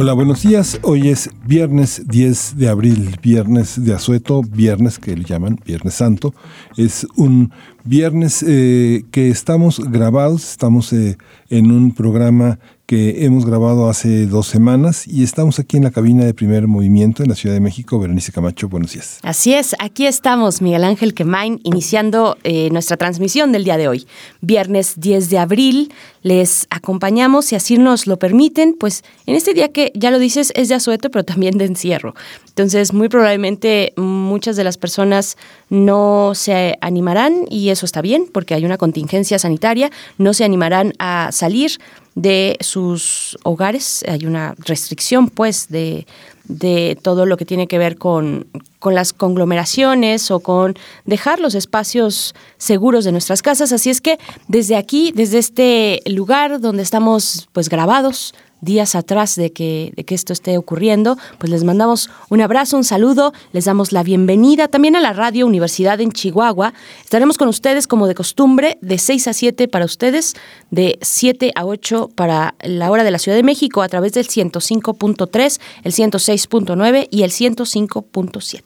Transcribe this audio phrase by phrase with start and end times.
[0.00, 0.78] Hola, buenos días.
[0.84, 6.34] Hoy es viernes 10 de abril, viernes de asueto, viernes que le llaman Viernes Santo.
[6.76, 7.50] Es un
[7.82, 11.18] viernes eh, que estamos grabados, estamos eh,
[11.50, 16.24] en un programa que hemos grabado hace dos semanas y estamos aquí en la cabina
[16.24, 17.98] de primer movimiento en la Ciudad de México.
[17.98, 19.18] Berenice Camacho, buenos días.
[19.22, 24.06] Así es, aquí estamos, Miguel Ángel Quemain, iniciando eh, nuestra transmisión del día de hoy.
[24.40, 25.92] Viernes 10 de abril,
[26.22, 30.50] les acompañamos, si así nos lo permiten, pues en este día que ya lo dices
[30.56, 32.14] es de asueto, pero también de encierro.
[32.48, 35.36] Entonces, muy probablemente muchas de las personas
[35.68, 40.94] no se animarán y eso está bien porque hay una contingencia sanitaria, no se animarán
[40.98, 41.78] a salir
[42.18, 44.04] de sus hogares.
[44.08, 46.04] Hay una restricción, pues, de,
[46.44, 48.48] de todo lo que tiene que ver con,
[48.80, 50.74] con, las conglomeraciones o con
[51.04, 53.72] dejar los espacios seguros de nuestras casas.
[53.72, 59.52] Así es que desde aquí, desde este lugar donde estamos pues grabados, días atrás de
[59.52, 63.92] que, de que esto esté ocurriendo, pues les mandamos un abrazo, un saludo, les damos
[63.92, 66.74] la bienvenida también a la Radio Universidad en Chihuahua.
[67.02, 70.34] Estaremos con ustedes como de costumbre, de 6 a 7 para ustedes,
[70.70, 74.26] de 7 a 8 para la hora de la Ciudad de México a través del
[74.26, 78.62] 105.3, el 106.9 y el 105.7.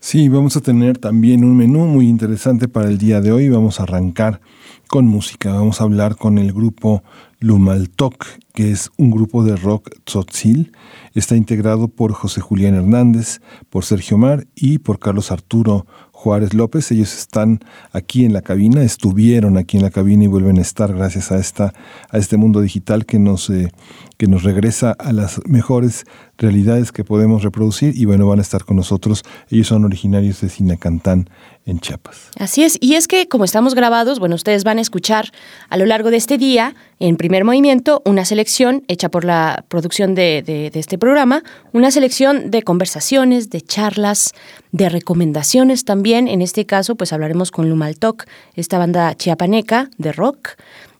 [0.00, 3.48] Sí, vamos a tener también un menú muy interesante para el día de hoy.
[3.48, 4.42] Vamos a arrancar
[4.86, 5.54] con música.
[5.54, 7.02] Vamos a hablar con el grupo
[7.44, 10.72] Lumaltok, que es un grupo de rock tzotzil.
[11.12, 16.90] Está integrado por José Julián Hernández, por Sergio Mar y por Carlos Arturo Juárez López.
[16.90, 17.60] Ellos están
[17.92, 21.36] aquí en la cabina, estuvieron aquí en la cabina y vuelven a estar gracias a,
[21.36, 21.74] esta,
[22.08, 23.70] a este mundo digital que nos, eh,
[24.16, 26.06] que nos regresa a las mejores
[26.38, 29.22] realidades que podemos reproducir y bueno, van a estar con nosotros.
[29.50, 31.28] Ellos son originarios de Sinacantán
[31.66, 32.30] en Chiapas.
[32.38, 35.30] Así es, y es que como estamos grabados, bueno, ustedes van a escuchar
[35.68, 40.14] a lo largo de este día, en primer movimiento, una selección hecha por la producción
[40.14, 41.42] de, de, de este programa,
[41.72, 44.32] una selección de conversaciones, de charlas,
[44.72, 46.28] de recomendaciones también.
[46.28, 50.50] En este caso, pues hablaremos con Lumaltok, esta banda chiapaneca de rock.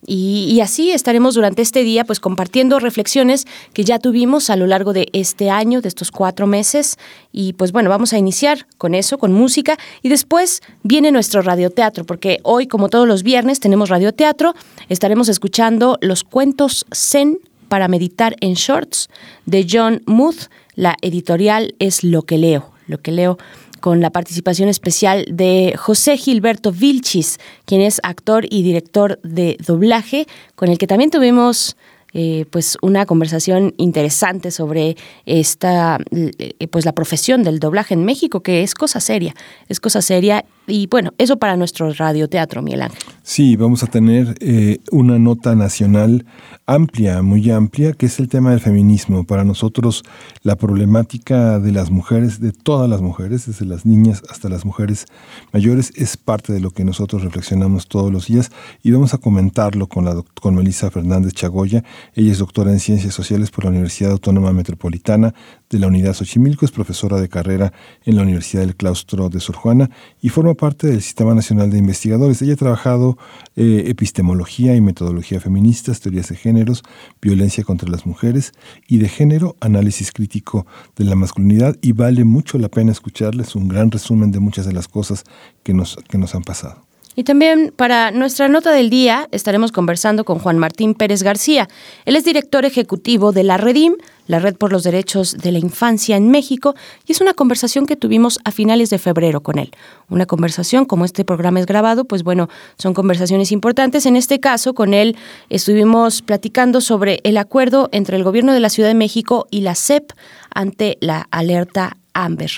[0.07, 4.93] Y, así estaremos durante este día pues compartiendo reflexiones que ya tuvimos a lo largo
[4.93, 6.97] de este año, de estos cuatro meses.
[7.33, 9.77] Y pues bueno, vamos a iniciar con eso, con música.
[10.03, 14.55] Y después viene nuestro radioteatro, porque hoy, como todos los viernes, tenemos radioteatro.
[14.89, 17.39] Estaremos escuchando los cuentos Zen
[17.69, 19.09] para meditar en shorts
[19.47, 20.49] de John Muth.
[20.77, 22.71] La editorial es Lo que leo.
[22.87, 23.39] Lo que leo
[23.85, 30.27] con la participación especial de José Gilberto Vilchis, quien es actor y director de doblaje,
[30.55, 31.77] con el que también tuvimos
[32.17, 38.41] eh, pues una conversación interesante sobre esta eh, pues la profesión del doblaje en México
[38.41, 39.35] que es cosa seria
[39.69, 40.45] es cosa seria.
[40.67, 42.99] Y bueno eso para nuestro radioteatro Miguel Ángel.
[43.23, 46.25] Sí vamos a tener eh, una nota nacional
[46.67, 49.25] amplia muy amplia que es el tema del feminismo.
[49.25, 50.05] Para nosotros
[50.43, 55.07] la problemática de las mujeres de todas las mujeres desde las niñas hasta las mujeres
[55.53, 58.53] mayores es parte de lo que nosotros reflexionamos todos los días.
[58.85, 61.83] Y vamos a comentarlo con la con Melissa Fernández Chagoya
[62.15, 65.35] ella es doctora en Ciencias Sociales por la Universidad Autónoma Metropolitana
[65.71, 67.73] de la Unidad Xochimilco, es profesora de carrera
[68.05, 71.79] en la Universidad del Claustro de Sor Juana y forma parte del Sistema Nacional de
[71.79, 72.41] Investigadores.
[72.43, 73.19] Ella ha trabajado
[73.57, 76.83] eh, epistemología y metodología feministas, teorías de géneros,
[77.21, 78.53] violencia contra las mujeres
[78.87, 80.67] y de género, análisis crítico
[80.97, 84.73] de la masculinidad y vale mucho la pena escucharles un gran resumen de muchas de
[84.73, 85.25] las cosas
[85.63, 86.84] que nos, que nos han pasado.
[87.17, 91.69] Y también para nuestra nota del día estaremos conversando con Juan Martín Pérez García.
[92.05, 93.95] Él es director ejecutivo de la Redim,
[94.27, 96.75] la Red por los Derechos de la Infancia en México,
[97.07, 99.71] y es una conversación que tuvimos a finales de febrero con él.
[100.09, 104.07] Una conversación, como este programa es grabado, pues bueno, son conversaciones importantes.
[104.07, 105.17] En este caso, con él
[105.51, 109.75] estuvimos platicando sobre el acuerdo entre el gobierno de la Ciudad de México y la
[109.75, 110.13] CEP
[110.53, 112.51] ante la alerta Amber.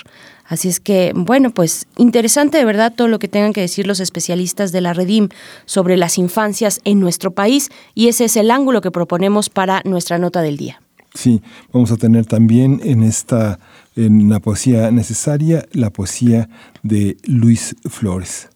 [0.47, 3.99] Así es que, bueno, pues interesante de verdad todo lo que tengan que decir los
[3.99, 5.27] especialistas de la Redim
[5.65, 10.17] sobre las infancias en nuestro país y ese es el ángulo que proponemos para nuestra
[10.17, 10.81] nota del día.
[11.13, 11.41] Sí,
[11.73, 13.59] vamos a tener también en esta,
[13.95, 16.47] en la poesía necesaria, la poesía
[16.81, 18.49] de Luis Flores.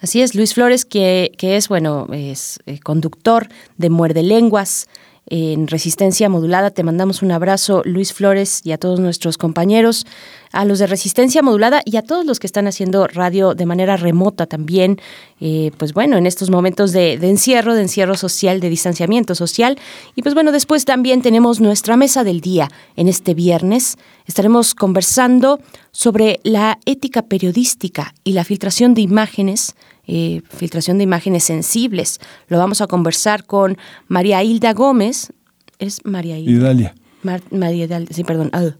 [0.00, 4.86] Así es, Luis Flores, que, que es, bueno, es eh, conductor de Muerde Lenguas,
[5.26, 6.70] en Resistencia Modulada.
[6.70, 10.06] Te mandamos un abrazo, Luis Flores, y a todos nuestros compañeros,
[10.54, 13.96] a los de Resistencia Modulada y a todos los que están haciendo radio de manera
[13.96, 15.00] remota también.
[15.40, 19.78] Eh, pues bueno, en estos momentos de, de, encierro, de encierro social, de distanciamiento social.
[20.14, 23.98] Y pues bueno, después también tenemos nuestra mesa del día en este viernes.
[24.26, 25.60] Estaremos conversando
[25.90, 29.74] sobre la ética periodística y la filtración de imágenes
[30.06, 32.20] eh, filtración de imágenes sensibles.
[32.48, 35.32] Lo vamos a conversar con María Hilda Gómez.
[35.78, 36.52] ¿Es María Hilda?
[36.52, 36.94] Hidalia.
[37.22, 38.50] María Hidalia, sí, perdón.
[38.52, 38.74] Ah.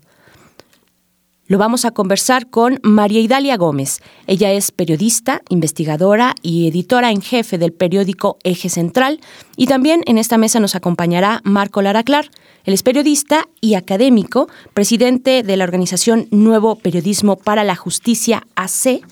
[1.46, 4.00] Lo vamos a conversar con María Hidalia Gómez.
[4.26, 9.20] Ella es periodista, investigadora y editora en jefe del periódico Eje Central.
[9.56, 12.30] Y también en esta mesa nos acompañará Marco Lara Clar.
[12.64, 19.02] Él es periodista y académico, presidente de la organización Nuevo Periodismo para la Justicia AC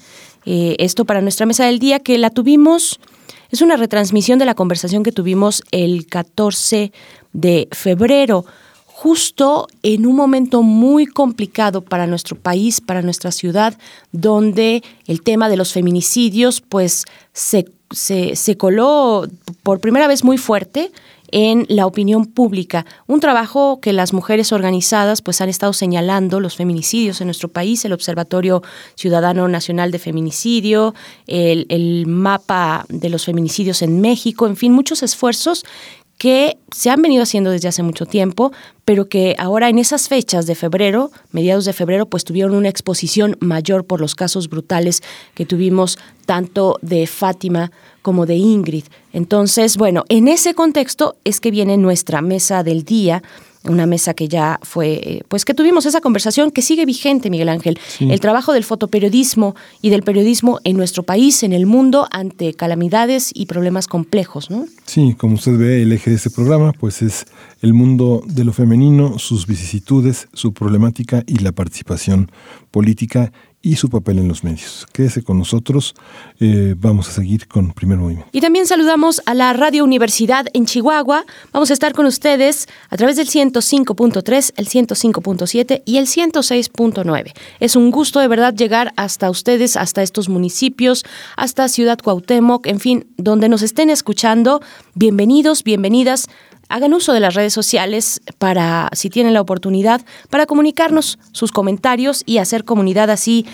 [0.44, 2.99] eh, esto para nuestra mesa del día, que la tuvimos,
[3.50, 6.93] es una retransmisión de la conversación que tuvimos el 14
[7.32, 8.44] de febrero,
[9.02, 13.76] justo en un momento muy complicado para nuestro país, para nuestra ciudad,
[14.12, 19.26] donde el tema de los feminicidios pues se, se, se coló
[19.64, 20.93] por primera vez muy fuerte
[21.32, 22.87] en la opinión pública.
[23.08, 27.84] Un trabajo que las mujeres organizadas pues han estado señalando los feminicidios en nuestro país,
[27.84, 28.62] el Observatorio
[28.94, 30.94] Ciudadano Nacional de Feminicidio,
[31.26, 35.64] el, el mapa de los feminicidios en México, en fin, muchos esfuerzos
[36.22, 38.52] que se han venido haciendo desde hace mucho tiempo,
[38.84, 43.36] pero que ahora en esas fechas de febrero, mediados de febrero, pues tuvieron una exposición
[43.40, 45.02] mayor por los casos brutales
[45.34, 47.72] que tuvimos tanto de Fátima
[48.02, 48.84] como de Ingrid.
[49.12, 53.25] Entonces, bueno, en ese contexto es que viene nuestra mesa del día
[53.64, 57.49] una mesa que ya fue, eh, pues que tuvimos esa conversación que sigue vigente, Miguel
[57.49, 62.55] Ángel, el trabajo del fotoperiodismo y del periodismo en nuestro país, en el mundo, ante
[62.55, 64.67] calamidades y problemas complejos, ¿no?
[64.87, 67.26] Sí, como usted ve, el eje de este programa, pues es
[67.61, 72.31] el mundo de lo femenino, sus vicisitudes, su problemática y la participación
[72.70, 73.32] política
[73.62, 74.87] y su papel en los medios.
[74.93, 75.94] Quédese con nosotros,
[76.41, 78.29] eh, vamos a seguir con Primer Movimiento.
[78.32, 81.25] Y también saludamos a la Radio Universidad en Chihuahua.
[81.53, 87.32] Vamos a estar con ustedes a través del 105.3, el 105.7 y el 106.9.
[87.61, 91.05] Es un gusto de verdad llegar hasta ustedes, hasta estos municipios,
[91.37, 94.61] hasta Ciudad Cuauhtémoc, en fin, donde nos estén escuchando.
[94.94, 96.29] Bienvenidos, bienvenidas
[96.72, 102.22] hagan uso de las redes sociales para, si tienen la oportunidad, para comunicarnos sus comentarios
[102.24, 103.44] y hacer comunidad así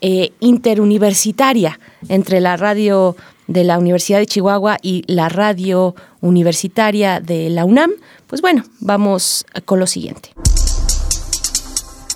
[0.00, 3.16] eh, interuniversitaria entre la radio
[3.48, 7.90] de la Universidad de Chihuahua y la radio universitaria de la UNAM.
[8.28, 10.30] Pues bueno, vamos con lo siguiente.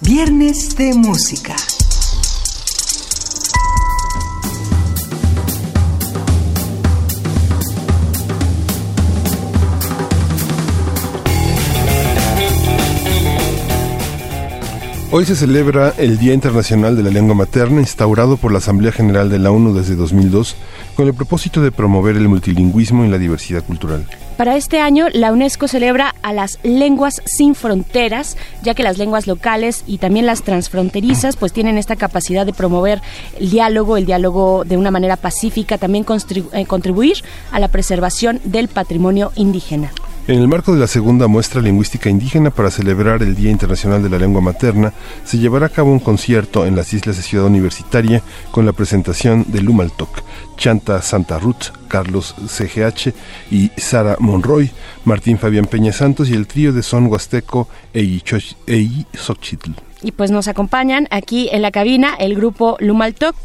[0.00, 1.56] Viernes de música.
[15.14, 19.28] Hoy se celebra el Día Internacional de la Lengua Materna, instaurado por la Asamblea General
[19.28, 20.56] de la ONU desde 2002,
[20.96, 24.06] con el propósito de promover el multilingüismo y la diversidad cultural.
[24.38, 29.26] Para este año, la UNESCO celebra a las lenguas sin fronteras, ya que las lenguas
[29.26, 33.02] locales y también las transfronterizas pues tienen esta capacidad de promover
[33.38, 36.06] el diálogo, el diálogo de una manera pacífica, también
[36.54, 37.18] eh, contribuir
[37.50, 39.90] a la preservación del patrimonio indígena.
[40.28, 44.08] En el marco de la segunda muestra lingüística indígena para celebrar el Día Internacional de
[44.08, 44.92] la Lengua Materna,
[45.24, 49.44] se llevará a cabo un concierto en las islas de Ciudad Universitaria con la presentación
[49.48, 50.22] de Lumaltok,
[50.56, 53.12] Chanta Santa Ruth, Carlos CGH
[53.50, 54.70] y Sara Monroy,
[55.04, 58.22] Martín Fabián Peña Santos y el trío de son huasteco Ei
[59.12, 59.72] Xochitl.
[60.02, 63.36] Y pues nos acompañan aquí en la cabina el grupo Lumaltok,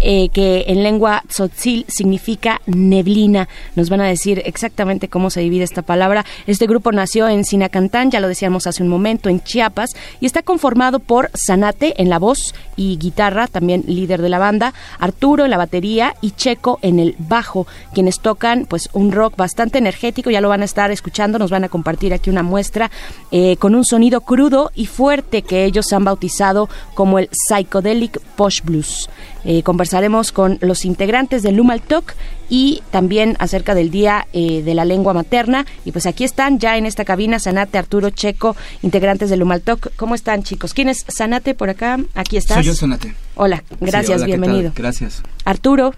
[0.00, 3.48] eh, que en lengua tzotzil significa neblina.
[3.76, 6.24] Nos van a decir exactamente cómo se divide esta palabra.
[6.46, 9.90] Este grupo nació en Sinacantán, ya lo decíamos hace un momento, en Chiapas,
[10.20, 14.74] y está conformado por Zanate en la voz y guitarra, también líder de la banda,
[14.98, 19.78] Arturo en la batería y Checo en el bajo, quienes tocan pues un rock bastante
[19.78, 22.90] energético, ya lo van a estar escuchando, nos van a compartir aquí una muestra
[23.30, 28.62] eh, con un sonido crudo y fuerte que ellos han bautizado como el Psychedelic Posh
[28.62, 29.08] Blues.
[29.44, 32.14] Eh, conversaremos con los integrantes del Lumal Talk
[32.48, 35.66] y también acerca del Día eh, de la Lengua Materna.
[35.84, 39.92] Y pues aquí están ya en esta cabina Sanate, Arturo, Checo, integrantes del Lumal Talk.
[39.96, 40.74] ¿Cómo están chicos?
[40.74, 41.98] ¿Quién es Sanate por acá?
[42.14, 42.56] Aquí estás.
[42.56, 43.14] Soy yo, Sanate.
[43.34, 44.72] Hola, gracias, bienvenido.
[44.74, 45.22] Gracias.
[45.44, 45.94] Arturo,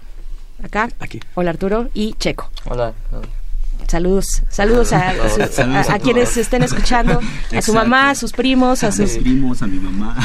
[0.63, 0.89] acá.
[0.99, 1.19] Aquí.
[1.35, 2.49] Hola Arturo y Checo.
[2.65, 2.93] Hola.
[3.95, 5.13] Saludos, saludos a,
[5.93, 7.21] a, quienes estén escuchando,
[7.55, 10.17] a su mamá, a sus primos, a, sus primos, a mi mamá.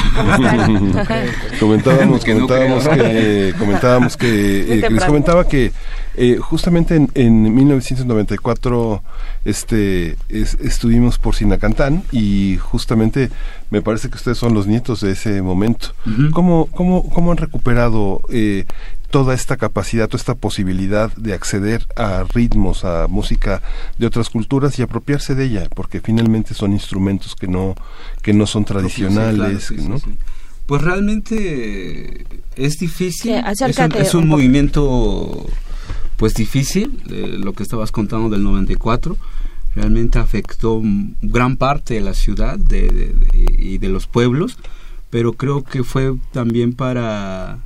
[1.57, 5.71] comentábamos, comentábamos que, comentábamos que, eh, les comentaba que
[6.15, 9.01] eh, justamente en, en, 1994
[9.45, 13.29] este, estuvimos por Sinacantán y justamente
[13.69, 15.93] me parece que ustedes son los nietos de ese momento.
[16.33, 18.65] ¿Cómo, cómo, cómo han recuperado eh,
[19.11, 23.61] toda esta capacidad, toda esta posibilidad de acceder a ritmos, a música
[23.97, 25.67] de otras culturas y apropiarse de ella?
[25.75, 27.75] Porque finalmente son instrumentos que no,
[28.21, 29.71] que no son tradicionales.
[30.65, 32.25] Pues realmente
[32.55, 33.35] es difícil.
[33.97, 35.45] es un, movimiento
[36.15, 39.17] pues difícil, eh, lo que estabas contando del 94,
[39.75, 40.81] realmente afectó
[41.21, 42.57] gran parte de la ciudad
[43.33, 44.57] y de los pueblos,
[45.09, 47.59] pero creo que fue también para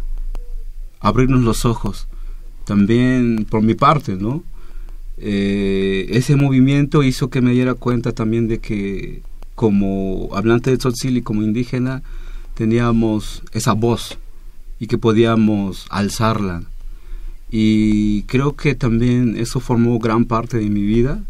[1.05, 2.07] abrirnos los ojos,
[2.65, 4.43] también por mi parte, ¿no?
[5.17, 9.21] Eh, ese movimiento hizo que me diera cuenta también de que
[9.53, 12.01] como hablante de Tzotzil y como indígena
[12.55, 14.17] teníamos esa voz
[14.79, 16.63] y que podíamos alzarla.
[17.51, 21.23] Y creo que también eso formó gran parte de mi vida.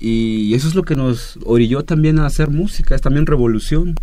[0.00, 3.94] Y eso es lo que nos orilló también a hacer música, es también revolución.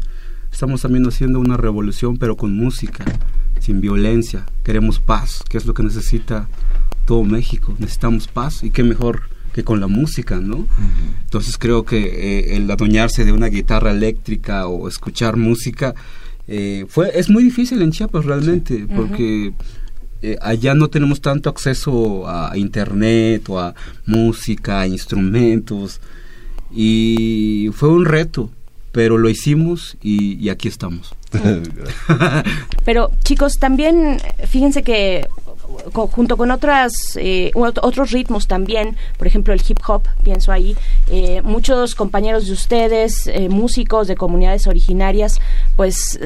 [0.51, 3.03] Estamos también haciendo una revolución pero con música,
[3.60, 4.45] sin violencia.
[4.63, 6.48] Queremos paz, que es lo que necesita
[7.05, 7.75] todo México.
[7.79, 10.67] Necesitamos paz y qué mejor que con la música, ¿no?
[11.24, 15.93] Entonces creo que eh, el adueñarse de una guitarra eléctrica o escuchar música
[16.48, 19.53] eh, fue es muy difícil en Chiapas realmente porque
[20.24, 26.01] eh, allá no tenemos tanto acceso a internet o a música, a instrumentos.
[26.75, 28.50] Y fue un reto,
[28.93, 31.13] pero lo hicimos y, y aquí estamos.
[32.85, 35.27] pero chicos, también fíjense que
[35.91, 40.75] junto con otras eh, otros ritmos también, por ejemplo el hip hop, pienso ahí,
[41.10, 45.39] eh, muchos compañeros de ustedes, eh, músicos de comunidades originarias,
[45.75, 46.20] pues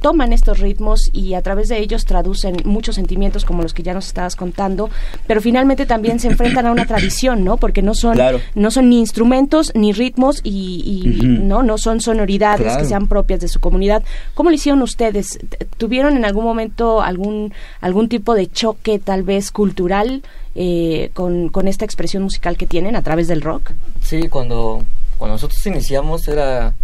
[0.00, 3.94] toman estos ritmos y a través de ellos traducen muchos sentimientos como los que ya
[3.94, 4.90] nos estabas contando,
[5.26, 7.56] pero finalmente también se enfrentan a una tradición, ¿no?
[7.56, 8.18] Porque no son
[8.54, 13.48] no son ni instrumentos ni ritmos y, no no son sonoridades que sean propias de
[13.48, 14.02] su comunidad.
[14.34, 15.38] ¿Cómo lo hicieron ustedes?
[15.76, 20.22] ¿Tuvieron en algún momento algún algún tipo de choque tal vez cultural
[20.54, 23.72] eh, con, con, esta expresión musical que tienen a través del rock?
[24.02, 24.84] Sí, cuando,
[25.18, 26.74] cuando nosotros iniciamos era,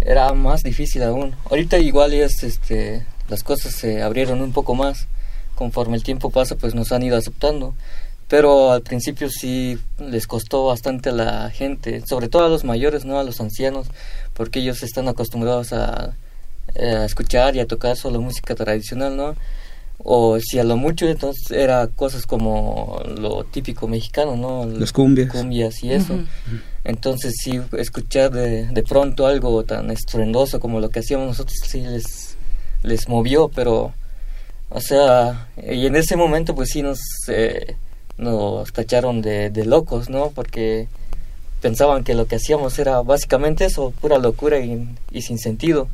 [0.00, 1.34] era más difícil aún.
[1.50, 5.06] Ahorita igual es, este, las cosas se abrieron un poco más.
[5.54, 7.74] Conforme el tiempo pasa, pues nos han ido aceptando.
[8.28, 13.06] Pero al principio sí les costó bastante a la gente, sobre todo a los mayores,
[13.06, 13.86] no a los ancianos,
[14.34, 16.14] porque ellos están acostumbrados a,
[16.76, 19.34] a escuchar y a tocar solo música tradicional, ¿no?
[19.98, 24.64] O si a lo mucho entonces era cosas como lo típico mexicano, ¿no?
[24.66, 25.30] Las cumbias.
[25.30, 26.18] Cumbias y eso.
[26.84, 31.80] Entonces sí, escuchar de, de pronto algo tan estruendoso como lo que hacíamos nosotros sí
[31.80, 32.36] les,
[32.82, 33.92] les movió, pero,
[34.70, 37.76] o sea, y en ese momento pues sí nos, eh,
[38.16, 40.30] nos tacharon de, de locos, ¿no?
[40.30, 40.88] Porque
[41.60, 45.88] pensaban que lo que hacíamos era básicamente eso, pura locura y, y sin sentido.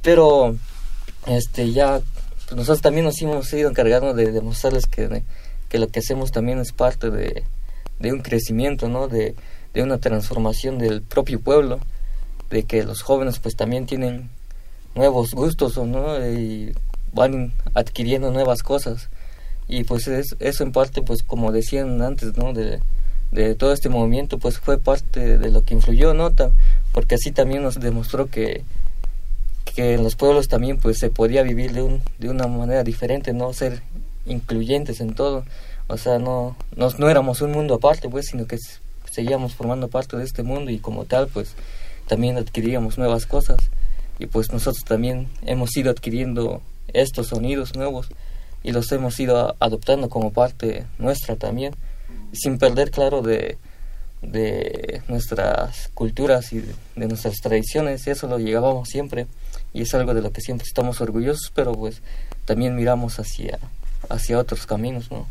[0.00, 0.56] Pero,
[1.26, 2.00] este, ya
[2.50, 5.22] nosotros también nos hemos ido encargando de demostrarles que,
[5.68, 7.44] que lo que hacemos también es parte de,
[7.98, 9.08] de un crecimiento, ¿no?
[9.08, 9.34] De,
[9.74, 11.80] de, una transformación del propio pueblo,
[12.50, 14.30] de que los jóvenes pues también tienen
[14.94, 16.18] nuevos gustos, ¿no?
[16.28, 16.74] Y
[17.12, 19.08] van adquiriendo nuevas cosas.
[19.68, 22.52] Y pues es, eso en parte, pues como decían antes, ¿no?
[22.52, 22.80] De,
[23.30, 26.32] de todo este movimiento, pues fue parte de lo que influyó, ¿no?
[26.92, 28.64] Porque así también nos demostró que,
[29.64, 33.32] que en los pueblos también pues se podía vivir de, un, de una manera diferente,
[33.32, 33.82] no ser
[34.26, 35.44] incluyentes en todo,
[35.88, 38.58] o sea, no, no, no éramos un mundo aparte pues, sino que
[39.10, 41.54] seguíamos formando parte de este mundo y como tal pues
[42.06, 43.58] también adquiríamos nuevas cosas.
[44.18, 46.60] Y pues nosotros también hemos ido adquiriendo
[46.92, 48.08] estos sonidos nuevos
[48.62, 51.74] y los hemos ido adoptando como parte nuestra también,
[52.32, 53.56] sin perder claro de,
[54.22, 59.26] de nuestras culturas y de, nuestras tradiciones, eso lo llegábamos siempre
[59.72, 62.02] y es algo de lo que siempre estamos orgullosos, pero pues
[62.44, 63.58] también miramos hacia,
[64.08, 65.26] hacia otros caminos, ¿no?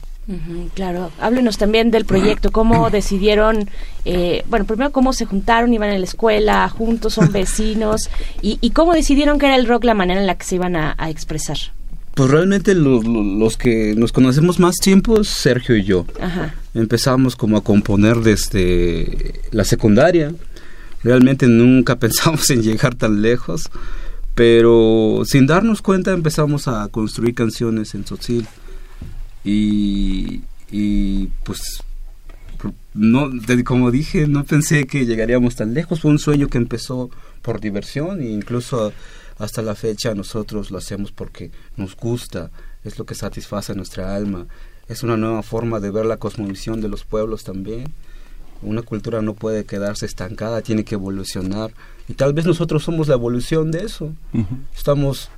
[0.76, 3.70] claro, háblenos también del proyecto, cómo decidieron,
[4.06, 8.10] eh, bueno, primero cómo se juntaron, iban a la escuela, juntos, son vecinos,
[8.42, 10.96] y, cómo decidieron que era el rock la manera en la que se iban a,
[11.10, 11.58] expresar.
[12.14, 16.06] Pues realmente los, que nos conocemos más tiempo, Sergio y yo.
[16.74, 20.34] Empezamos como a componer desde la secundaria.
[21.02, 23.70] Realmente nunca pensamos en llegar tan lejos
[24.40, 28.48] pero sin darnos cuenta empezamos a construir canciones en Tzotzil
[29.44, 31.84] y, y pues
[32.94, 33.30] no,
[33.66, 36.00] como dije, no pensé que llegaríamos tan lejos.
[36.00, 37.10] Fue un sueño que empezó
[37.42, 38.94] por diversión e incluso
[39.40, 42.50] hasta la fecha nosotros lo hacemos porque nos gusta,
[42.86, 44.48] es lo que satisface nuestra alma.
[44.88, 47.92] Es una nueva forma de ver la cosmovisión de los pueblos también.
[48.62, 51.74] Una cultura no puede quedarse estancada, tiene que evolucionar.
[52.10, 54.12] Y tal vez nosotros somos la evolución de eso.
[54.76, 55.30] Estamos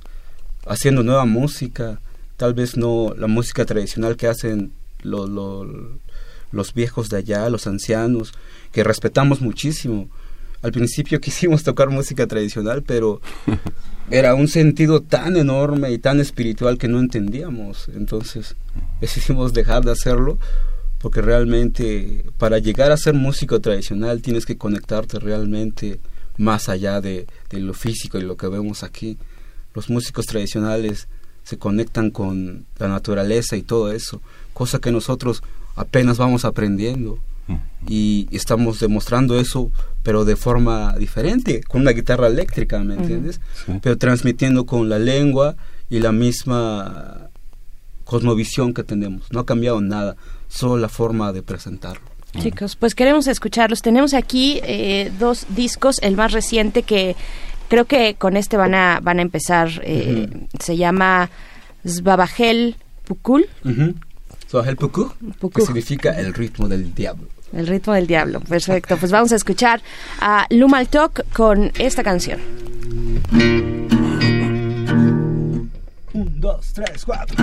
[0.66, 2.00] haciendo nueva música,
[2.38, 5.28] tal vez no la música tradicional que hacen los,
[6.50, 8.32] los viejos de allá, los ancianos,
[8.72, 10.08] que respetamos muchísimo.
[10.62, 13.20] Al principio quisimos tocar música tradicional, pero
[14.10, 17.90] era un sentido tan enorme y tan espiritual que no entendíamos.
[17.94, 18.56] Entonces
[18.98, 20.38] decidimos dejar de hacerlo
[21.02, 25.98] porque realmente para llegar a ser músico tradicional tienes que conectarte realmente
[26.36, 29.18] más allá de, de lo físico y lo que vemos aquí.
[29.74, 31.08] Los músicos tradicionales
[31.44, 34.20] se conectan con la naturaleza y todo eso,
[34.52, 35.42] cosa que nosotros
[35.76, 37.18] apenas vamos aprendiendo.
[37.88, 39.72] Y estamos demostrando eso
[40.04, 43.40] pero de forma diferente con una guitarra eléctrica me entiendes
[43.82, 45.56] pero transmitiendo con la lengua
[45.90, 47.28] y la misma
[48.04, 49.30] cosmovisión que tenemos.
[49.32, 50.16] No ha cambiado nada
[50.48, 56.16] solo la forma de presentarlo chicos pues queremos escucharlos tenemos aquí eh, dos discos el
[56.16, 57.14] más reciente que
[57.68, 61.30] creo que con este van a van a empezar eh, se llama
[61.86, 63.46] Zbabagel Pukul
[64.60, 65.10] el puku,
[65.54, 67.28] que significa el ritmo del diablo.
[67.54, 68.98] El ritmo del diablo, perfecto.
[68.98, 69.80] Pues vamos a escuchar
[70.20, 72.38] a Lumaltok con esta canción.
[76.12, 77.42] Un, dos, tres, cuatro.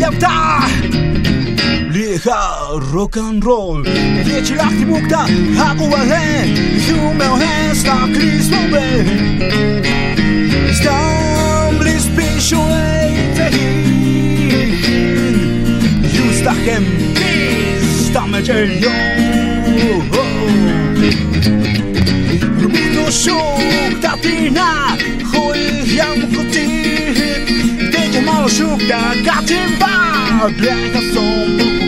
[0.00, 0.60] prawda?
[1.92, 2.40] Licha
[2.92, 3.84] rock and roll.
[4.24, 5.28] Wiecie jak ty mógł tak?
[5.56, 6.44] da Hakuale
[6.86, 9.04] Zumę hesta Chris Nobel
[10.74, 12.60] Stam list piszu
[16.02, 16.84] Już dachem
[18.10, 18.90] Stamy dzielnią
[22.60, 24.96] Rumunio szuk Tatina
[28.50, 31.79] machuca, catimba, aberta som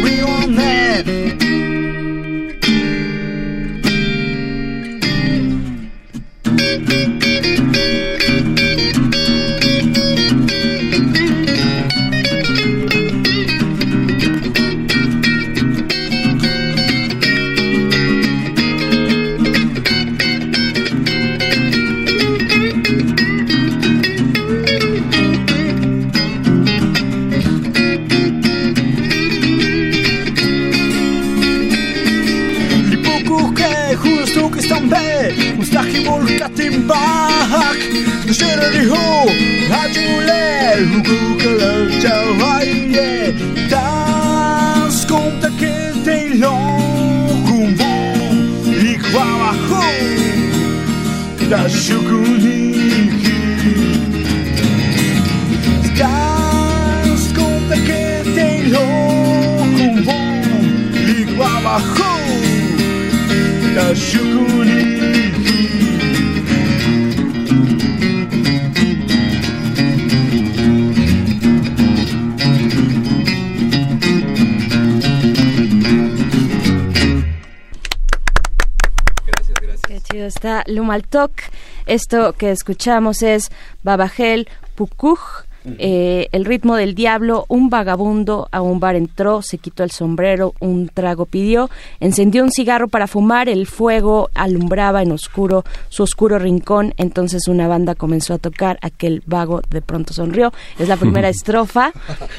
[81.86, 83.50] Esto que escuchamos es
[83.82, 89.84] Babagel Pukuj eh, el ritmo del diablo, un vagabundo a un bar entró, se quitó
[89.84, 95.64] el sombrero, un trago pidió, encendió un cigarro para fumar, el fuego alumbraba en oscuro
[95.88, 100.52] su oscuro rincón, entonces una banda comenzó a tocar, aquel vago de pronto sonrió.
[100.78, 101.92] Es la primera estrofa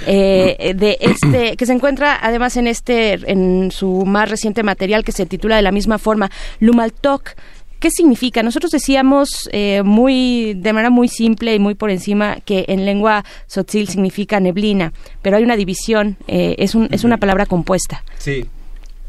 [0.05, 5.11] eh, de este que se encuentra además en este en su más reciente material que
[5.11, 7.35] se titula de la misma forma Lumaltok
[7.83, 8.43] ¿Qué significa?
[8.43, 13.25] Nosotros decíamos eh, muy de manera muy simple y muy por encima que en lengua
[13.49, 18.01] tzotzil significa neblina, pero hay una división, eh, es, un, es una palabra compuesta.
[18.19, 18.45] Sí.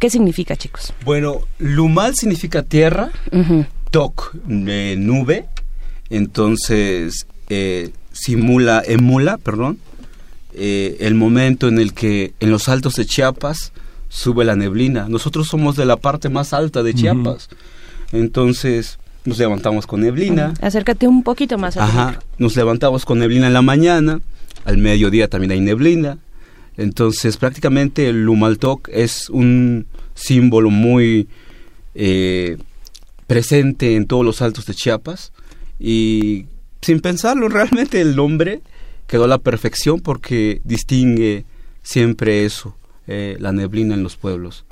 [0.00, 0.92] ¿Qué significa, chicos?
[1.04, 3.12] Bueno, lumal significa tierra,
[3.92, 5.46] tok, eh, nube,
[6.10, 7.28] entonces
[8.10, 9.78] simula, emula, perdón,
[10.52, 13.72] el momento en el que en los altos de Chiapas
[14.08, 15.08] sube la neblina.
[15.08, 17.48] Nosotros somos de la parte más alta de Chiapas.
[18.14, 20.54] Entonces nos levantamos con neblina.
[20.60, 21.76] Acércate un poquito más.
[21.76, 24.20] Ajá, nos levantamos con neblina en la mañana,
[24.64, 26.18] al mediodía también hay neblina.
[26.76, 31.28] Entonces prácticamente el Lumaltok es un símbolo muy
[31.94, 32.56] eh,
[33.26, 35.32] presente en todos los altos de Chiapas
[35.80, 36.46] y
[36.82, 38.62] sin pensarlo realmente el nombre
[39.08, 41.44] quedó a la perfección porque distingue
[41.82, 44.64] siempre eso eh, la neblina en los pueblos.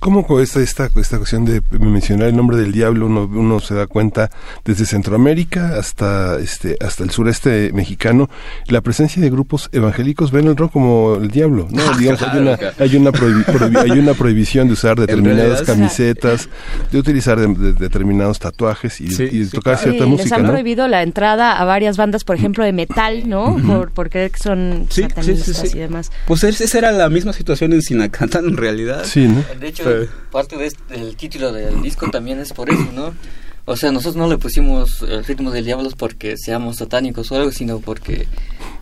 [0.00, 4.30] ¿Cómo con esta, esta, cuestión de mencionar el nombre del diablo uno, se da cuenta
[4.64, 8.28] desde Centroamérica hasta este hasta el sureste mexicano
[8.66, 12.58] la presencia de grupos evangélicos ven el rock como el diablo no digamos hay una
[12.78, 13.10] hay una
[13.80, 16.48] hay una prohibición de usar determinadas camisetas
[16.90, 21.96] de utilizar determinados tatuajes y, tocar cierta música les han prohibido la entrada a varias
[21.96, 26.10] bandas por ejemplo de metal no por, porque son satanistas y demás.
[26.26, 29.04] Pues esa era la misma situación en Sinacantán en realidad.
[29.04, 29.44] Sí, ¿no?
[29.58, 29.84] De hecho,
[30.30, 33.14] parte del título del disco también es por eso, ¿no?
[33.64, 37.52] O sea, nosotros no le pusimos el ritmo del diablo porque seamos satánicos o algo,
[37.52, 38.26] sino porque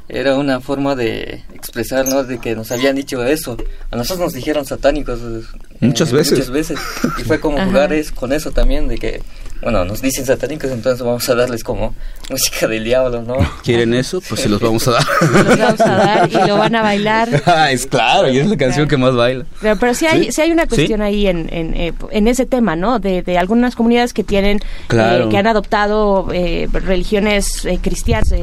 [0.08, 2.22] era una forma de expresar, ¿no?
[2.22, 3.56] De que nos habían dicho eso.
[3.90, 5.18] A nosotros nos dijeron satánicos.
[5.20, 5.42] Eh,
[5.80, 6.38] muchas veces.
[6.38, 6.78] Muchas veces.
[7.18, 9.22] Y fue como jugar con eso también, de que
[9.62, 11.94] bueno, nos dicen satánicos, entonces vamos a darles como
[12.30, 13.36] música del diablo, ¿no?
[13.62, 14.20] ¿Quieren eso?
[14.20, 15.04] Pues se los vamos a dar.
[15.32, 17.28] los vamos a dar y lo van a bailar.
[17.46, 19.46] Ah, es claro, y es la canción que más baila.
[19.60, 20.40] Pero, pero sí, hay, ¿Sí?
[20.40, 22.98] hay una cuestión ahí en, en, eh, en, ese tema, ¿no?
[22.98, 24.58] De, de algunas comunidades que tienen,
[24.92, 28.34] eh, que han adoptado eh, religiones cristianas.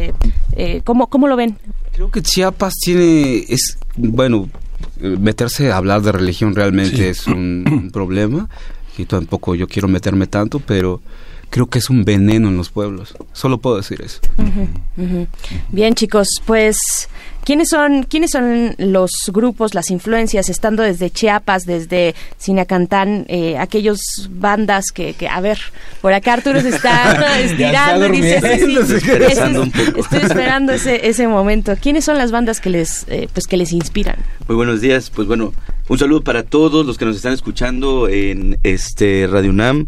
[0.84, 1.58] ¿cómo, ¿Cómo lo ven?
[1.92, 4.50] Creo que Chiapas tiene, es, bueno,
[5.00, 8.50] meterse a hablar de religión realmente es un problema
[8.98, 11.02] y tampoco yo quiero meterme tanto, pero
[11.54, 13.14] creo que es un veneno en los pueblos.
[13.32, 14.20] Solo puedo decir eso.
[15.70, 16.78] Bien, chicos, pues
[17.44, 24.00] ¿quiénes son quiénes son los grupos, las influencias estando desde Chiapas, desde Sinacantán, eh, aquellos
[24.32, 25.60] bandas que, que, a ver,
[26.02, 31.76] por acá Arturo se está estirando, dice, estoy esperando ese ese momento.
[31.80, 34.16] ¿Quiénes son las bandas que les eh, pues que les inspiran?
[34.48, 35.54] Muy buenos días, pues bueno,
[35.88, 39.88] un saludo para todos los que nos están escuchando en este Radio UNAM.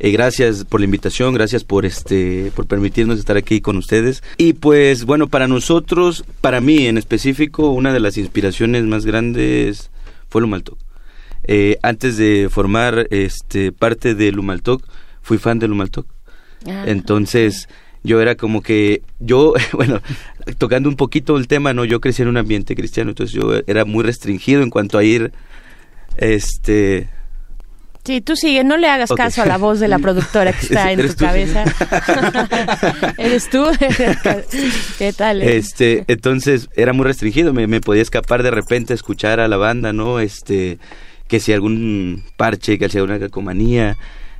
[0.00, 4.22] Eh, gracias por la invitación, gracias por este, por permitirnos estar aquí con ustedes.
[4.36, 9.90] Y pues bueno, para nosotros, para mí en específico, una de las inspiraciones más grandes
[10.28, 10.78] fue Lumaltok.
[11.44, 14.84] Eh, antes de formar este parte de Lumaltok,
[15.22, 16.06] fui fan de Lumaltok.
[16.66, 17.68] Ah, Entonces,
[18.04, 20.00] yo era como que yo, bueno,
[20.58, 23.84] tocando un poquito el tema, no, yo crecí en un ambiente cristiano, entonces yo era
[23.84, 25.32] muy restringido en cuanto a ir
[26.16, 27.08] este
[28.08, 30.92] Sí, tú sigue, no le hagas caso a la voz de la productora que está
[30.92, 31.64] en tu cabeza.
[33.18, 33.66] ¿Eres tú?
[34.98, 35.42] ¿Qué tal?
[35.42, 35.58] Eh?
[35.58, 39.58] Este, entonces era muy restringido, me, me, podía escapar de repente a escuchar a la
[39.58, 40.20] banda, ¿no?
[40.20, 40.78] Este,
[41.26, 43.98] que si algún parche, que si alguna calcomanía,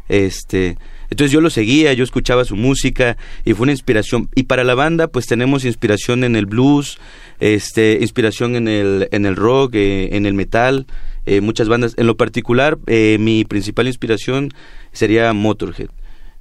[0.09, 0.79] este,
[1.11, 4.31] entonces yo lo seguía, yo escuchaba su música y fue una inspiración.
[4.35, 6.99] Y para la banda, pues tenemos inspiración en el blues,
[7.39, 10.87] este, inspiración en el, en el rock, eh, en el metal,
[11.29, 11.95] eh, muchas bandas.
[11.99, 14.51] En lo particular, eh, mi principal inspiración
[14.93, 15.91] sería Motorhead.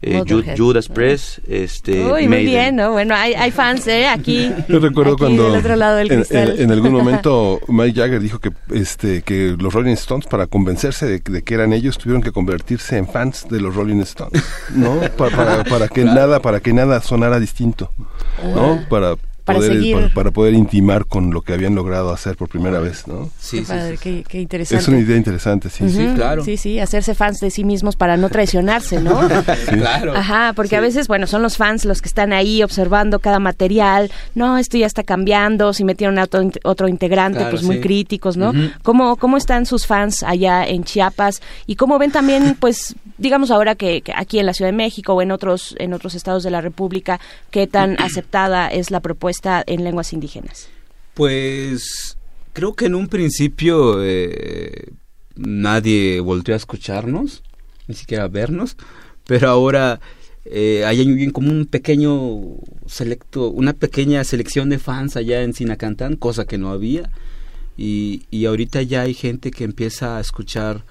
[0.01, 0.23] Eh,
[0.55, 2.91] Judas Press, este, Uy, muy bien, ¿no?
[2.91, 4.07] Bueno, hay, hay fans, ¿eh?
[4.07, 4.51] Aquí.
[4.69, 10.27] Yo recuerdo cuando en, algún momento Mike Jagger dijo que, este, que los Rolling Stones,
[10.27, 14.41] para convencerse de, que eran ellos, tuvieron que convertirse en fans de los Rolling Stones,
[14.73, 15.01] ¿no?
[15.17, 17.91] Para, para, que nada, para que nada sonara distinto,
[18.55, 18.79] ¿no?
[18.87, 19.15] Para
[19.47, 23.29] para, poder, para, poder intimar con lo que habían logrado hacer por primera vez, ¿no?
[23.39, 23.63] Sí,
[24.01, 24.81] qué, qué, interesante.
[24.81, 25.89] Es una idea interesante, sí.
[25.89, 26.43] Sí, claro.
[26.43, 29.21] Sí, sí, hacerse fans de sí mismos para no traicionarse, ¿no?
[29.67, 30.15] Claro.
[30.15, 34.11] Ajá, porque a veces, bueno, son los fans los que están ahí observando cada material,
[34.35, 38.53] no, esto ya está cambiando, si metieron a otro, otro integrante, pues muy críticos, ¿no?
[38.83, 41.41] ¿Cómo, ¿Cómo están sus fans allá en Chiapas?
[41.67, 45.13] Y cómo ven también, pues, digamos ahora que, que aquí en la Ciudad de México
[45.13, 49.36] o en otros, en otros estados de la República, qué tan aceptada es la propuesta
[49.37, 50.67] propuesta en lenguas indígenas?
[51.13, 52.17] Pues
[52.53, 54.93] creo que en un principio eh,
[55.35, 57.43] nadie volvió a escucharnos,
[57.87, 58.77] ni siquiera a vernos,
[59.25, 59.99] pero ahora
[60.45, 66.45] eh, hay como un pequeño selecto, una pequeña selección de fans allá en Sinacantán, cosa
[66.45, 67.09] que no había.
[67.79, 70.83] Y, y ahorita ya hay gente que empieza a escuchar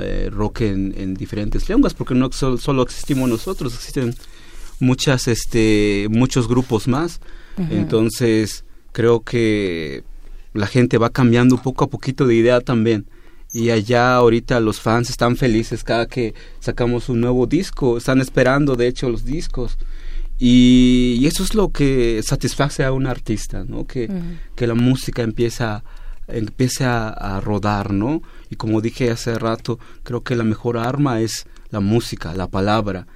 [0.00, 4.14] eh, rock en, diferentes lenguas, porque no solo, existimos nosotros, existen
[4.78, 7.20] muchas, este, muchos grupos más.
[7.70, 10.04] Entonces, creo que
[10.54, 13.06] la gente va cambiando poco a poquito de idea también
[13.52, 18.76] y allá ahorita los fans están felices cada que sacamos un nuevo disco, están esperando
[18.76, 19.78] de hecho los discos.
[20.38, 23.86] Y, eso es lo que satisface a un artista, ¿no?
[23.86, 24.08] Que,
[24.54, 25.82] que la música empieza,
[26.28, 28.22] empiece a, rodar, ¿no?
[28.48, 33.08] Y como dije hace rato, creo que la mejor arma es la música, la palabra.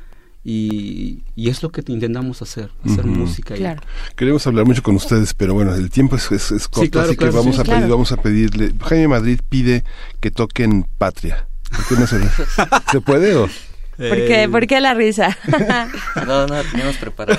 [0.45, 3.55] Y, y, es lo que intentamos hacer, hacer música.
[3.55, 3.81] Claro.
[4.17, 7.61] Queremos hablar mucho con ustedes, pero bueno, el tiempo es, es, corto, así que vamos,
[7.61, 8.73] a pedir, vamos a pedirle.
[8.81, 9.85] Jaime Madrid pide
[10.21, 11.47] que toquen Patria.
[11.97, 12.19] no se,
[12.91, 13.49] ¿Se puede o...?
[14.09, 15.37] ¿Por qué, ¿Por la risa?
[16.27, 17.39] no, no teníamos preparado.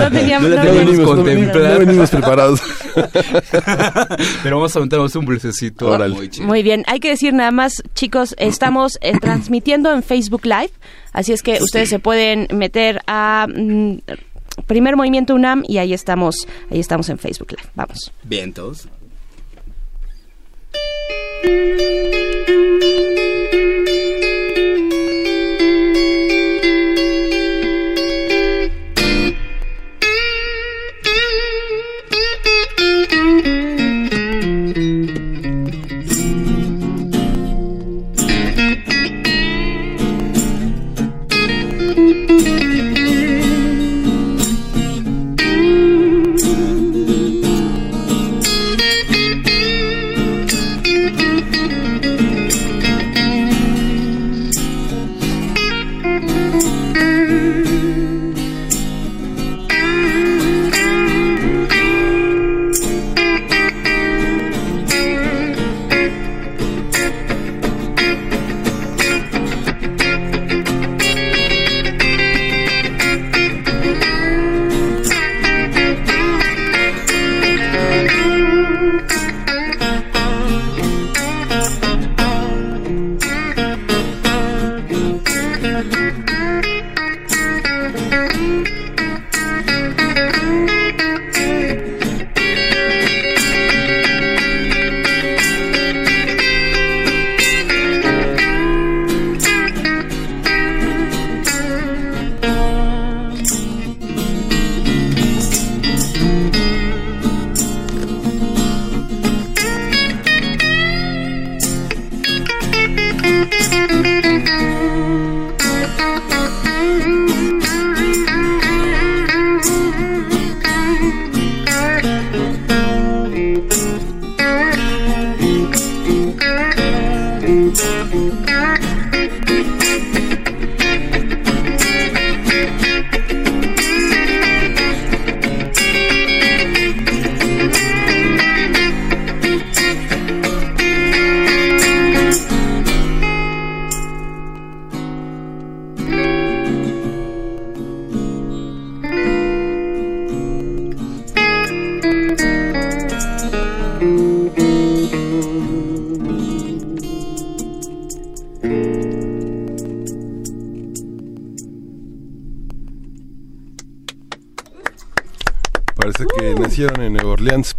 [0.00, 2.60] No, teníamos, no, venimos, no venimos preparados.
[4.42, 5.98] Pero vamos a aventarnos un blusecito.
[5.98, 10.70] Muy, muy bien, hay que decir nada más, chicos, estamos eh, transmitiendo en Facebook Live,
[11.12, 13.46] así es que ustedes se pueden meter a...
[13.48, 13.98] Mm,
[14.66, 17.68] Primer Movimiento UNAM y ahí estamos, ahí estamos en Facebook Live.
[17.74, 18.12] Vamos.
[18.22, 18.54] Bien,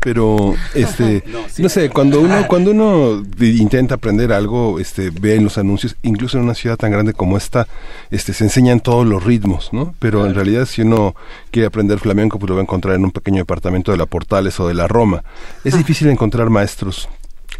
[0.06, 1.24] pero este
[1.58, 6.38] no sé cuando uno cuando uno intenta aprender algo este ve en los anuncios incluso
[6.38, 7.68] en una ciudad tan grande como esta
[8.12, 11.16] este se enseñan todos los ritmos no pero en realidad si uno
[11.50, 14.60] quiere aprender flamenco pues lo va a encontrar en un pequeño departamento de la Portales
[14.60, 15.24] o de la Roma
[15.64, 15.78] es ah.
[15.78, 17.10] difícil encontrar maestros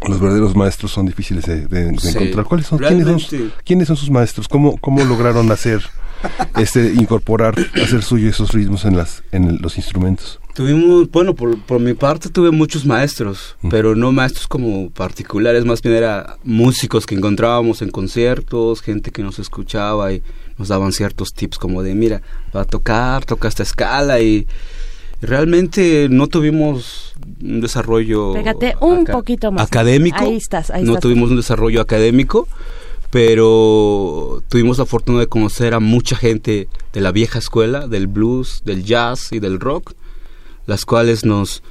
[0.06, 2.44] los verdaderos maestros son difíciles de, encontrar.
[2.44, 2.78] ¿Cuáles son?
[2.78, 4.46] ¿Quiénes son, sus maestros?
[4.46, 5.80] ¿Cómo, cómo lograron hacer,
[6.58, 10.38] este, incorporar, hacer suyo esos ritmos en las, en los instrumentos?
[10.56, 15.82] Tuvimos, bueno, por, por mi parte tuve muchos maestros, pero no maestros como particulares, más
[15.82, 20.22] bien era músicos que encontrábamos en conciertos, gente que nos escuchaba y
[20.56, 22.22] nos daban ciertos tips como de, mira,
[22.56, 24.46] va a tocar, toca esta escala y
[25.20, 28.32] realmente no tuvimos un desarrollo
[28.80, 29.66] un poquito más.
[29.66, 30.20] académico.
[30.20, 32.48] Ahí estás, ahí no tuvimos un desarrollo académico,
[33.10, 38.62] pero tuvimos la fortuna de conocer a mucha gente de la vieja escuela, del blues,
[38.64, 39.92] del jazz y del rock
[40.66, 41.62] las cuales nos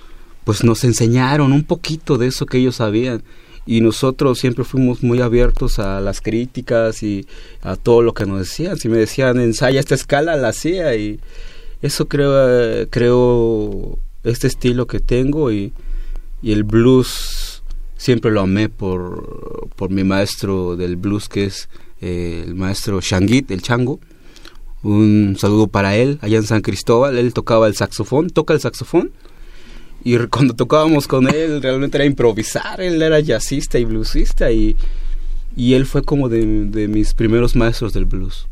[0.43, 3.23] pues nos enseñaron un poquito de eso que ellos sabían
[3.65, 7.25] y nosotros siempre fuimos muy abiertos a las críticas y
[7.61, 8.77] a todo lo que nos decían.
[8.77, 11.19] Si me decían ensaya esta escala, la hacía y
[11.81, 15.73] eso creo, creo este estilo que tengo y,
[16.41, 17.63] y el blues
[17.97, 21.69] siempre lo amé por, por mi maestro del blues que es
[22.01, 23.99] eh, el maestro Shangit, el chango.
[24.85, 27.17] Un saludo para él allá en San Cristóbal.
[27.17, 29.11] Él tocaba el saxofón, toca el saxofón
[30.03, 34.75] y cuando tocábamos con él realmente era improvisar, él era jazzista y bluesista y,
[35.57, 38.47] y él fue como de, mis primeros maestros del blues.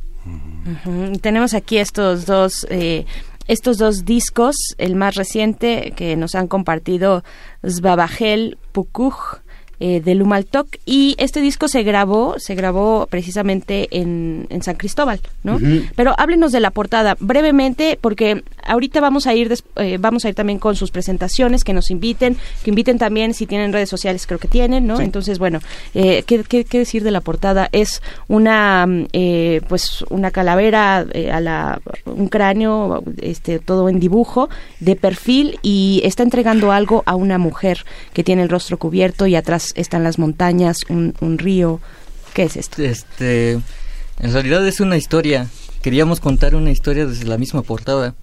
[1.22, 2.66] Tenemos aquí estos dos...
[2.70, 3.06] Eh,
[3.46, 7.26] estos dos discos, el más reciente que nos han compartido
[7.68, 9.43] Zbabagel Pukuj
[9.86, 15.60] eh, de Lumaltok y este disco se grabó, se grabó precisamente en, San Cristóbal, ¿no?
[15.98, 20.36] Pero háblenos de la portada brevemente porque ahorita vamos a ir eh, vamos a ir
[20.36, 24.40] también con sus presentaciones, que nos inviten, que inviten también si tienen redes sociales, creo
[24.40, 25.02] que tienen, ¿no?
[25.02, 25.60] Entonces, bueno,
[25.94, 27.68] eh, ¿qué, qué, decir de la portada?
[27.74, 34.48] Es una eh, pues una calavera a la un cráneo este todo en dibujo
[34.80, 39.36] de perfil y está entregando algo a una mujer que tiene el rostro cubierto y
[39.36, 41.80] atrás están las montañas, un, un río.
[42.34, 42.82] ¿Qué es esto?
[42.82, 43.54] Este,
[44.20, 45.48] en realidad es una historia.
[45.82, 48.16] Queríamos contar una historia desde la misma portada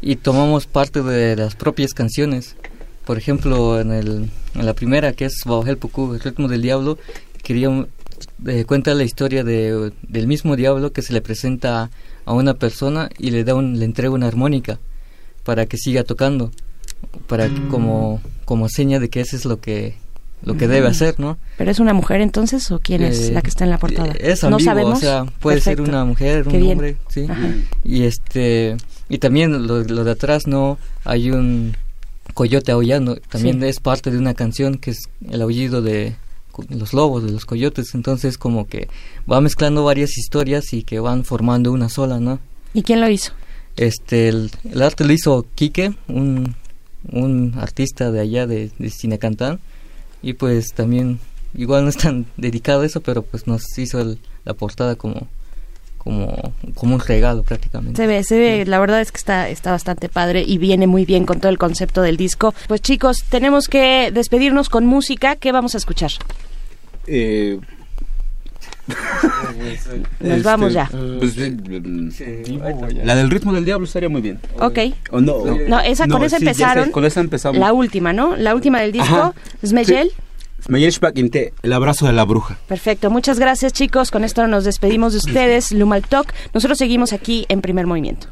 [0.00, 2.56] y tomamos parte de las propias canciones.
[3.04, 6.62] Por ejemplo, en, el, en la primera, que es Bajo el Pucú, el ritmo del
[6.62, 6.98] diablo,
[7.42, 7.86] queríamos
[8.46, 11.90] eh, cuenta la historia de, del mismo diablo que se le presenta
[12.24, 14.78] a una persona y le da un, le entrega una armónica
[15.44, 16.52] para que siga tocando,
[17.26, 19.94] para como como seña de que eso es lo que
[20.42, 21.36] lo que debe hacer, ¿no?
[21.56, 24.12] Pero es una mujer entonces o quién es la que está en la portada?
[24.12, 24.98] Es ambiguo, no sabemos.
[24.98, 27.26] O sea, puede ser una mujer, un hombre, sí.
[27.84, 28.76] Y este
[29.08, 31.76] y también lo, de atrás no hay un
[32.34, 36.14] coyote aullando, también es parte de una canción que es el aullido de
[36.68, 38.88] los lobos, de los coyotes, entonces como que
[39.30, 42.40] va mezclando varias historias y que van formando una sola, ¿no?
[42.74, 43.32] ¿Y quién lo hizo?
[43.76, 44.50] Este, el,
[44.82, 46.54] arte lo hizo Quique, un,
[47.10, 49.60] un artista de allá de, de Cinecantán,
[50.22, 51.18] y pues también
[51.54, 55.28] igual no es tan dedicado a eso pero pues nos hizo la portada como
[55.98, 58.00] como como un regalo prácticamente.
[58.00, 61.04] Se ve se ve la verdad es que está está bastante padre y viene muy
[61.04, 62.54] bien con todo el concepto del disco.
[62.66, 65.36] Pues chicos tenemos que despedirnos con música.
[65.36, 66.12] Qué vamos a escuchar
[67.08, 67.58] eh,
[70.20, 70.88] Nos vamos ya.
[70.88, 71.36] Pues,
[73.04, 74.40] la del ritmo del diablo estaría muy bien.
[74.58, 74.78] Ok.
[75.12, 76.90] no, esa, con esa empezaron.
[76.90, 77.58] con esa empezamos.
[77.58, 78.36] La última, ¿no?
[78.36, 79.34] La última del disco.
[79.64, 80.12] Smejel.
[81.62, 82.58] el abrazo de la bruja.
[82.66, 84.10] Perfecto, muchas gracias chicos.
[84.10, 86.32] Con esto nos despedimos de ustedes, Lumal Talk.
[86.54, 88.28] Nosotros seguimos aquí en primer movimiento.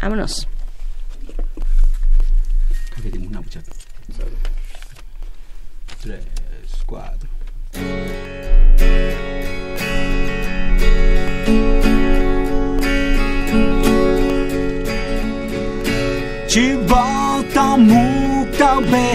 [0.00, 0.48] Vámonos.
[6.02, 6.24] Tres,
[6.84, 7.31] cuatro.
[16.52, 19.08] Чибалта муктабе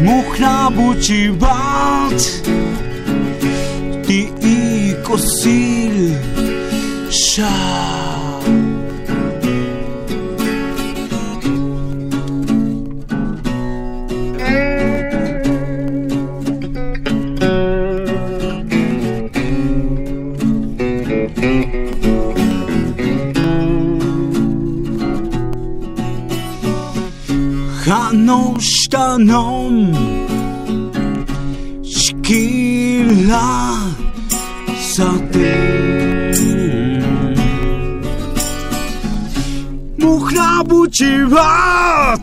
[0.00, 2.22] Мухна бучибалт
[4.06, 6.16] Ти и косил
[7.10, 8.19] Шаа
[28.30, 29.68] の下の
[31.82, 33.34] 仕切ら
[34.94, 35.36] さて
[39.98, 42.20] muchra buchivat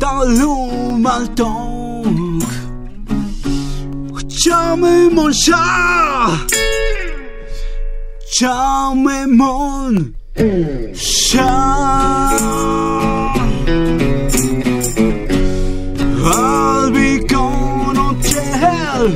[0.00, 1.46] Talumaltok
[4.16, 5.64] Chciamy monsza
[8.20, 9.94] Chciamy mon
[10.94, 11.52] Sza
[16.34, 19.06] Albikon odciel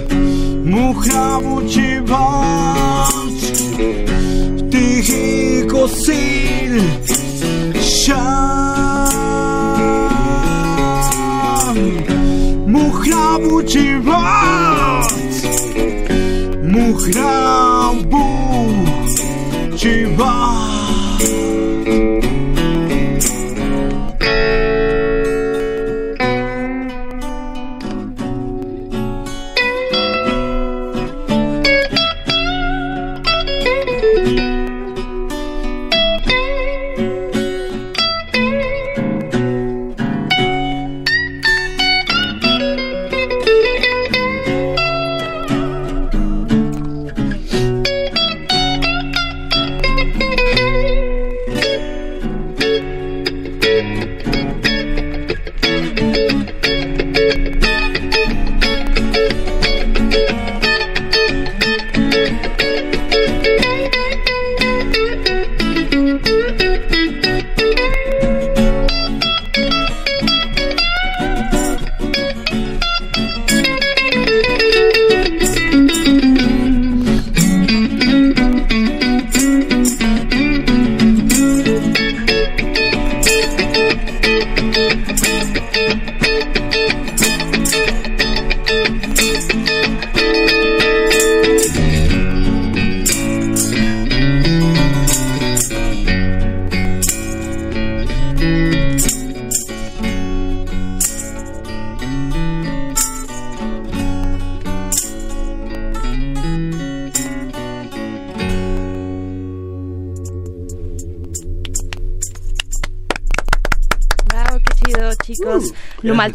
[0.64, 3.42] Muchrawu ci bądź.
[4.70, 6.35] Tych i kosy
[8.06, 9.10] chan
[12.72, 15.10] Muhram uchivat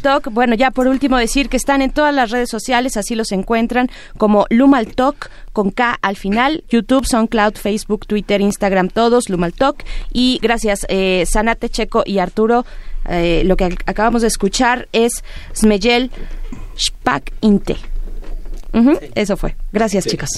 [0.01, 0.33] Lumaltok.
[0.33, 3.89] Bueno, ya por último decir que están en todas las redes sociales, así los encuentran
[4.17, 9.83] como Lumaltok con K al final, YouTube, SoundCloud, Facebook, Twitter, Instagram, todos Lumaltok.
[10.11, 12.65] Y gracias, eh, Sanate Checo y Arturo.
[13.09, 15.23] Eh, lo que acabamos de escuchar es
[15.55, 16.11] Smeyel
[16.77, 17.77] Spak Inte.
[19.15, 19.55] Eso fue.
[19.73, 20.29] Gracias, chicos.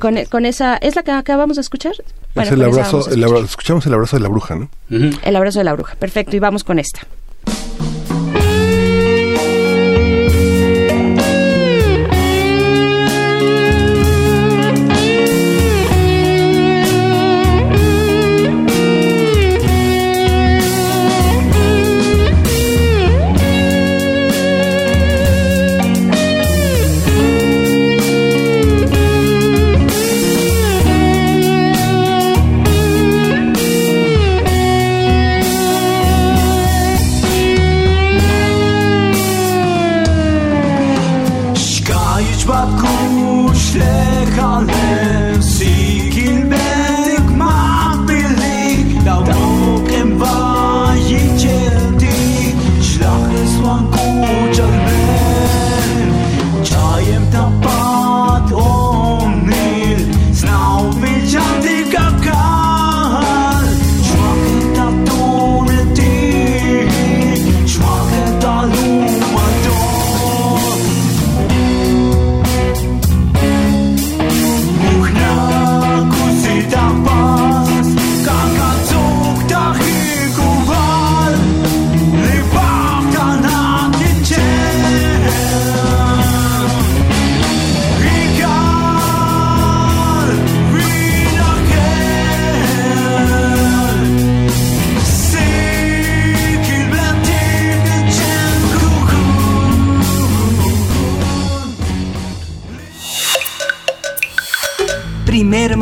[0.00, 1.92] Con, con, esa, ¿es la que acabamos de escuchar?
[2.34, 4.68] Bueno, el abrazo, el escuchamos el abrazo de la bruja, ¿no?
[4.90, 5.94] El abrazo de la bruja.
[5.94, 7.06] Perfecto, y vamos con esta.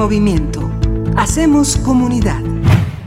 [0.07, 0.71] Movimiento.
[1.17, 2.41] Hacemos comunidad.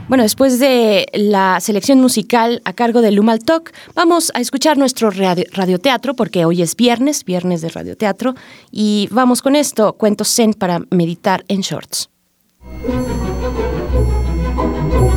[0.06, 5.08] Bueno, después de la selección musical a cargo de Lumal Talk, vamos a escuchar nuestro
[5.10, 8.34] radioteatro, porque hoy es viernes, viernes de radioteatro,
[8.70, 12.10] y vamos con esto, cuentos zen para meditar en shorts.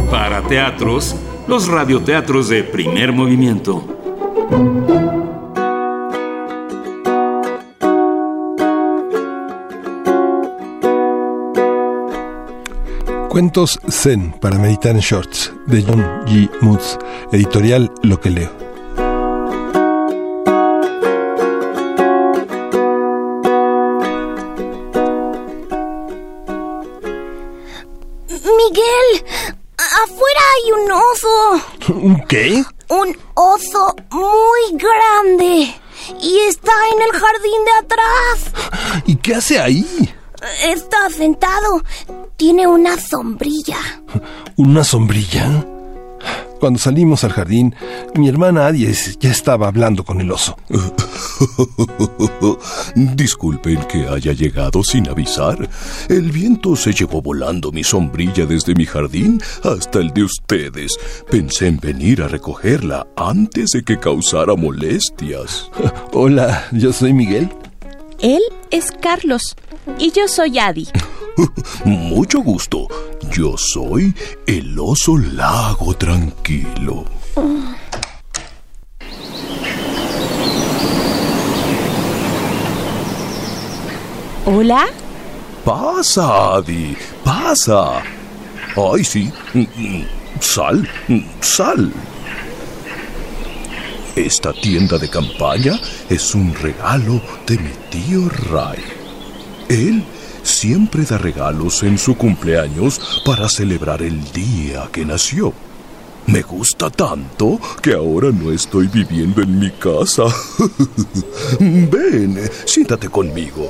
[0.09, 1.17] Para teatros,
[1.49, 3.83] los radioteatros de primer movimiento.
[13.33, 16.51] Cuentos Zen para meditar en shorts de John G.
[16.61, 16.99] Moods,
[17.31, 18.51] editorial Lo que leo.
[28.29, 29.25] Miguel,
[29.79, 31.95] afuera hay un oso.
[31.95, 32.63] ¿Un qué?
[32.89, 35.73] Un oso muy grande.
[36.21, 39.03] Y está en el jardín de atrás.
[39.07, 40.13] ¿Y qué hace ahí?
[40.63, 41.81] Está sentado.
[42.35, 43.77] Tiene una sombrilla.
[44.57, 45.65] ¿Una sombrilla?
[46.59, 47.75] Cuando salimos al jardín,
[48.15, 50.55] mi hermana Aries ya estaba hablando con el oso.
[52.95, 55.69] Disculpen que haya llegado sin avisar.
[56.07, 60.97] El viento se llevó volando mi sombrilla desde mi jardín hasta el de ustedes.
[61.29, 65.69] Pensé en venir a recogerla antes de que causara molestias.
[66.13, 67.49] Hola, yo soy Miguel.
[68.23, 69.53] Él es Carlos
[69.99, 70.87] y yo soy Adi.
[71.85, 72.87] Mucho gusto.
[73.29, 74.15] Yo soy
[74.47, 77.03] el oso lago tranquilo.
[84.45, 84.85] ¿Hola?
[85.65, 86.95] Pasa, Adi,
[87.25, 88.03] pasa.
[88.77, 89.33] Ay, sí.
[90.39, 90.87] Sal,
[91.41, 91.91] sal.
[94.15, 98.77] Esta tienda de campaña es un regalo de mi tío Ray.
[99.69, 100.03] Él
[100.43, 105.51] siempre da regalos en su cumpleaños para celebrar el día que nació.
[106.27, 110.25] Me gusta tanto que ahora no estoy viviendo en mi casa.
[111.59, 113.67] Ven, siéntate conmigo.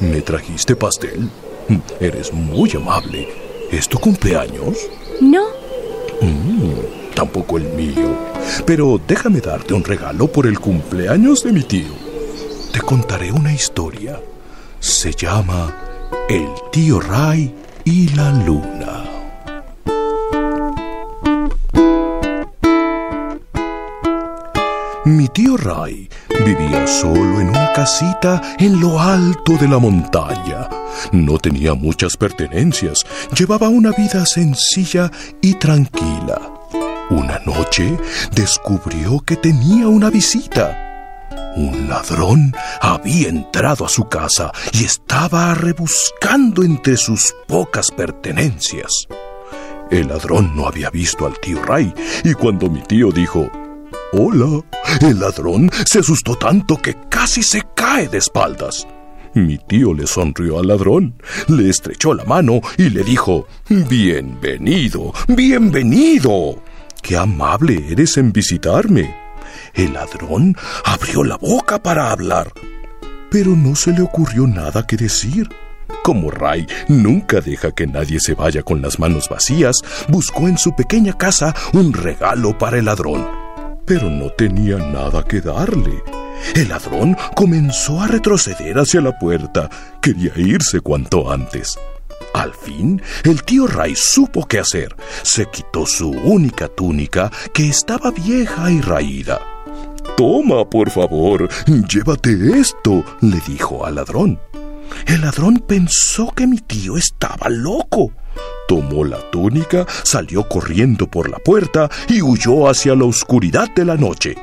[0.00, 1.30] ¿Me trajiste pastel?
[2.00, 3.28] Eres muy amable.
[3.70, 4.76] ¿Es tu cumpleaños?
[5.20, 5.44] No.
[6.20, 8.16] Mm, tampoco el mío.
[8.66, 11.94] Pero déjame darte un regalo por el cumpleaños de mi tío.
[12.72, 14.20] Te contaré una historia.
[14.80, 15.74] Se llama
[16.28, 17.54] El tío Ray
[17.84, 19.04] y la luna.
[25.06, 26.08] Mi tío Ray
[26.46, 30.68] vivía solo en una casita en lo alto de la montaña.
[31.12, 33.04] No tenía muchas pertenencias,
[33.36, 35.10] llevaba una vida sencilla
[35.42, 36.53] y tranquila.
[37.10, 37.98] Una noche
[38.34, 40.80] descubrió que tenía una visita.
[41.54, 49.06] Un ladrón había entrado a su casa y estaba rebuscando entre sus pocas pertenencias.
[49.90, 51.92] El ladrón no había visto al tío Ray
[52.24, 53.50] y cuando mi tío dijo,
[54.14, 54.62] Hola,
[55.02, 58.86] el ladrón se asustó tanto que casi se cae de espaldas.
[59.34, 66.56] Mi tío le sonrió al ladrón, le estrechó la mano y le dijo, Bienvenido, bienvenido.
[67.04, 69.14] Qué amable eres en visitarme.
[69.74, 72.50] El ladrón abrió la boca para hablar,
[73.30, 75.50] pero no se le ocurrió nada que decir.
[76.02, 80.74] Como Ray nunca deja que nadie se vaya con las manos vacías, buscó en su
[80.74, 83.28] pequeña casa un regalo para el ladrón,
[83.84, 86.02] pero no tenía nada que darle.
[86.54, 89.68] El ladrón comenzó a retroceder hacia la puerta.
[90.00, 91.78] Quería irse cuanto antes.
[92.34, 94.94] Al fin, el tío Ray supo qué hacer.
[95.22, 99.40] Se quitó su única túnica, que estaba vieja y raída.
[100.16, 101.48] Toma, por favor,
[101.88, 104.40] llévate esto, le dijo al ladrón.
[105.06, 108.10] El ladrón pensó que mi tío estaba loco.
[108.66, 113.96] Tomó la túnica, salió corriendo por la puerta y huyó hacia la oscuridad de la
[113.96, 114.34] noche.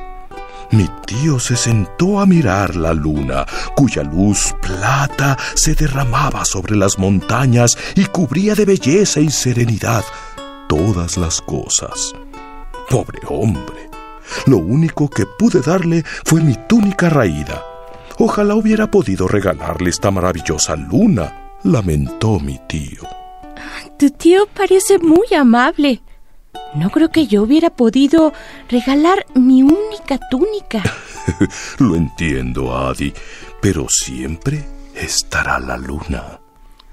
[0.72, 3.44] Mi tío se sentó a mirar la luna,
[3.76, 10.02] cuya luz plata se derramaba sobre las montañas y cubría de belleza y serenidad
[10.68, 12.14] todas las cosas.
[12.88, 13.90] Pobre hombre.
[14.46, 17.62] Lo único que pude darle fue mi túnica raída.
[18.18, 23.02] Ojalá hubiera podido regalarle esta maravillosa luna, lamentó mi tío.
[23.98, 26.00] Tu tío parece muy amable.
[26.74, 28.32] No creo que yo hubiera podido
[28.68, 30.82] regalar mi única túnica.
[31.78, 33.12] Lo entiendo, Adi,
[33.60, 36.40] pero siempre estará la luna.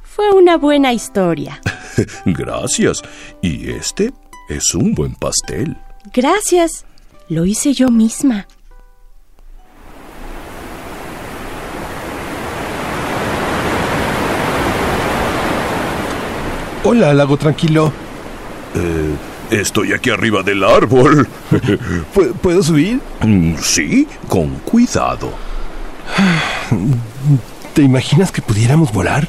[0.03, 1.61] Fue una buena historia.
[2.25, 3.01] Gracias.
[3.41, 4.11] Y este
[4.49, 5.77] es un buen pastel.
[6.13, 6.85] Gracias.
[7.29, 8.47] Lo hice yo misma.
[16.83, 17.93] Hola, lago tranquilo.
[18.75, 19.15] Eh,
[19.51, 21.27] Estoy aquí arriba del árbol.
[22.41, 22.99] ¿Puedo subir?
[23.21, 25.31] Mm, sí, con cuidado.
[27.73, 29.27] ¿Te imaginas que pudiéramos volar?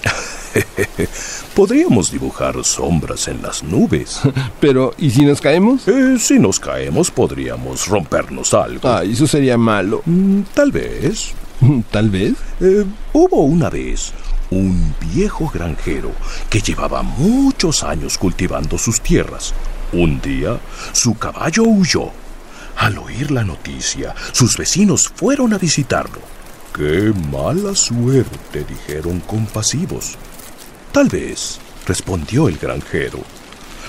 [1.55, 4.21] Podríamos dibujar sombras en las nubes.
[4.61, 5.89] Pero, ¿y si nos caemos?
[5.89, 8.89] Eh, si nos caemos, podríamos rompernos algo.
[8.89, 10.03] Ah, eso sería malo.
[10.05, 11.33] Mm, tal vez.
[11.91, 12.35] Tal vez.
[12.61, 14.13] Eh, hubo una vez
[14.51, 16.11] un viejo granjero
[16.49, 19.55] que llevaba muchos años cultivando sus tierras.
[19.93, 20.59] Un día,
[20.93, 22.11] su caballo huyó.
[22.77, 26.21] Al oír la noticia, sus vecinos fueron a visitarlo.
[26.75, 28.65] ¡Qué mala suerte!
[28.65, 30.17] dijeron compasivos.
[30.93, 33.19] Tal vez, respondió el granjero.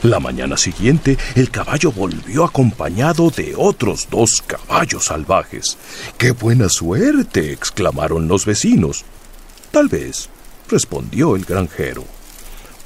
[0.03, 5.77] La mañana siguiente, el caballo volvió acompañado de otros dos caballos salvajes.
[6.17, 7.53] ¡Qué buena suerte!
[7.53, 9.05] exclamaron los vecinos.
[9.69, 10.29] Tal vez,
[10.67, 12.03] respondió el granjero.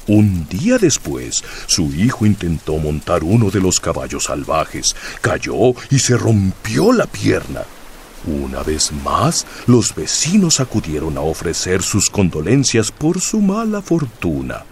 [0.07, 6.15] Un día después, su hijo intentó montar uno de los caballos salvajes, cayó y se
[6.15, 7.61] rompió la pierna.
[8.27, 14.63] Una vez más, los vecinos acudieron a ofrecer sus condolencias por su mala fortuna.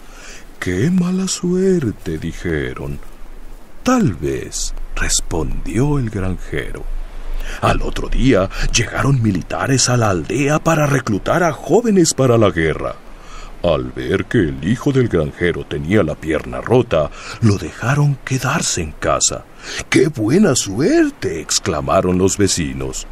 [0.59, 2.17] ¡Qué mala suerte!
[2.17, 2.99] dijeron.
[3.83, 6.83] Tal vez, respondió el granjero.
[7.61, 12.95] Al otro día llegaron militares a la aldea para reclutar a jóvenes para la guerra.
[13.63, 17.09] Al ver que el hijo del granjero tenía la pierna rota,
[17.39, 19.45] lo dejaron quedarse en casa.
[19.89, 21.39] ¡Qué buena suerte!
[21.39, 23.07] exclamaron los vecinos.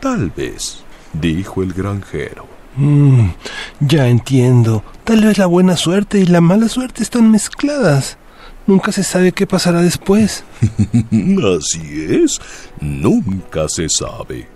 [0.00, 2.46] Tal vez, dijo el granjero.
[2.74, 3.28] Mm,
[3.78, 4.82] ya entiendo.
[5.04, 8.18] Tal vez la buena suerte y la mala suerte están mezcladas.
[8.66, 10.42] Nunca se sabe qué pasará después.
[11.58, 12.40] Así es.
[12.80, 14.48] Nunca se sabe.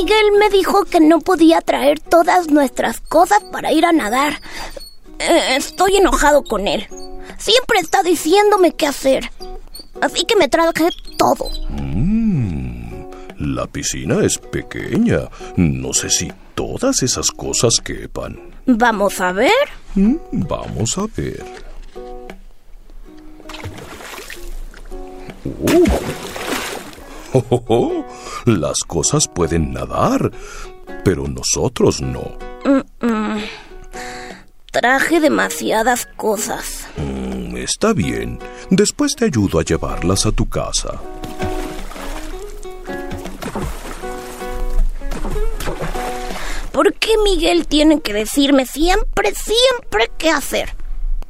[0.00, 4.40] Miguel me dijo que no podía traer todas nuestras cosas para ir a nadar.
[5.18, 6.86] Eh, estoy enojado con él.
[7.36, 9.30] Siempre está diciéndome qué hacer.
[10.00, 10.88] Así que me traje
[11.18, 11.50] todo.
[11.68, 15.28] Mm, la piscina es pequeña.
[15.56, 18.40] No sé si todas esas cosas quepan.
[18.64, 19.68] Vamos a ver.
[19.96, 21.44] Mm, vamos a ver.
[25.44, 26.29] Uh.
[27.68, 28.04] Oh,
[28.44, 30.30] las cosas pueden nadar,
[31.04, 32.36] pero nosotros no.
[34.72, 36.86] Traje demasiadas cosas.
[36.96, 38.38] Mm, está bien.
[38.70, 41.00] Después te ayudo a llevarlas a tu casa.
[46.72, 50.79] ¿Por qué Miguel tiene que decirme siempre, siempre qué hacer?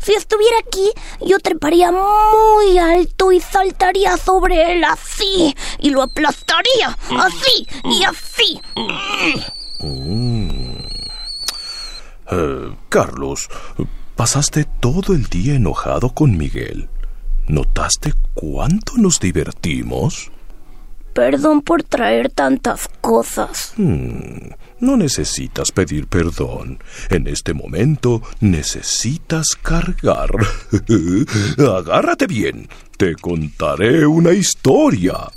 [0.01, 0.91] Si estuviera aquí,
[1.21, 8.61] yo treparía muy alto y saltaría sobre él así, y lo aplastaría, así y así.
[9.81, 10.81] Mm.
[12.33, 13.49] Eh, Carlos,
[14.17, 16.89] pasaste todo el día enojado con Miguel.
[17.49, 20.31] ¿Notaste cuánto nos divertimos?
[21.13, 23.75] Perdón por traer tantas cosas.
[23.77, 26.83] Hmm, no necesitas pedir perdón.
[27.09, 30.31] En este momento necesitas cargar.
[31.59, 32.69] Agárrate bien.
[32.97, 35.31] Te contaré una historia.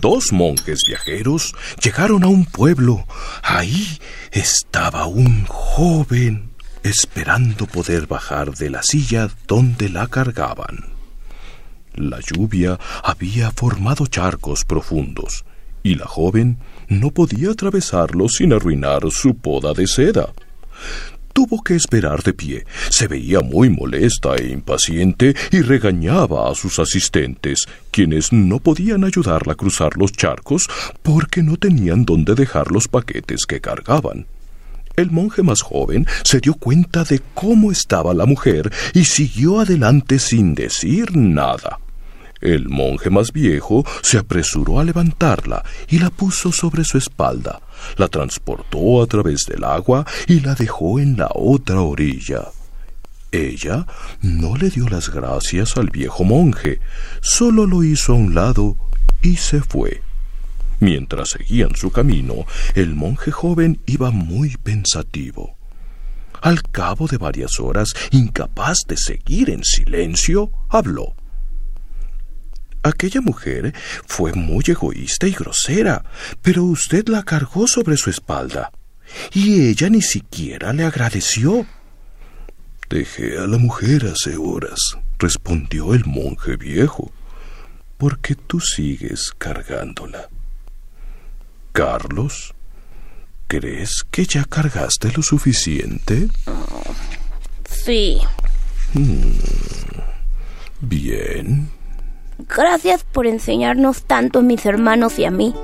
[0.00, 3.06] Dos monjes viajeros llegaron a un pueblo.
[3.42, 3.98] Ahí
[4.30, 6.50] estaba un joven
[6.82, 10.99] esperando poder bajar de la silla donde la cargaban.
[11.94, 15.44] La lluvia había formado charcos profundos,
[15.82, 20.30] y la joven no podía atravesarlos sin arruinar su poda de seda.
[21.32, 22.66] Tuvo que esperar de pie.
[22.90, 29.52] Se veía muy molesta e impaciente y regañaba a sus asistentes, quienes no podían ayudarla
[29.52, 30.68] a cruzar los charcos
[31.02, 34.26] porque no tenían dónde dejar los paquetes que cargaban.
[35.00, 40.18] El monje más joven se dio cuenta de cómo estaba la mujer y siguió adelante
[40.18, 41.80] sin decir nada.
[42.42, 47.62] El monje más viejo se apresuró a levantarla y la puso sobre su espalda,
[47.96, 52.48] la transportó a través del agua y la dejó en la otra orilla.
[53.32, 53.86] Ella
[54.20, 56.78] no le dio las gracias al viejo monje,
[57.22, 58.76] solo lo hizo a un lado
[59.22, 60.02] y se fue.
[60.80, 65.56] Mientras seguían su camino, el monje joven iba muy pensativo.
[66.40, 71.14] Al cabo de varias horas, incapaz de seguir en silencio, habló.
[72.82, 73.74] Aquella mujer
[74.06, 76.02] fue muy egoísta y grosera,
[76.40, 78.72] pero usted la cargó sobre su espalda,
[79.34, 81.66] y ella ni siquiera le agradeció.
[82.88, 87.12] Dejé a la mujer hace horas, respondió el monje viejo.
[87.98, 90.30] ¿Por qué tú sigues cargándola?
[91.72, 92.54] Carlos,
[93.46, 96.28] ¿crees que ya cargaste lo suficiente?
[97.68, 98.20] Sí.
[98.94, 99.32] Hmm.
[100.80, 101.70] Bien.
[102.38, 105.54] Gracias por enseñarnos tanto mis hermanos y a mí.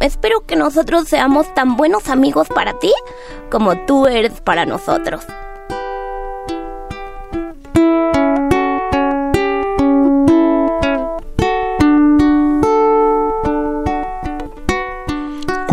[0.00, 2.92] Espero que nosotros seamos tan buenos amigos para ti
[3.50, 5.24] como tú eres para nosotros.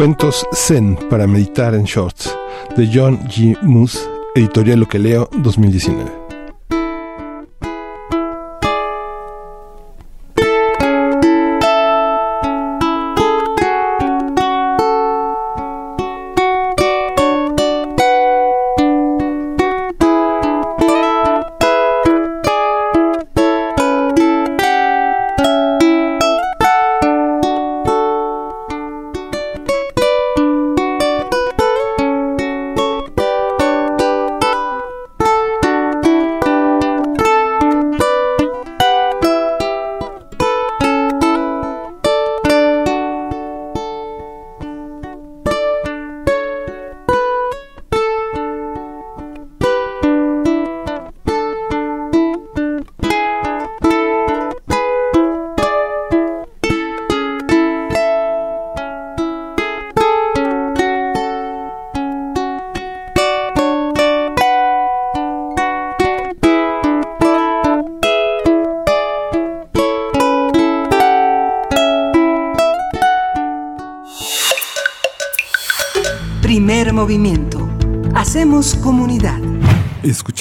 [0.02, 2.36] Cuentos Zen para meditar en shorts
[2.76, 3.56] de John G.
[3.62, 3.99] Moose,
[4.34, 6.20] editorial Lo que leo 2019.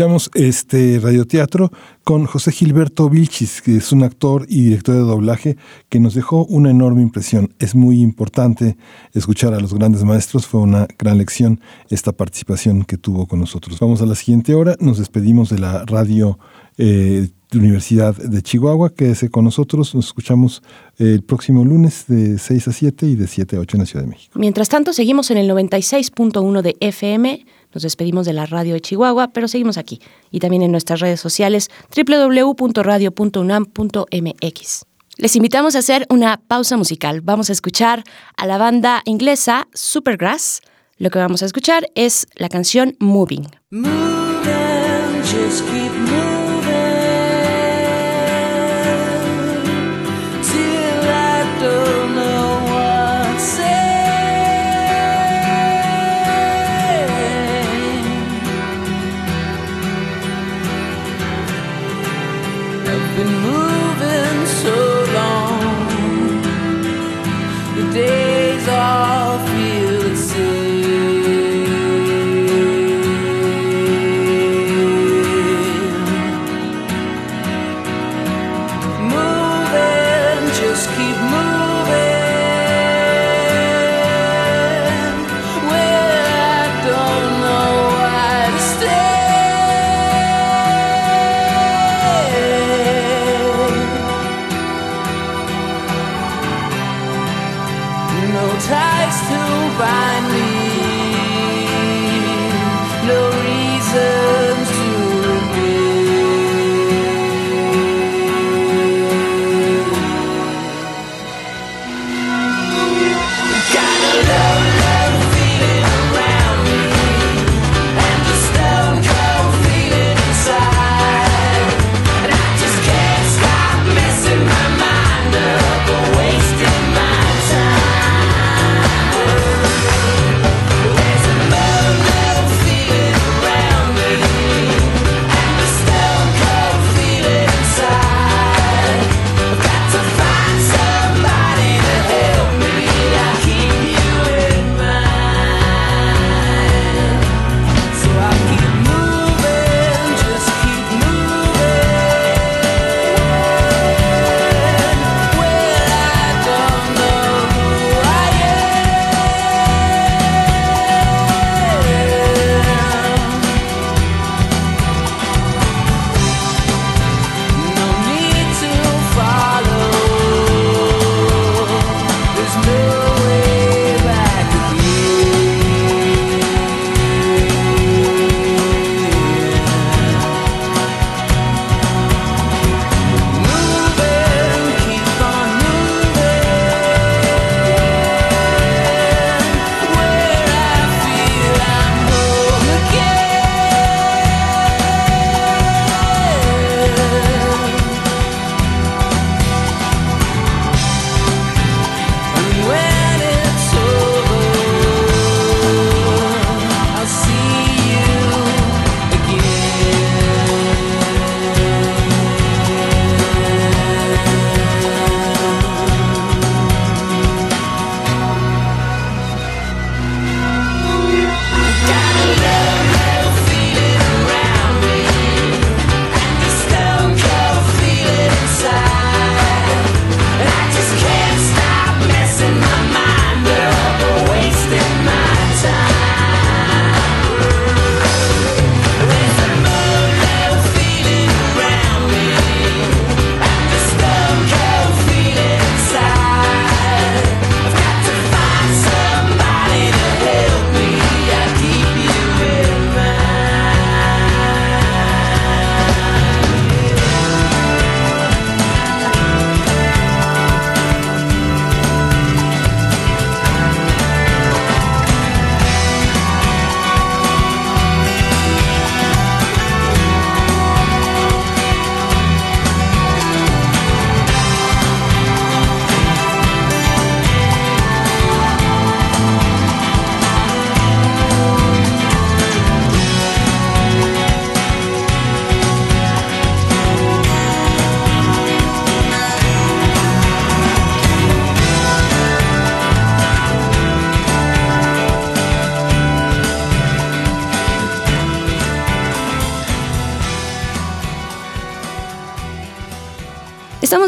[0.00, 1.70] Escuchamos este radioteatro
[2.04, 5.58] con José Gilberto Vilchis, que es un actor y director de doblaje
[5.90, 7.52] que nos dejó una enorme impresión.
[7.58, 8.78] Es muy importante
[9.12, 13.78] escuchar a los grandes maestros, fue una gran lección esta participación que tuvo con nosotros.
[13.78, 16.38] Vamos a la siguiente hora, nos despedimos de la radio
[16.78, 17.28] eh,
[17.58, 18.94] Universidad de Chihuahua.
[18.94, 19.94] Quédese con nosotros.
[19.94, 20.62] Nos escuchamos
[20.98, 24.04] el próximo lunes de 6 a 7 y de 7 a 8 en la Ciudad
[24.04, 24.38] de México.
[24.38, 27.44] Mientras tanto, seguimos en el 96.1 de FM.
[27.72, 30.00] Nos despedimos de la radio de Chihuahua, pero seguimos aquí.
[30.30, 34.84] Y también en nuestras redes sociales www.radio.unam.mx.
[35.16, 37.20] Les invitamos a hacer una pausa musical.
[37.20, 38.04] Vamos a escuchar
[38.36, 40.62] a la banda inglesa Supergrass.
[40.96, 43.48] Lo que vamos a escuchar es la canción Moving.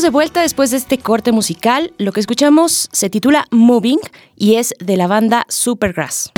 [0.03, 1.95] De vuelta después de este corte musical.
[1.97, 4.01] Lo que escuchamos se titula Moving
[4.35, 6.33] y es de la banda Supergrass.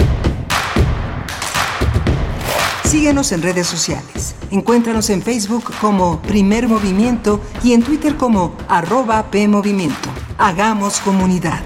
[2.85, 4.35] Síguenos en redes sociales.
[4.51, 10.11] Encuéntranos en Facebook como Primer Movimiento y en Twitter como arroba PMovimiento.
[10.37, 11.63] Hagamos comunidad.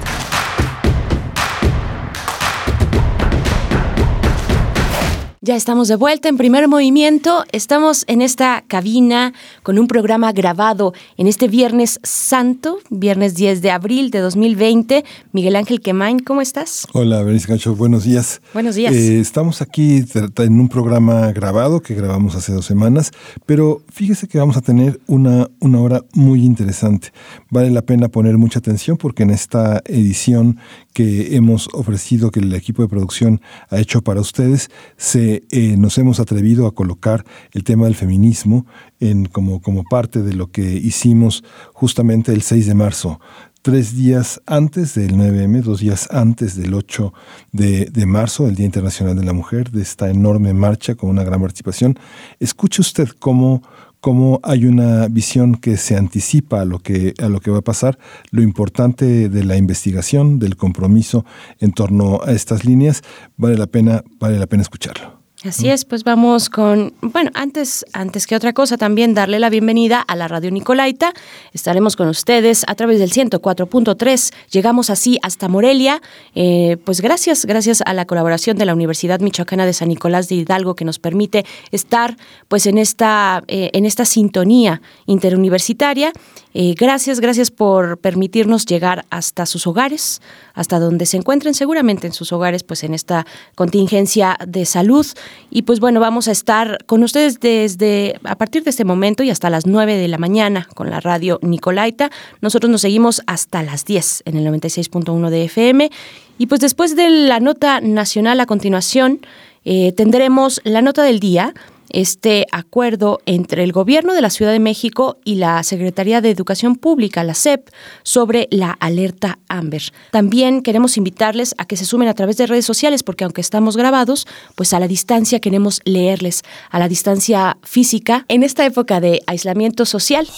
[5.49, 7.43] Ya estamos de vuelta en primer movimiento.
[7.53, 9.33] Estamos en esta cabina
[9.63, 15.07] con un programa grabado en este Viernes Santo, viernes 10 de abril de 2020.
[15.33, 16.87] Miguel Ángel Quemain, ¿cómo estás?
[16.93, 18.43] Hola, Berenice Cancho, buenos días.
[18.53, 18.93] Buenos días.
[18.93, 20.05] Eh, estamos aquí
[20.37, 23.11] en un programa grabado que grabamos hace dos semanas,
[23.47, 27.09] pero fíjese que vamos a tener una, una hora muy interesante.
[27.49, 30.59] Vale la pena poner mucha atención porque en esta edición
[30.93, 33.41] que hemos ofrecido, que el equipo de producción
[33.71, 38.67] ha hecho para ustedes, se, eh, nos hemos atrevido a colocar el tema del feminismo
[39.01, 43.21] en, como, como parte de lo que hicimos justamente el 6 de marzo
[43.63, 47.13] tres días antes del 9M, dos días antes del 8
[47.53, 51.25] de, de, marzo, el Día Internacional de la Mujer, de esta enorme marcha con una
[51.25, 51.99] gran participación.
[52.41, 53.63] Escuche usted cómo,
[54.01, 57.63] cómo hay una visión que se anticipa a lo que, a lo que va a
[57.63, 57.99] pasar,
[58.31, 61.25] lo importante de la investigación, del compromiso
[61.59, 63.03] en torno a estas líneas,
[63.37, 65.18] vale la pena, vale la pena escucharlo.
[65.45, 70.01] Así es, pues vamos con, bueno, antes, antes que otra cosa, también darle la bienvenida
[70.01, 71.13] a la Radio Nicolaita.
[71.53, 74.35] Estaremos con ustedes a través del 104.3.
[74.51, 76.03] Llegamos así hasta Morelia.
[76.35, 80.35] Eh, pues gracias, gracias a la colaboración de la Universidad Michoacana de San Nicolás de
[80.35, 82.17] Hidalgo que nos permite estar
[82.49, 86.13] pues en esta, eh, en esta sintonía interuniversitaria.
[86.61, 90.21] Eh, gracias, gracias por permitirnos llegar hasta sus hogares,
[90.55, 95.07] hasta donde se encuentren seguramente en sus hogares, pues en esta contingencia de salud.
[95.53, 99.31] Y pues bueno, vamos a estar con ustedes desde a partir de este momento y
[99.31, 102.11] hasta las 9 de la mañana con la radio Nicolaita.
[102.41, 105.91] Nosotros nos seguimos hasta las 10 en el 96.1 de FM.
[106.39, 109.21] Y pues después de la nota nacional a continuación,
[109.65, 111.55] eh, tendremos la nota del día
[111.91, 116.77] este acuerdo entre el gobierno de la Ciudad de México y la Secretaría de Educación
[116.77, 117.69] Pública, la SEP,
[118.03, 119.83] sobre la alerta Amber.
[120.11, 123.77] También queremos invitarles a que se sumen a través de redes sociales porque aunque estamos
[123.77, 129.23] grabados, pues a la distancia queremos leerles, a la distancia física, en esta época de
[129.27, 130.29] aislamiento social.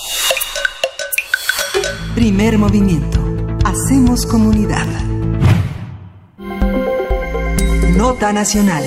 [2.14, 3.18] Primer movimiento.
[3.64, 4.86] Hacemos comunidad.
[7.96, 8.84] Nota Nacional.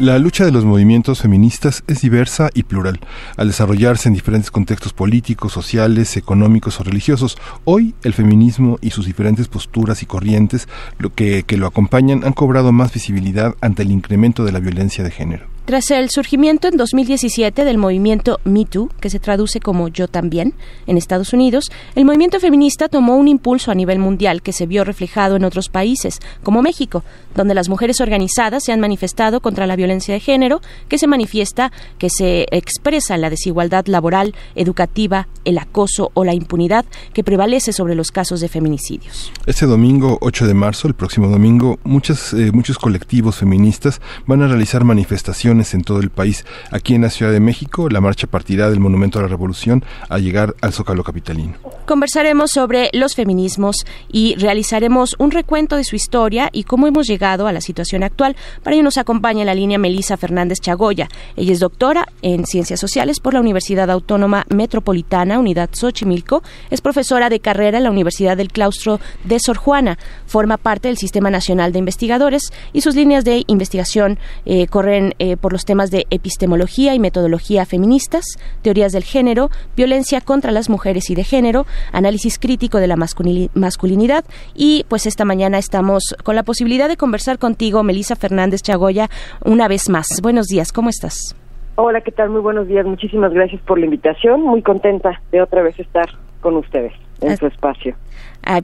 [0.00, 2.98] La lucha de los movimientos feministas es diversa y plural,
[3.36, 7.38] al desarrollarse en diferentes contextos políticos, sociales, económicos o religiosos.
[7.64, 10.66] Hoy el feminismo y sus diferentes posturas y corrientes
[10.98, 15.04] lo que, que lo acompañan han cobrado más visibilidad ante el incremento de la violencia
[15.04, 15.53] de género.
[15.64, 20.52] Tras el surgimiento en 2017 del movimiento Me Too, que se traduce como Yo también,
[20.86, 24.84] en Estados Unidos, el movimiento feminista tomó un impulso a nivel mundial que se vio
[24.84, 27.02] reflejado en otros países, como México,
[27.34, 31.72] donde las mujeres organizadas se han manifestado contra la violencia de género, que se manifiesta,
[31.96, 36.84] que se expresa en la desigualdad laboral, educativa, el acoso o la impunidad
[37.14, 39.32] que prevalece sobre los casos de feminicidios.
[39.46, 44.46] Este domingo 8 de marzo, el próximo domingo, muchos, eh, muchos colectivos feministas van a
[44.46, 46.44] realizar manifestaciones en todo el país.
[46.70, 50.18] Aquí en la Ciudad de México, la marcha partirá del Monumento a la Revolución a
[50.18, 51.54] llegar al Zócalo Capitalino.
[51.86, 53.76] Conversaremos sobre los feminismos
[54.10, 58.36] y realizaremos un recuento de su historia y cómo hemos llegado a la situación actual.
[58.62, 61.08] Para ello nos acompaña la línea Melisa Fernández Chagoya.
[61.36, 66.42] Ella es doctora en Ciencias Sociales por la Universidad Autónoma Metropolitana, Unidad Xochimilco.
[66.70, 69.98] Es profesora de carrera en la Universidad del Claustro de Sor Juana.
[70.26, 75.36] Forma parte del Sistema Nacional de Investigadores y sus líneas de investigación eh, corren eh,
[75.44, 78.24] por los temas de epistemología y metodología feministas,
[78.62, 84.24] teorías del género, violencia contra las mujeres y de género, análisis crítico de la masculinidad
[84.54, 89.10] y pues esta mañana estamos con la posibilidad de conversar contigo, Melisa Fernández Chagoya,
[89.44, 90.06] una vez más.
[90.22, 91.36] Buenos días, ¿cómo estás?
[91.74, 92.30] Hola, ¿qué tal?
[92.30, 92.86] Muy buenos días.
[92.86, 94.40] Muchísimas gracias por la invitación.
[94.40, 96.08] Muy contenta de otra vez estar
[96.40, 97.36] con ustedes en ah.
[97.36, 97.94] su espacio.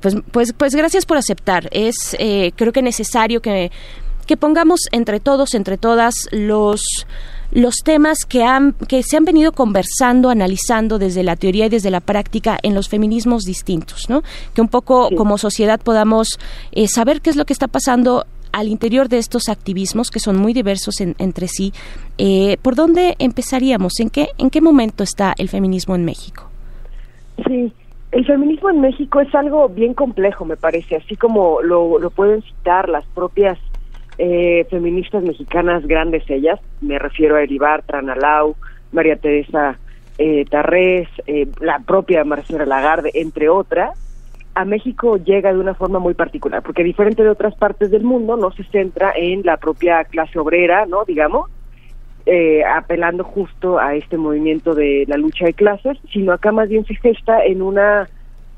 [0.01, 1.69] pues, pues, pues gracias por aceptar.
[1.73, 3.71] Es eh, creo que necesario que
[4.31, 7.05] que pongamos entre todos, entre todas, los
[7.51, 11.91] los temas que, han, que se han venido conversando, analizando desde la teoría y desde
[11.91, 14.23] la práctica en los feminismos distintos, ¿no?
[14.55, 16.39] Que un poco como sociedad podamos
[16.71, 20.37] eh, saber qué es lo que está pasando al interior de estos activismos que son
[20.37, 21.73] muy diversos entre sí.
[22.17, 23.99] Eh, ¿Por dónde empezaríamos?
[23.99, 26.49] ¿En qué, ¿En qué momento está el feminismo en México?
[27.49, 27.73] Sí,
[28.13, 32.43] el feminismo en México es algo bien complejo, me parece, así como lo, lo pueden
[32.43, 33.59] citar las propias
[34.23, 38.55] eh, feministas mexicanas, grandes ellas, me refiero a Eribar, Tranalau,
[38.93, 39.79] María Teresa
[40.19, 43.99] eh, Tarrés, eh, la propia Marcela Lagarde, entre otras,
[44.55, 48.37] a México llega de una forma muy particular, porque diferente de otras partes del mundo,
[48.37, 51.07] no se centra en la propia clase obrera, ¿no?
[51.07, 51.49] Digamos,
[52.27, 56.85] eh, apelando justo a este movimiento de la lucha de clases, sino acá más bien
[56.85, 58.07] se gesta en una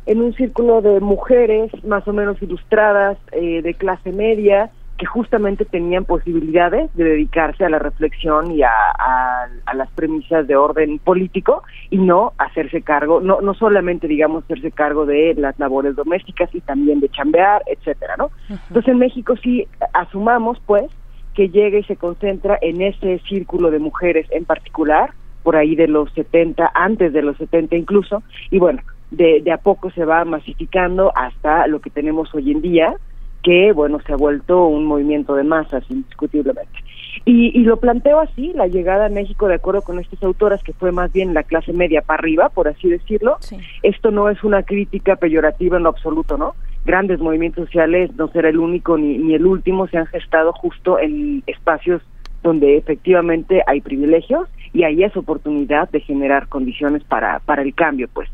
[0.07, 5.65] en un círculo de mujeres más o menos ilustradas eh, de clase media que justamente
[5.65, 11.63] tenían posibilidades de dedicarse a la reflexión y a, a, las premisas de orden político
[11.91, 16.61] y no hacerse cargo, no, no solamente digamos hacerse cargo de las labores domésticas y
[16.61, 18.31] también de chambear, etcétera, ¿no?
[18.49, 20.91] Entonces en México sí asumamos pues
[21.35, 25.11] que llega y se concentra en ese círculo de mujeres en particular,
[25.43, 29.59] por ahí de los 70, antes de los 70 incluso, y bueno, de, de a
[29.59, 32.95] poco se va masificando hasta lo que tenemos hoy en día,
[33.43, 36.79] que bueno, se ha vuelto un movimiento de masas indiscutiblemente.
[37.25, 40.73] Y, y, lo planteo así, la llegada a México, de acuerdo con estas autoras, que
[40.73, 43.37] fue más bien la clase media para arriba, por así decirlo,
[43.83, 46.55] esto no es una crítica peyorativa en lo absoluto, ¿no?
[46.85, 50.99] Grandes movimientos sociales, no será el único ni, ni el último, se han gestado justo
[50.99, 52.03] en espacios
[52.43, 58.09] donde efectivamente hay privilegios y ahí es oportunidad de generar condiciones para, para el cambio,
[58.13, 58.29] pues.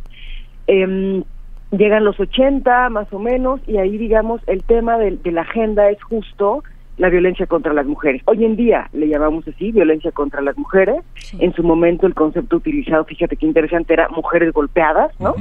[0.67, 1.23] Eh,
[1.71, 6.03] llegan los 80 más o menos y ahí digamos el tema de, la agenda es
[6.03, 6.63] justo
[6.97, 8.23] la violencia contra las mujeres.
[8.25, 10.97] Hoy en día le llamamos así, violencia contra las mujeres.
[11.39, 15.35] En su momento el concepto utilizado, fíjate qué interesante, era mujeres golpeadas, ¿no?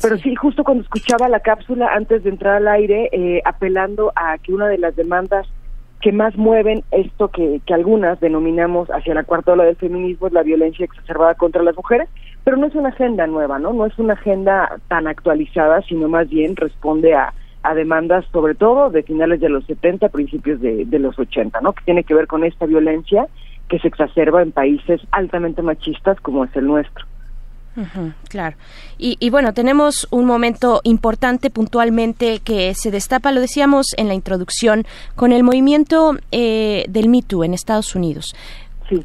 [0.00, 0.36] Pero sí.
[0.36, 4.68] justo cuando escuchaba la cápsula antes de entrar al aire, eh, apelando a que una
[4.68, 5.48] de las demandas
[6.00, 10.32] que más mueven esto que, que algunas denominamos hacia la cuarta ola del feminismo es
[10.32, 12.08] la violencia exacerbada contra las mujeres,
[12.44, 13.72] pero no es una agenda nueva, ¿no?
[13.72, 18.90] No es una agenda tan actualizada, sino más bien responde a, a demandas sobre todo
[18.90, 21.72] de finales de los 70, principios de, de los 80, ¿no?
[21.72, 23.26] Que tiene que ver con esta violencia
[23.68, 27.07] que se exacerba en países altamente machistas como es el nuestro
[28.28, 28.56] claro.
[28.98, 34.86] Y, bueno, tenemos un momento importante puntualmente que se destapa, lo decíamos en la introducción,
[35.14, 38.34] con el movimiento eh, del Me en Estados Unidos.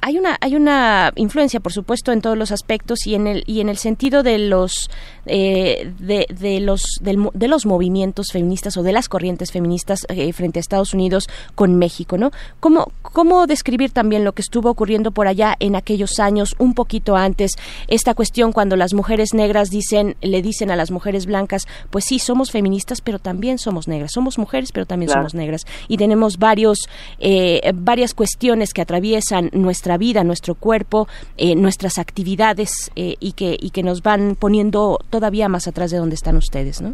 [0.01, 3.59] Hay una hay una influencia, por supuesto, en todos los aspectos y en el y
[3.59, 4.89] en el sentido de los
[5.25, 10.61] eh, de, los de los movimientos feministas o de las corrientes feministas eh, frente a
[10.61, 12.31] Estados Unidos con México, ¿no?
[12.59, 17.15] ¿Cómo cómo describir también lo que estuvo ocurriendo por allá en aquellos años, un poquito
[17.15, 17.51] antes,
[17.87, 22.19] esta cuestión cuando las mujeres negras dicen le dicen a las mujeres blancas, pues sí
[22.19, 25.65] somos feministas, pero también somos negras, somos mujeres, pero también somos negras.
[25.89, 26.79] Y tenemos varios
[27.19, 31.07] eh, varias cuestiones que atraviesan nuestra vida, nuestro cuerpo,
[31.37, 35.97] eh, nuestras actividades eh, y, que, y que nos van poniendo todavía más atrás de
[35.97, 36.93] donde están ustedes, ¿no?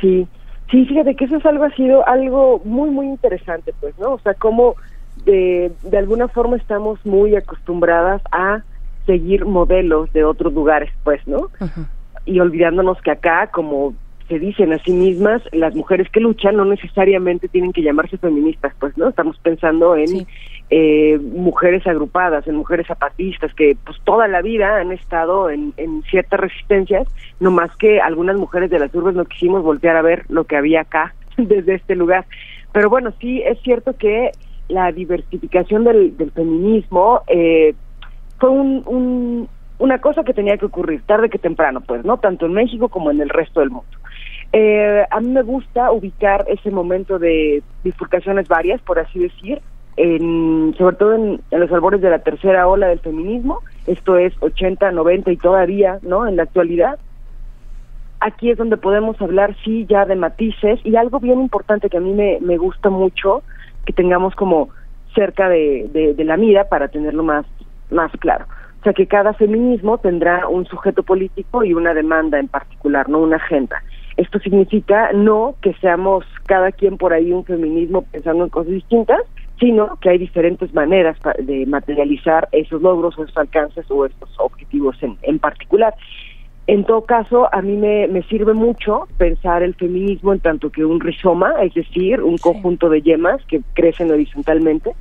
[0.00, 0.26] Sí,
[0.70, 4.14] sí, fíjate que eso es algo, ha sido algo muy, muy interesante, pues, ¿no?
[4.14, 4.74] O sea, cómo
[5.24, 8.62] de, de alguna forma estamos muy acostumbradas a
[9.06, 11.48] seguir modelos de otros lugares, pues, ¿no?
[12.26, 13.94] Y olvidándonos que acá, como
[14.28, 18.72] se dicen a sí mismas, las mujeres que luchan no necesariamente tienen que llamarse feministas,
[18.78, 19.08] pues, ¿no?
[19.08, 20.26] Estamos pensando en
[20.70, 26.02] eh, mujeres agrupadas, en mujeres zapatistas, que pues toda la vida han estado en, en
[26.04, 27.08] ciertas resistencias,
[27.40, 30.56] no más que algunas mujeres de las urbes no quisimos voltear a ver lo que
[30.56, 32.24] había acá, desde este lugar.
[32.72, 34.30] Pero bueno, sí es cierto que
[34.68, 37.74] la diversificación del, feminismo eh,
[38.38, 39.48] fue un,
[39.80, 42.18] una cosa que tenía que ocurrir tarde que temprano, pues, ¿no?
[42.18, 43.90] Tanto en México como en el resto del mundo.
[44.52, 49.62] Eh, a mí me gusta ubicar ese momento de bifurcaciones varias, por así decir,
[50.00, 54.92] en, sobre todo en, los albores de la tercera ola del feminismo, esto es 80,
[54.92, 56.26] 90 y todavía, ¿no?
[56.26, 56.98] En la actualidad.
[58.20, 62.00] Aquí es donde podemos hablar, sí, ya de matices y algo bien importante que a
[62.00, 63.42] mí me, me gusta mucho
[63.84, 64.70] que tengamos como
[65.14, 67.44] cerca de, de, de la mira para tenerlo más,
[67.90, 68.46] más claro.
[68.80, 73.18] O sea, que cada feminismo tendrá un sujeto político y una demanda en particular, no
[73.18, 73.82] una agenda.
[74.16, 79.20] Esto significa no que seamos cada quien por ahí un feminismo pensando en cosas distintas,
[79.60, 84.96] sino que hay diferentes maneras de materializar esos logros o esos alcances o estos objetivos
[85.02, 85.94] en, en particular.
[86.66, 90.84] En todo caso, a mí me, me, sirve mucho pensar el feminismo en tanto que
[90.84, 94.92] un rizoma, es decir, un conjunto de yemas que crecen horizontalmente,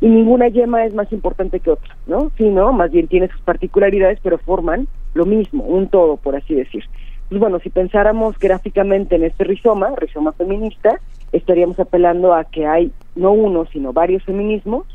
[0.00, 2.30] y ninguna yema es más importante que otra, ¿no?
[2.36, 6.84] Sino, más bien tiene sus particularidades, pero forman lo mismo, un todo, por así decir.
[7.28, 11.00] Pues bueno, si pensáramos gráficamente en este rizoma, rizoma feminista,
[11.32, 14.86] estaríamos apelando a que hay no uno, sino varios feminismos,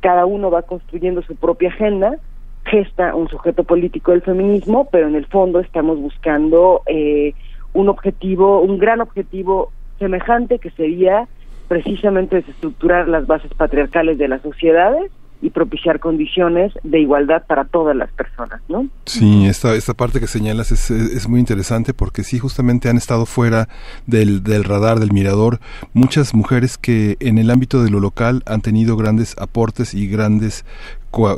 [0.00, 2.18] cada uno va construyendo su propia agenda,
[2.64, 7.34] gesta un sujeto político del feminismo, pero en el fondo estamos buscando eh,
[7.72, 11.26] un objetivo, un gran objetivo semejante que sería
[11.68, 15.10] precisamente desestructurar las bases patriarcales de las sociedades
[15.44, 18.88] y propiciar condiciones de igualdad para todas las personas, ¿no?
[19.04, 23.26] Sí, esta, esta parte que señalas es, es muy interesante porque sí, justamente han estado
[23.26, 23.68] fuera
[24.06, 25.60] del, del radar, del mirador,
[25.92, 30.64] muchas mujeres que en el ámbito de lo local han tenido grandes aportes y grandes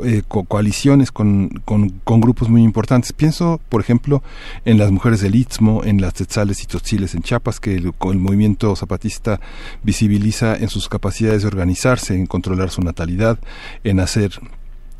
[0.03, 3.13] eh, coaliciones con, con, grupos muy importantes.
[3.13, 4.23] Pienso, por ejemplo,
[4.65, 8.17] en las mujeres del Istmo, en las Tetzales y Totziles en Chiapas, que el, el
[8.17, 9.39] movimiento zapatista
[9.83, 13.39] visibiliza en sus capacidades de organizarse, en controlar su natalidad,
[13.83, 14.31] en hacer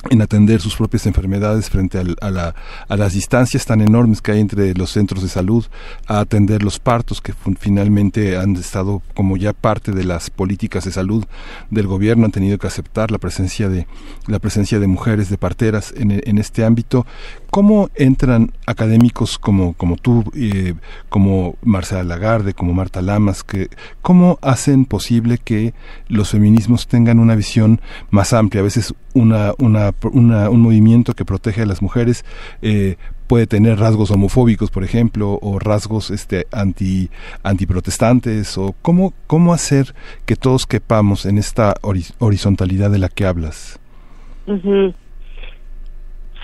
[0.10, 2.56] en atender sus propias enfermedades frente a, la,
[2.88, 5.66] a, las distancias tan enormes que hay entre los centros de salud,
[6.06, 10.92] a atender los partos que finalmente han estado como ya parte de las políticas de
[10.92, 11.26] salud
[11.72, 13.88] del gobierno, han tenido que aceptar la presencia de
[14.28, 17.06] la presencia de mujeres de parteras en, en este ámbito.
[17.50, 20.76] ¿Cómo entran académicos como, como tú, eh,
[21.10, 23.70] como Marcela Lagarde, como Marta Lamas, que
[24.02, 25.74] cómo hacen posible que
[26.08, 27.82] los feminismos tengan una visión
[28.12, 28.62] más amplia?
[28.62, 32.26] A veces una, una, un movimiento que protege a las mujeres
[32.62, 32.96] eh,
[33.28, 37.10] puede tener rasgos homofóbicos, por ejemplo, o rasgos este anti
[37.44, 39.94] antiprotestantes o cómo cómo hacer
[40.26, 41.76] que todos quepamos en esta
[42.20, 43.80] horizontalidad de la que hablas.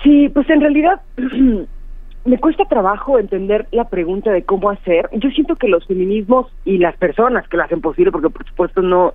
[0.02, 1.00] Sí, pues en realidad
[2.24, 5.08] me cuesta trabajo entender la pregunta de cómo hacer.
[5.12, 8.82] Yo siento que los feminismos y las personas que lo hacen posible, porque por supuesto
[8.82, 9.14] no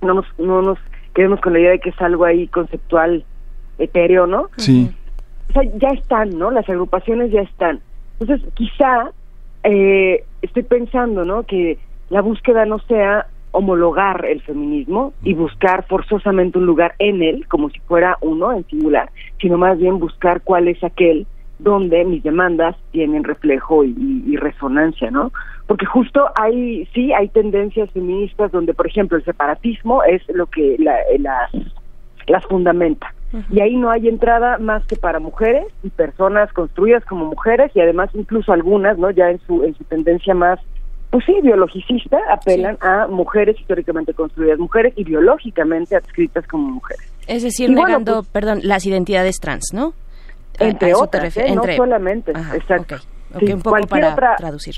[0.00, 0.78] no nos no nos
[1.18, 3.24] quedemos con la idea de que es algo ahí conceptual
[3.76, 4.50] etéreo, ¿no?
[4.56, 4.88] Sí.
[5.48, 6.52] O sea, ya están, ¿no?
[6.52, 7.80] Las agrupaciones ya están.
[8.20, 9.10] Entonces, quizá
[9.64, 11.42] eh, estoy pensando, ¿no?
[11.42, 11.76] Que
[12.08, 17.68] la búsqueda no sea homologar el feminismo y buscar forzosamente un lugar en él, como
[17.70, 19.10] si fuera uno en singular,
[19.40, 21.26] sino más bien buscar cuál es aquel
[21.58, 25.32] donde mis demandas tienen reflejo y, resonancia, ¿no?
[25.66, 30.76] Porque justo hay, sí, hay tendencias feministas donde, por ejemplo, el separatismo es lo que
[30.78, 31.50] la, las,
[32.26, 33.12] las fundamenta.
[33.50, 37.80] Y ahí no hay entrada más que para mujeres y personas construidas como mujeres y
[37.80, 39.10] además incluso algunas, ¿no?
[39.10, 40.58] Ya en su, en su tendencia más
[41.10, 47.10] pues sí, biologicista, apelan a mujeres históricamente construidas, mujeres y biológicamente adscritas como mujeres.
[47.26, 49.94] Es decir, negando, pues, perdón, las identidades trans, ¿no?
[50.58, 51.54] Entre otras, ¿eh?
[51.54, 52.96] no solamente, exacto.
[53.40, 54.76] un poco para traducir.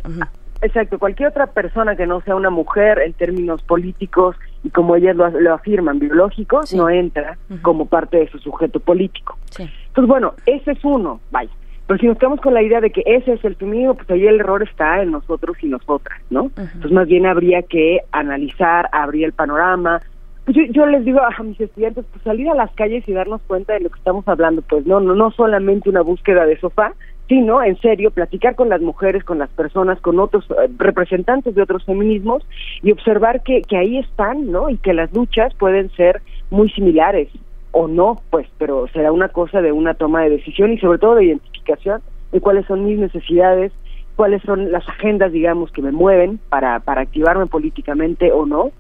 [0.63, 5.17] Exacto, cualquier otra persona que no sea una mujer en términos políticos y como ellas
[5.17, 9.39] lo, afirman, biológicos, no entra como parte de su sujeto político.
[9.59, 11.51] Entonces, bueno, ese es uno, vaya.
[11.87, 14.25] Pero si nos quedamos con la idea de que ese es el feminismo, pues ahí
[14.25, 16.53] el error está en nosotros y nosotras, ¿no?
[16.57, 20.01] Entonces más bien habría que analizar, abrir el panorama.
[20.45, 23.41] Pues yo, yo les digo a mis estudiantes, pues salir a las calles y darnos
[23.43, 26.95] cuenta de lo que estamos hablando, pues no, no, no solamente una búsqueda de sofá,
[27.29, 31.63] sino en serio platicar con las mujeres, con las personas, con otros eh, representantes de
[31.63, 32.45] otros feminismos
[32.83, 34.69] y observar que, que ahí están, ¿no?
[34.69, 37.29] Y que las luchas pueden ser muy similares
[37.71, 41.15] o no, pues, pero será una cosa de una toma de decisión y sobre todo
[41.15, 42.03] de identificación
[42.33, 43.73] de cuáles son mis necesidades,
[44.17, 48.73] cuáles son las agendas, digamos, que me mueven para, para activarme políticamente o no.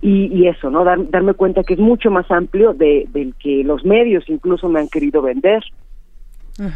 [0.00, 0.84] Y, eso, ¿no?
[0.84, 4.88] darme cuenta que es mucho más amplio de, del que los medios incluso me han
[4.88, 5.62] querido vender.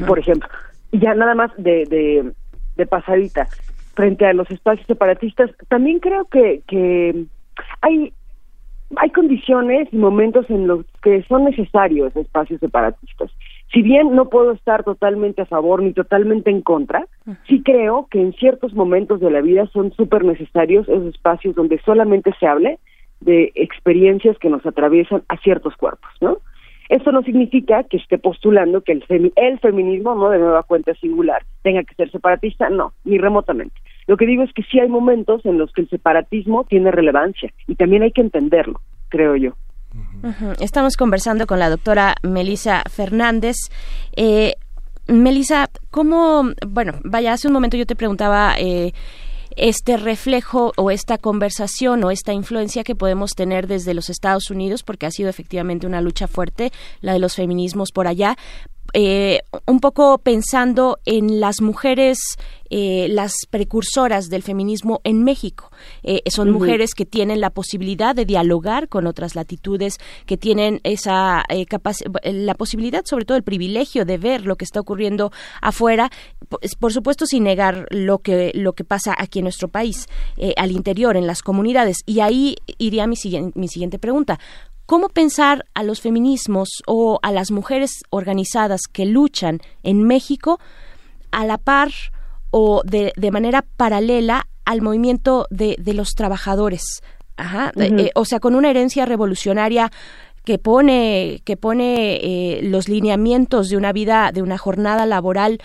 [0.07, 0.49] Por ejemplo,
[0.91, 2.33] y ya nada más de, de,
[2.77, 3.49] de pasadita,
[3.95, 7.27] frente a los espacios separatistas, también creo que, que
[7.81, 8.13] hay
[8.97, 13.31] hay condiciones y momentos en los que son necesarios espacios separatistas.
[13.73, 17.07] Si bien no puedo estar totalmente a favor ni totalmente en contra,
[17.49, 21.81] sí creo que en ciertos momentos de la vida son súper necesarios esos espacios donde
[21.85, 22.79] solamente se hable
[23.25, 26.39] de experiencias que nos atraviesan a ciertos cuerpos, ¿no?
[26.89, 31.43] Esto no significa que esté postulando que el, el feminismo, no de nueva cuenta singular,
[31.63, 33.75] tenga que ser separatista, no, ni remotamente.
[34.07, 37.53] Lo que digo es que sí hay momentos en los que el separatismo tiene relevancia
[37.67, 39.53] y también hay que entenderlo, creo yo.
[40.61, 43.57] Estamos conversando con la doctora Melisa Fernández.
[44.17, 44.55] Eh,
[45.09, 48.93] Melisa, ¿cómo, bueno, vaya, hace un momento yo te preguntaba eh,
[49.57, 54.83] este reflejo o esta conversación o esta influencia que podemos tener desde los Estados Unidos,
[54.83, 58.37] porque ha sido efectivamente una lucha fuerte, la de los feminismos por allá,
[58.95, 62.19] eh, un poco pensando en las mujeres,
[62.69, 65.71] eh, las precursoras del feminismo en México.
[66.03, 71.43] Eh, son mujeres que tienen la posibilidad de dialogar con otras latitudes, que tienen esa
[72.25, 75.33] la posibilidad, sobre todo el privilegio de ver lo que está ocurriendo
[75.63, 76.11] afuera,
[76.79, 80.07] por, supuesto sin negar lo que lo que pasa aquí en nuestro país,
[80.57, 82.03] al interior, en las comunidades.
[82.05, 83.17] Y ahí iría mi,
[83.55, 84.39] mi siguiente pregunta
[84.93, 90.61] cómo pensar a los feminismos o a las mujeres organizadas que luchan en México
[91.31, 91.89] a la par
[92.51, 97.01] o de, de manera paralela al movimiento de, de los trabajadores.
[97.39, 99.91] Ajá, eh, o sea, con una herencia revolucionaria
[100.45, 105.59] que pone, que pone eh, los lineamientos de una vida, de una jornada laboral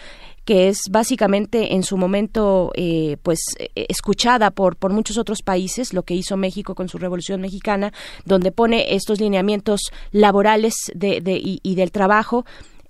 [0.47, 3.39] que es básicamente en su momento eh, pues
[3.75, 7.91] escuchada por, por muchos otros países, lo que hizo México con su Revolución Mexicana,
[8.23, 12.45] donde pone estos lineamientos laborales de, de, y, del trabajo.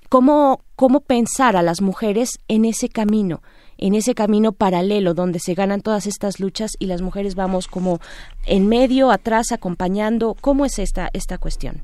[0.07, 3.41] ¿Cómo, ¿Cómo pensar a las mujeres en ese camino?
[3.79, 7.99] en ese camino paralelo donde se ganan todas estas luchas y las mujeres vamos como
[8.47, 10.35] en medio, atrás, acompañando.
[10.41, 11.83] ¿Cómo es esta, esta cuestión?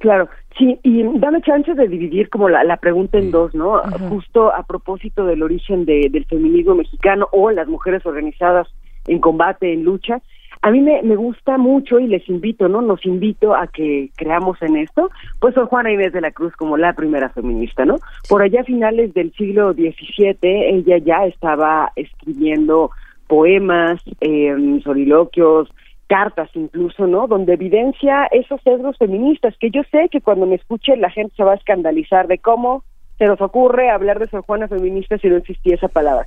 [0.00, 3.82] Claro, sí, y dame chance de dividir como la, la pregunta en dos, ¿no?
[4.08, 8.66] Justo a propósito del origen de, del feminismo mexicano o las mujeres organizadas
[9.06, 10.22] en combate, en lucha,
[10.62, 12.80] a mí me, me gusta mucho y les invito, ¿no?
[12.80, 16.78] Nos invito a que creamos en esto, pues Sor Juana Inés de la Cruz como
[16.78, 17.98] la primera feminista, ¿no?
[18.30, 22.90] Por allá a finales del siglo XVII, ella ya estaba escribiendo
[23.26, 25.68] poemas, eh, soliloquios,
[26.06, 27.26] cartas incluso, ¿no?
[27.26, 31.44] Donde evidencia esos sesgos feministas, que yo sé que cuando me escuche la gente se
[31.44, 32.84] va a escandalizar de cómo
[33.18, 36.26] se nos ocurre hablar de Sor Juana feminista si no existía esa palabra.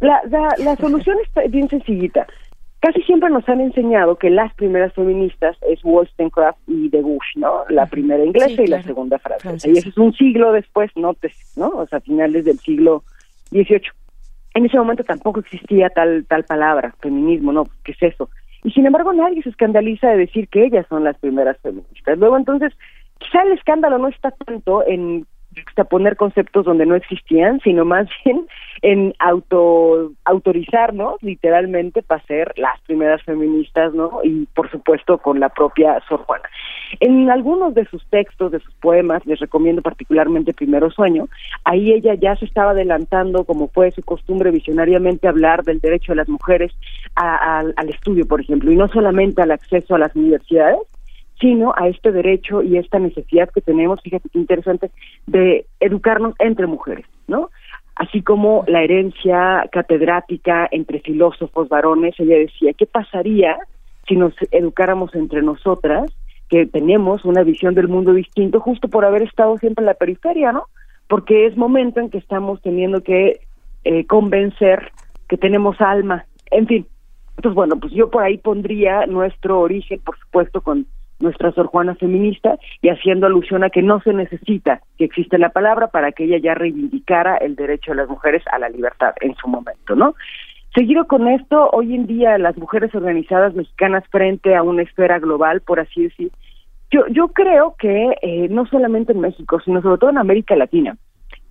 [0.00, 2.26] La, la, la solución es bien sencillita.
[2.80, 7.64] Casi siempre nos han enseñado que las primeras feministas es Wollstonecraft y de Bush, ¿no?
[7.70, 9.66] La primera inglesa y la segunda francesa.
[9.66, 11.16] Y eso es un siglo después, ¿no?
[11.56, 11.68] ¿no?
[11.68, 13.02] O sea, finales del siglo
[13.50, 13.80] XVIII.
[14.52, 17.64] En ese momento tampoco existía tal tal palabra, feminismo, ¿no?
[17.84, 18.28] ¿Qué es eso?
[18.64, 22.18] Y sin embargo nadie se escandaliza de decir que ellas son las primeras feministas.
[22.18, 22.72] Luego entonces,
[23.18, 25.26] quizá el escándalo no está tanto en
[25.88, 28.46] poner conceptos donde no existían, sino más bien
[28.82, 34.20] en auto autorizarnos literalmente para ser las primeras feministas, ¿no?
[34.22, 36.48] Y por supuesto con la propia Sor Juana.
[37.00, 41.28] En algunos de sus textos, de sus poemas, les recomiendo particularmente Primero Sueño,
[41.64, 46.16] ahí ella ya se estaba adelantando, como fue su costumbre visionariamente, hablar del derecho de
[46.16, 46.72] las mujeres
[47.16, 50.80] al estudio, por ejemplo, y no solamente al acceso a las universidades,
[51.44, 54.90] sino a este derecho y esta necesidad que tenemos, fíjate qué interesante,
[55.26, 57.50] de educarnos entre mujeres, ¿no?
[57.96, 63.58] Así como la herencia catedrática entre filósofos varones, ella decía, ¿qué pasaría
[64.08, 66.10] si nos educáramos entre nosotras,
[66.48, 70.50] que tenemos una visión del mundo distinto justo por haber estado siempre en la periferia,
[70.50, 70.64] ¿no?
[71.08, 73.40] Porque es momento en que estamos teniendo que
[73.84, 74.92] eh, convencer
[75.28, 76.86] que tenemos alma, en fin.
[77.36, 80.86] Entonces, bueno, pues yo por ahí pondría nuestro origen, por supuesto, con
[81.20, 85.50] nuestra Sor Juana feminista y haciendo alusión a que no se necesita que exista la
[85.50, 89.34] palabra para que ella ya reivindicara el derecho de las mujeres a la libertad en
[89.36, 90.14] su momento, ¿no?
[90.74, 95.60] Seguido con esto, hoy en día las mujeres organizadas mexicanas frente a una esfera global,
[95.60, 96.32] por así decir,
[96.90, 100.96] yo, yo creo que eh, no solamente en México, sino sobre todo en América Latina,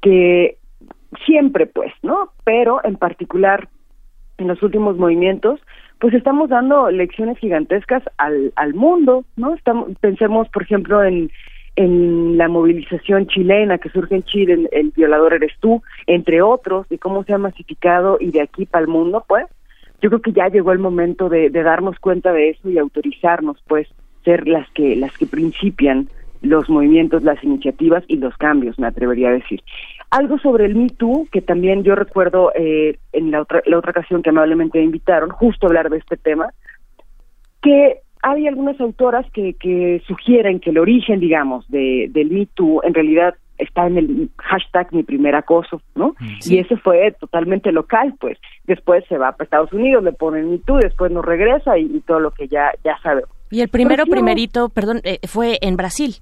[0.02, 0.57] que
[1.26, 2.31] siempre pues, ¿no?
[2.44, 3.69] Pero en particular
[4.38, 5.60] en los últimos movimientos,
[5.99, 9.53] pues estamos dando lecciones gigantescas al, al mundo, ¿no?
[9.53, 11.31] Estamos, pensemos, por ejemplo, en,
[11.75, 16.97] en la movilización chilena que surge en Chile, el, violador eres tú, entre otros, y
[16.97, 19.45] cómo se ha masificado y de aquí para el mundo, pues,
[20.01, 23.57] yo creo que ya llegó el momento de, de darnos cuenta de eso y autorizarnos,
[23.67, 23.87] pues,
[24.23, 26.09] ser las que, las que principian
[26.41, 29.61] los movimientos, las iniciativas y los cambios, me atrevería a decir.
[30.14, 33.90] Algo sobre el Me Too, que también yo recuerdo eh, en la otra, la otra
[33.90, 36.53] ocasión que amablemente me invitaron, justo hablar de este tema,
[37.64, 42.81] que hay algunas autoras que, que sugieren que el origen, digamos, de, del Me Too
[42.84, 46.10] en realidad está en el hashtag mi primer acoso, ¿no?
[46.19, 48.38] Mm, y ese fue totalmente local, pues.
[48.65, 52.19] Después se va para Estados Unidos, le ponen Me Too, después nos regresa y, todo
[52.19, 53.31] lo que ya, ya sabemos.
[53.49, 56.18] Y el primero, primerito, perdón, eh, fue en Brasil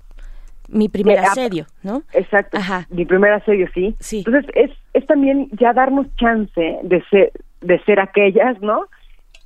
[0.72, 2.04] mi primer asedio, ¿no?
[2.14, 2.58] Exacto.
[2.90, 3.96] Mi primer asedio, sí.
[4.00, 4.24] sí.
[4.26, 7.32] Entonces es, es también ya darnos chance de ser,
[7.62, 8.86] de ser aquellas, ¿no?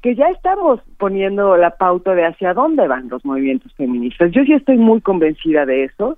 [0.01, 4.31] Que ya estamos poniendo la pauta de hacia dónde van los movimientos feministas.
[4.31, 6.17] Yo sí estoy muy convencida de eso.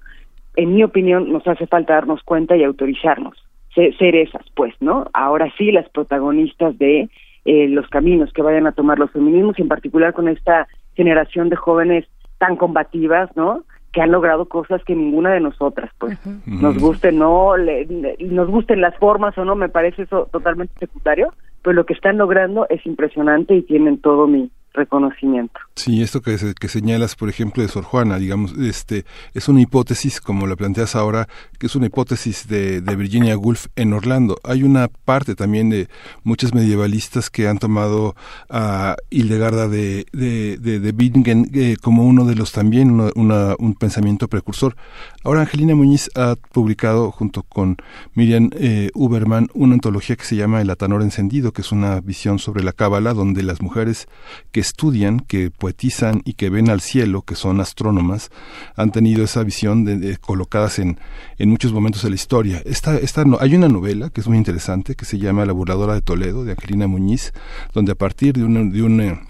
[0.56, 3.38] En mi opinión, nos hace falta darnos cuenta y autorizarnos,
[3.74, 5.08] ser, esas, pues, ¿no?
[5.14, 7.10] Ahora sí, las protagonistas de
[7.46, 11.56] eh, los caminos que vayan a tomar los feminismos, en particular con esta generación de
[11.56, 12.06] jóvenes
[12.40, 13.64] tan combativas, ¿no?
[13.98, 18.96] Que han logrado cosas que ninguna de nosotras, pues, nos guste no, nos gusten las
[18.98, 21.34] formas o no, me parece eso totalmente secundario,
[21.64, 25.60] pero lo que están logrando es impresionante y tienen todo mi, reconocimiento.
[25.76, 30.22] Sí, esto que, que señalas, por ejemplo, de Sor Juana, digamos, este, es una hipótesis,
[30.22, 31.28] como la planteas ahora,
[31.60, 34.38] que es una hipótesis de, de Virginia Woolf en Orlando.
[34.44, 35.90] Hay una parte también de
[36.24, 38.16] muchos medievalistas que han tomado
[38.50, 44.28] a Hildegarda de, de, de, Bingen eh, como uno de los también, una, un pensamiento
[44.28, 44.76] precursor.
[45.24, 47.78] Ahora Angelina Muñiz ha publicado junto con
[48.14, 52.40] Miriam eh, Uberman una antología que se llama El Atanor Encendido, que es una visión
[52.40, 54.08] sobre la Cábala, donde las mujeres
[54.52, 58.30] que estudian, que poetizan y que ven al cielo, que son astrónomas,
[58.76, 61.00] han tenido esa visión de, colocadas en,
[61.38, 62.62] en muchos momentos de la historia.
[62.66, 66.02] Esta, esta, hay una novela que es muy interesante que se llama La burladora de
[66.02, 67.34] Toledo, de Angelina Muñiz,
[67.74, 69.28] donde a partir de un, de un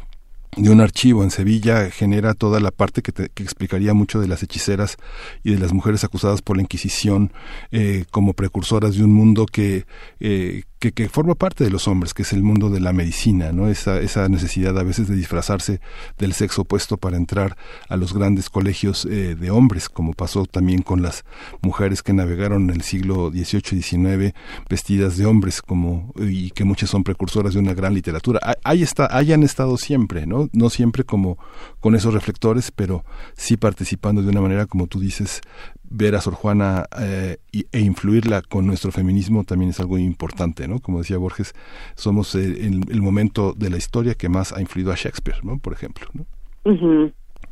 [0.58, 4.42] de un archivo en Sevilla genera toda la parte que, que, explicaría mucho de las
[4.42, 4.98] hechiceras
[5.44, 7.32] y de las mujeres acusadas por la Inquisición
[7.72, 9.86] eh, como precursoras de un mundo que,
[10.20, 13.52] eh, que, que, forma parte de los hombres, que es el mundo de la medicina,
[13.52, 13.68] ¿no?
[13.68, 15.82] Esa, esa necesidad a veces de disfrazarse
[16.18, 17.58] del sexo opuesto para entrar
[17.90, 21.26] a los grandes colegios eh, de hombres, como pasó también con las
[21.62, 24.34] mujeres que navegaron en el siglo XVIII y XIX
[24.70, 28.40] vestidas de hombres, como, y que muchas son precursoras de una gran literatura.
[28.64, 30.50] Ahí está, hayan estado siempre, ¿no?
[30.54, 31.38] No siempre como
[31.88, 33.06] con esos reflectores, pero
[33.36, 35.40] sí participando de una manera, como tú dices,
[35.90, 37.38] ver a Sor Juana eh,
[37.72, 40.80] e influirla con nuestro feminismo también es algo importante, ¿no?
[40.82, 41.54] Como decía Borges,
[41.96, 45.60] somos el, el, momento de la historia que más ha influido a Shakespeare, ¿no?
[45.60, 46.26] Por ejemplo, ¿no?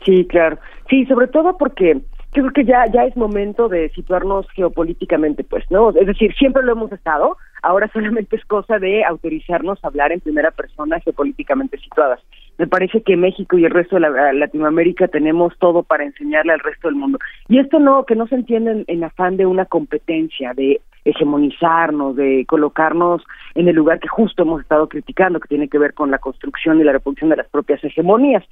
[0.03, 0.59] Sí, claro.
[0.89, 2.01] Sí, sobre todo porque
[2.41, 5.89] creo que ya ya es momento de situarnos geopolíticamente, pues, ¿no?
[5.89, 10.21] Es decir, siempre lo hemos estado, ahora solamente es cosa de autorizarnos a hablar en
[10.21, 12.19] primera persona geopolíticamente situadas.
[12.57, 16.59] Me parece que México y el resto de la, Latinoamérica tenemos todo para enseñarle al
[16.59, 17.19] resto del mundo.
[17.49, 22.45] Y esto no, que no se entiende en, afán de una competencia, de hegemonizarnos, de
[22.47, 23.23] colocarnos
[23.55, 26.79] en el lugar que justo hemos estado criticando, que tiene que ver con la construcción
[26.79, 28.43] y la reproducción de las propias hegemonías,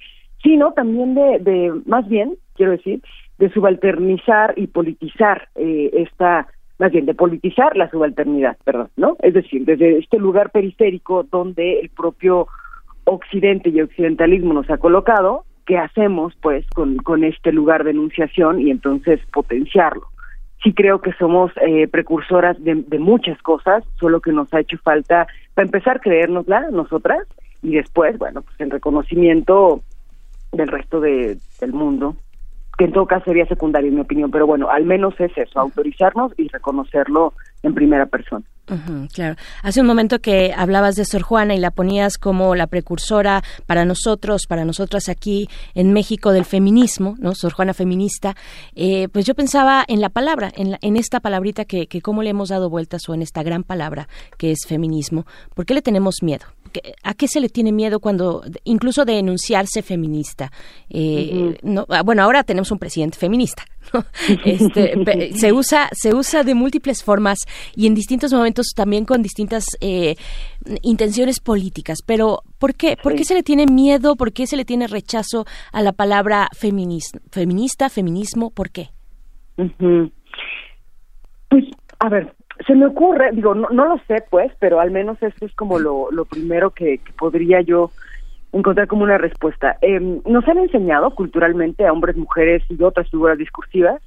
[0.44, 3.02] sino también de, de más bien, quiero decir,
[3.38, 6.48] de subalternizar y politizar eh, esta
[6.80, 9.16] más bien de politizar la subalternidad, perdón, ¿no?
[9.22, 12.48] Es decir, desde este lugar periférico donde el propio
[13.06, 18.62] Occidente y occidentalismo nos ha colocado, ¿qué hacemos pues con, con este lugar de enunciación
[18.62, 20.08] y entonces potenciarlo?
[20.64, 24.78] Sí creo que somos eh, precursoras de, de, muchas cosas, solo que nos ha hecho
[24.78, 27.28] falta, para empezar, creérnosla nosotras
[27.62, 29.82] y después, bueno, pues el reconocimiento
[30.54, 32.16] del resto de, del mundo
[32.78, 35.60] que en todo caso sería secundario en mi opinión, pero bueno, al menos es eso,
[35.60, 38.46] autorizarnos y reconocerlo en primera persona.
[39.14, 39.36] claro.
[39.62, 43.86] Hace un momento que hablabas de Sor Juana y la ponías como la precursora para
[43.86, 47.36] nosotros, para nosotras aquí en México del feminismo, ¿no?
[47.36, 48.36] Sor Juana feminista.
[48.76, 52.32] Eh, pues yo pensaba en la palabra, en, en esta palabrita que, que cómo le
[52.32, 55.26] hemos dado vueltas o en esta gran palabra que es feminismo.
[55.54, 56.46] ¿Por qué le tenemos miedo?
[57.04, 60.52] ¿A qué se le tiene miedo cuando, incluso de enunciarse feminista?
[60.90, 63.64] Eh, no, ah, bueno, ahora tenemos un presidente feminista.
[64.46, 67.40] Este, se usa, se usa de múltiples formas
[67.76, 70.16] y en distintos momentos también con distintas eh,
[70.82, 72.00] intenciones políticas.
[72.06, 72.98] Pero ¿por qué?
[73.02, 74.16] ¿Por qué se le tiene miedo?
[74.16, 78.52] ¿Por qué se le tiene rechazo a la palabra feminista, feminista feminismo?
[78.52, 78.90] ¿Por qué?
[79.56, 81.66] Pues,
[82.00, 82.36] a ver,
[82.68, 85.80] se me ocurre, digo, no, no lo sé pues, pero al menos esto es como
[85.80, 87.92] lo, lo primero que, podría yo
[88.52, 89.78] encontrar como una respuesta.
[89.82, 94.02] Eh, nos han enseñado culturalmente a hombres, mujeres y otras figuras discursivas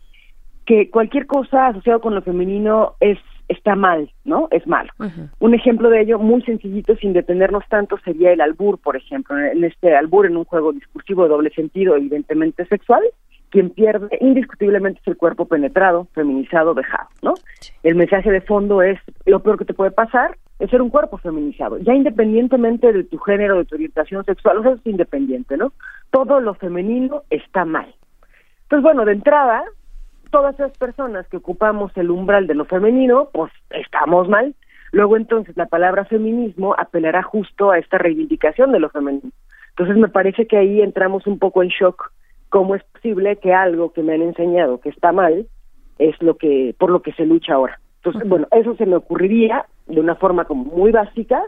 [0.64, 3.18] que cualquier cosa asociada con lo femenino es
[3.48, 4.48] está mal, ¿no?
[4.50, 4.90] Es malo.
[5.38, 9.38] Un ejemplo de ello muy sencillito, sin detenernos tanto, sería el albur, por ejemplo.
[9.38, 13.02] En este albur, en un juego discursivo de doble sentido, evidentemente sexual,
[13.56, 17.32] quien pierde indiscutiblemente es el cuerpo penetrado, feminizado, dejado, ¿no?
[17.82, 21.16] El mensaje de fondo es lo peor que te puede pasar es ser un cuerpo
[21.16, 25.72] feminizado, ya independientemente de tu género, de tu orientación sexual, o sea, es independiente, ¿no?
[26.10, 27.94] Todo lo femenino está mal.
[28.64, 29.64] Entonces, bueno, de entrada,
[30.30, 34.54] todas esas personas que ocupamos el umbral de lo femenino, pues estamos mal.
[34.92, 39.30] Luego entonces la palabra feminismo apelará justo a esta reivindicación de lo femenino.
[39.70, 42.12] Entonces me parece que ahí entramos un poco en shock
[42.56, 45.46] cómo es posible que algo que me han enseñado que está mal
[45.98, 47.78] es lo que por lo que se lucha ahora.
[47.96, 51.42] Entonces, bueno, eso se me ocurriría de una forma como muy básica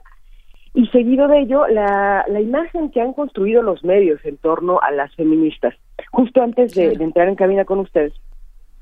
[0.74, 4.90] y seguido de ello la, la imagen que han construido los medios en torno a
[4.90, 5.74] las feministas.
[6.10, 8.12] Justo antes de, entrar en cabina con ustedes,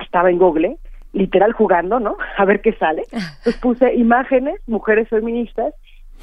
[0.01, 0.78] estaba en Google,
[1.12, 2.16] literal jugando, ¿no?
[2.39, 3.05] A ver qué sale.
[3.44, 5.74] Pues puse imágenes, mujeres feministas,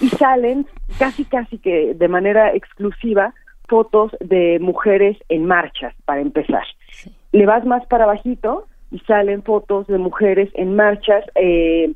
[0.02, 0.68] y salen
[1.00, 3.34] casi, casi que de manera exclusiva
[3.68, 6.64] fotos de mujeres en marchas, para empezar.
[7.32, 11.94] Le vas más para bajito y salen fotos de mujeres en marchas eh,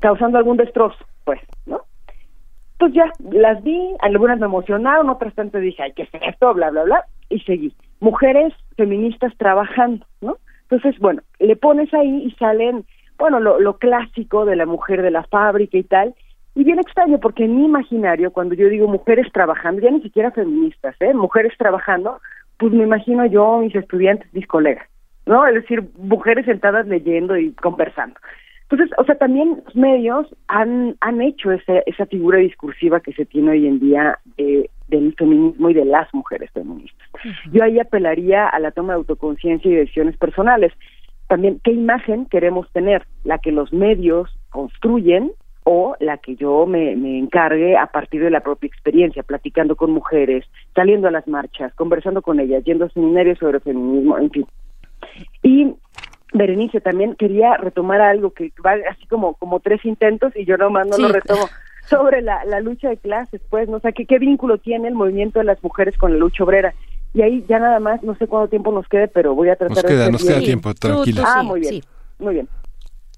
[0.00, 1.82] causando algún destrozo, pues, ¿no?
[2.78, 6.52] Pues ya, las vi, algunas me emocionaron, otras tanto dije, ay, ¿qué es esto?
[6.54, 7.72] Bla, bla, bla, y seguí.
[8.00, 10.36] Mujeres feministas trabajando, ¿no?
[10.62, 12.84] Entonces, bueno, le pones ahí y salen,
[13.18, 16.14] bueno, lo, lo clásico de la mujer de la fábrica y tal,
[16.54, 20.30] y bien extraño, porque en mi imaginario, cuando yo digo mujeres trabajando, ya ni siquiera
[20.30, 21.14] feministas, ¿eh?
[21.14, 22.20] Mujeres trabajando,
[22.58, 24.86] pues me imagino yo, mis estudiantes, mis colegas,
[25.24, 25.46] ¿no?
[25.46, 28.16] Es decir, mujeres sentadas leyendo y conversando.
[28.72, 33.26] Entonces, o sea, también los medios han, han hecho esa, esa figura discursiva que se
[33.26, 34.18] tiene hoy en día
[34.88, 37.08] del feminismo y de las mujeres feministas.
[37.52, 40.72] Yo ahí apelaría a la toma de autoconciencia y decisiones personales.
[41.28, 43.06] También, ¿qué imagen queremos tener?
[43.24, 45.32] ¿La que los medios construyen
[45.64, 49.92] o la que yo me, me encargue a partir de la propia experiencia, platicando con
[49.92, 50.44] mujeres,
[50.74, 54.46] saliendo a las marchas, conversando con ellas, yendo a seminarios sobre feminismo, en fin.
[55.42, 55.74] Y
[56.32, 60.86] Berenice, también quería retomar algo que va así como, como tres intentos y yo nomás
[60.86, 61.48] no lo retomo
[61.84, 63.80] sobre la, la lucha de clases, pues, ¿no?
[63.80, 66.74] sé ¿qué, vínculo tiene el movimiento de las mujeres con la lucha obrera?
[67.14, 69.76] Y ahí ya nada más, no sé cuánto tiempo nos quede, pero voy a tratar
[69.76, 71.22] nos queda, Nos queda tiempo, tranquila.
[71.26, 71.82] Ah, muy bien,
[72.18, 72.48] muy bien.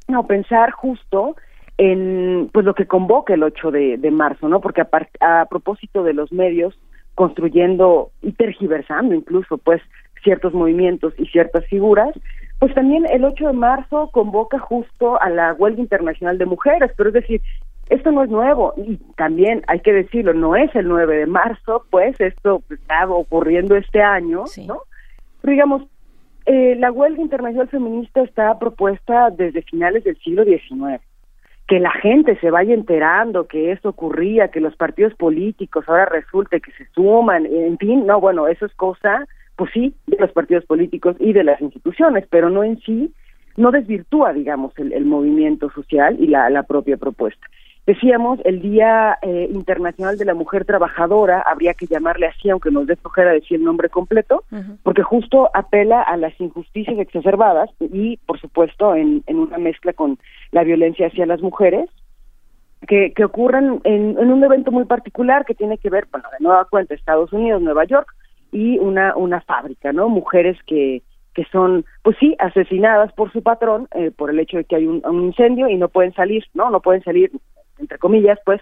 [0.08, 1.36] No, pensar justo
[1.78, 4.60] en pues lo que convoca el 8 de, de marzo, ¿no?
[4.60, 6.78] Porque a, a propósito de los medios
[7.14, 9.80] construyendo y tergiversando incluso, pues,
[10.22, 12.14] ciertos movimientos y ciertas figuras,
[12.58, 17.10] pues también el 8 de marzo convoca justo a la huelga internacional de mujeres, pero
[17.10, 17.42] es decir,
[17.90, 21.84] esto no es nuevo y también hay que decirlo, no es el 9 de marzo,
[21.90, 24.78] pues esto está ocurriendo este año, ¿no?
[25.42, 25.82] Pero digamos,
[26.46, 31.02] eh, la huelga internacional feminista está propuesta desde finales del siglo XIX.
[31.66, 36.60] Que la gente se vaya enterando que esto ocurría, que los partidos políticos ahora resulte
[36.60, 39.26] que se suman, en fin, no, bueno, eso es cosa
[39.56, 43.12] pues sí, de los partidos políticos y de las instituciones, pero no en sí,
[43.56, 47.46] no desvirtúa, digamos, el, movimiento social y la, propia propuesta.
[47.86, 52.86] Decíamos, el Día eh, Internacional de la Mujer Trabajadora, habría que llamarle así, aunque nos
[52.86, 54.44] dé flojera decir el nombre completo,
[54.82, 60.18] porque justo apela a las injusticias exacerbadas y, por supuesto, en, una mezcla con
[60.50, 61.90] la violencia hacia las mujeres,
[62.88, 66.42] que, que ocurran en, en, un evento muy particular que tiene que ver, bueno, de
[66.42, 68.08] nueva cuenta, Estados Unidos, Nueva York,
[68.54, 70.08] y una, una fábrica, ¿no?
[70.08, 71.02] Mujeres que,
[71.34, 74.86] que son, pues sí, asesinadas por su patrón eh, por el hecho de que hay
[74.86, 76.70] un, incendio y no pueden salir, ¿no?
[76.70, 77.32] No pueden salir,
[77.78, 78.60] entre comillas, pues,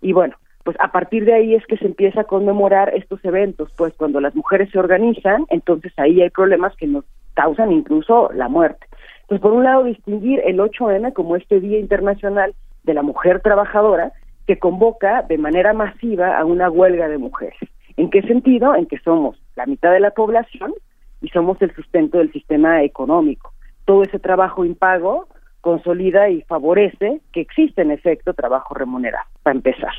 [0.00, 3.72] y bueno, pues a partir de ahí es que se empieza a conmemorar estos eventos,
[3.76, 7.04] pues cuando las mujeres se organizan, entonces ahí hay problemas que nos
[7.34, 8.86] causan incluso la muerte.
[9.28, 14.12] Pues por un lado distinguir el 8M como este Día Internacional de la Mujer Trabajadora
[14.46, 17.58] que convoca de manera masiva a una huelga de mujeres.
[17.96, 18.74] ¿En qué sentido?
[18.74, 20.72] En que somos la mitad de la población
[21.20, 23.52] y somos el sustento del sistema económico.
[23.84, 25.28] Todo ese trabajo impago
[25.60, 29.92] consolida y favorece que existe en efecto trabajo remunerado, para empezar.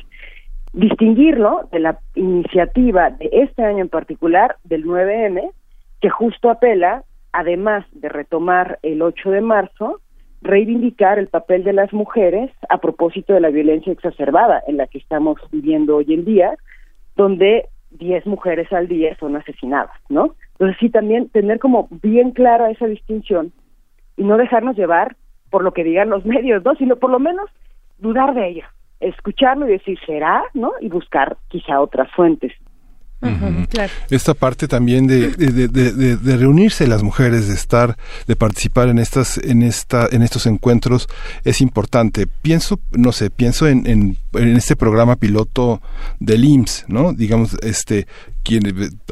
[0.72, 5.50] Distinguirlo de la iniciativa de este año en particular, del 9M,
[6.00, 10.00] que justo apela, además de retomar el 8 de marzo,
[10.42, 14.98] reivindicar el papel de las mujeres a propósito de la violencia exacerbada en la que
[14.98, 16.56] estamos viviendo hoy en día,
[17.16, 20.34] donde 10 mujeres al día son asesinadas, ¿no?
[20.52, 23.52] Entonces sí también tener como bien clara esa distinción
[24.16, 25.16] y no dejarnos llevar
[25.50, 26.74] por lo que digan los medios, ¿no?
[26.76, 27.50] Sino por lo menos
[27.98, 28.64] dudar de ello,
[29.00, 30.72] escucharlo y decir será, ¿no?
[30.80, 32.52] Y buscar quizá otras fuentes.
[34.08, 39.62] Esta parte también de, de, reunirse las mujeres, de estar, de participar en estas, en
[39.62, 41.08] esta, en estos encuentros
[41.44, 42.26] es importante.
[42.26, 45.82] Pienso, no sé, pienso en, en, en este programa piloto
[46.18, 47.12] del IMSS, ¿no?
[47.12, 48.06] Digamos, este,
[48.42, 48.62] quien,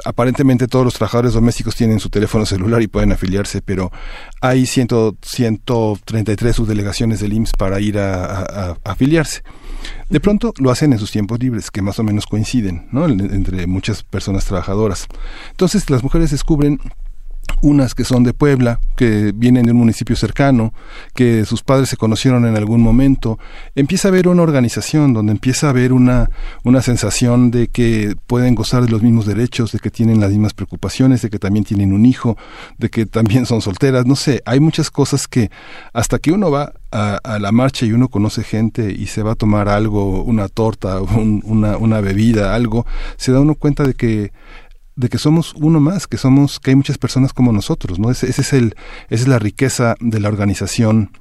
[0.07, 3.93] aparentemente todos los trabajadores domésticos tienen su teléfono celular y pueden afiliarse, pero
[4.41, 9.43] hay ciento, 133 subdelegaciones del IMSS para ir a afiliarse.
[10.09, 13.07] De pronto lo hacen en sus tiempos libres, que más o menos coinciden, ¿no?
[13.07, 15.07] Entre muchas personas trabajadoras.
[15.51, 16.81] Entonces las mujeres descubren
[17.61, 20.73] unas que son de Puebla, que vienen de un municipio cercano,
[21.15, 23.39] que sus padres se conocieron en algún momento,
[23.75, 26.31] empieza a haber una organización donde empieza a haber una,
[26.63, 30.55] una sensación de que pueden gozar de los mismos derechos, de que tienen las mismas
[30.55, 32.37] preocupaciones, de que también tienen un hijo,
[32.79, 35.51] de que también son solteras, no sé, hay muchas cosas que
[35.93, 39.37] hasta que uno va a, la marcha y uno conoce gente y se va a
[39.37, 42.87] tomar algo, una torta, una, una bebida, algo,
[43.17, 44.33] se da uno cuenta de que
[44.97, 48.11] de que somos uno más, que somos, que hay muchas personas como nosotros, ¿no?
[48.11, 48.75] Ese, ese es el,
[49.11, 51.13] esa es la riqueza de la organización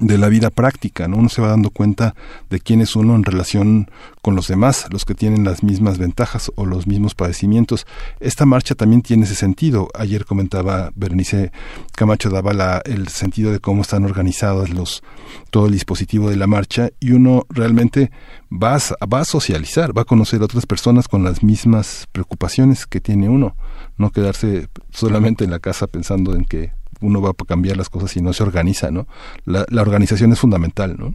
[0.00, 1.18] de la vida práctica, ¿no?
[1.18, 2.14] Uno se va dando cuenta
[2.48, 3.90] de quién es uno en relación
[4.22, 7.86] con los demás, los que tienen las mismas ventajas o los mismos padecimientos.
[8.18, 9.88] Esta marcha también tiene ese sentido.
[9.94, 11.52] Ayer comentaba Berenice
[11.94, 15.02] Camacho daba la, el sentido de cómo están organizados los
[15.50, 18.10] todo el dispositivo de la marcha y uno realmente
[18.50, 22.86] va a, va a socializar, va a conocer a otras personas con las mismas preocupaciones
[22.86, 23.54] que tiene uno,
[23.96, 28.10] no quedarse solamente en la casa pensando en que uno va a cambiar las cosas
[28.10, 29.06] si no se organiza, ¿no?
[29.44, 31.12] La, organización es fundamental, ¿no?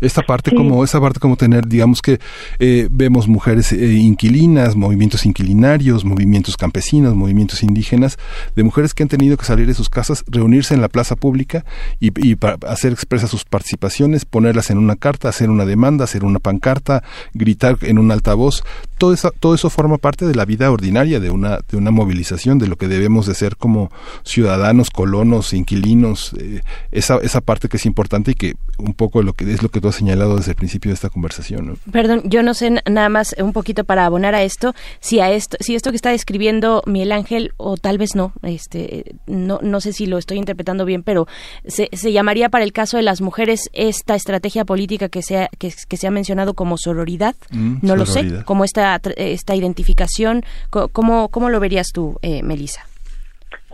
[0.00, 2.20] esta parte como esa parte como tener digamos que
[2.58, 8.18] eh, vemos mujeres eh, inquilinas movimientos inquilinarios movimientos campesinos movimientos indígenas
[8.56, 11.64] de mujeres que han tenido que salir de sus casas reunirse en la plaza pública
[11.98, 16.24] y, y para hacer expresas sus participaciones ponerlas en una carta hacer una demanda hacer
[16.24, 17.02] una pancarta
[17.34, 18.62] gritar en un altavoz
[19.00, 22.58] todo eso todo eso forma parte de la vida ordinaria de una de una movilización
[22.58, 23.90] de lo que debemos de ser como
[24.24, 26.60] ciudadanos colonos inquilinos eh,
[26.92, 29.80] esa esa parte que es importante y que un poco lo que es lo que
[29.80, 31.78] tú has señalado desde el principio de esta conversación.
[31.90, 35.56] Perdón, yo no sé nada más un poquito para abonar a esto, si a esto,
[35.60, 39.94] si esto que está describiendo Miguel Ángel o tal vez no, este, no, no sé
[39.94, 41.26] si lo estoy interpretando bien, pero
[41.66, 45.48] se, se llamaría para el caso de las mujeres esta estrategia política que se ha,
[45.58, 51.28] que, se ha mencionado como sororidad, mm, no lo sé, como esta esta identificación, ¿cómo,
[51.28, 52.82] cómo lo verías tú, eh, Melissa?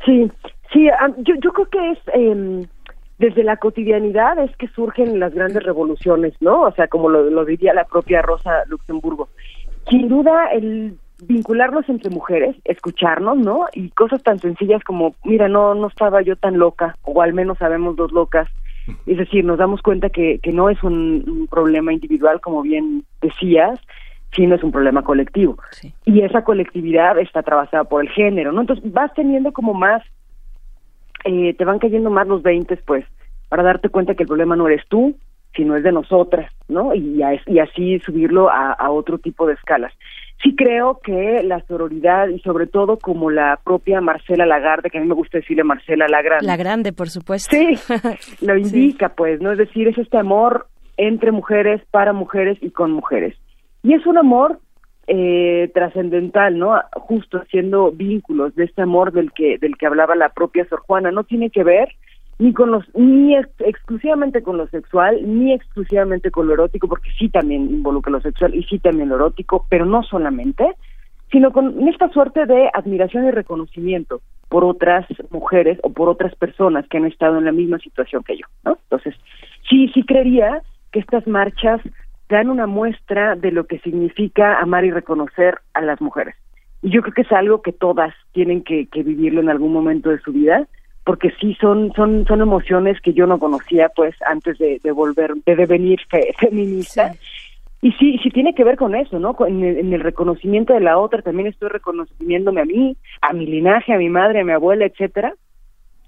[0.05, 0.30] Sí,
[0.72, 0.88] sí,
[1.18, 2.66] yo, yo creo que es eh,
[3.18, 6.62] desde la cotidianidad es que surgen las grandes revoluciones, ¿no?
[6.62, 9.28] O sea, como lo, diría la propia Rosa Luxemburgo.
[9.88, 13.66] Sin duda, el vincularnos entre mujeres, escucharnos, ¿no?
[13.72, 17.56] Y cosas tan sencillas como, mira, no, no estaba yo tan loca, o al menos
[17.56, 18.48] sabemos dos locas.
[19.06, 23.80] Es decir, nos damos cuenta que, que no es un, problema individual, como bien decías,
[24.36, 25.56] sino es un problema colectivo.
[26.04, 28.60] Y esa colectividad está atravesada por el género, ¿no?
[28.60, 30.02] Entonces vas teniendo como más
[31.26, 33.04] eh, te van cayendo más los 20, pues,
[33.48, 35.16] para darte cuenta que el problema no eres tú,
[35.56, 36.94] sino es de nosotras, ¿no?
[36.94, 39.92] Y, y así subirlo a, otro tipo de escalas.
[40.42, 45.00] Sí creo que la sororidad y sobre todo como la propia Marcela Lagarde, que a
[45.00, 46.46] mí me gusta decirle Marcela la Grande.
[46.46, 47.56] La Grande, por supuesto.
[47.56, 47.74] Sí,
[48.46, 49.52] lo indica, pues, ¿no?
[49.52, 50.68] Es decir, es este amor
[50.98, 53.34] entre mujeres, para mujeres y con mujeres.
[53.86, 54.58] Y es un amor
[55.06, 56.74] eh, trascendental, ¿no?
[56.94, 61.12] Justo haciendo vínculos de este amor del que del que hablaba la propia Sor Juana,
[61.12, 61.90] no tiene que ver
[62.40, 67.28] ni con los ni exclusivamente con lo sexual ni exclusivamente con lo erótico porque sí
[67.28, 70.74] también involucra lo sexual y sí también lo erótico pero no solamente
[71.30, 76.86] sino con esta suerte de admiración y reconocimiento por otras mujeres o por otras personas
[76.88, 79.14] que han estado en la misma situación que yo no entonces
[79.70, 80.60] sí sí creería
[80.92, 81.80] que estas marchas
[82.28, 86.35] dan una muestra de lo que significa amar y reconocer a las mujeres.
[86.82, 90.20] Y yo creo que es algo que todas tienen que, vivirlo en algún momento de
[90.20, 90.66] su vida,
[91.05, 95.57] porque sí son son son emociones que yo no conocía pues antes de, volver de
[95.57, 96.01] devenir
[96.39, 97.15] feminista.
[97.81, 100.81] Y sí sí tiene que ver con eso no en el, en el, reconocimiento de
[100.81, 104.53] la otra también estoy reconociéndome a mí a mi linaje a mi madre a mi
[104.53, 105.35] abuela etcétera.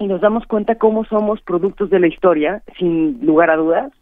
[0.00, 3.92] Y nos damos cuenta cómo somos productos de la historia sin lugar a dudas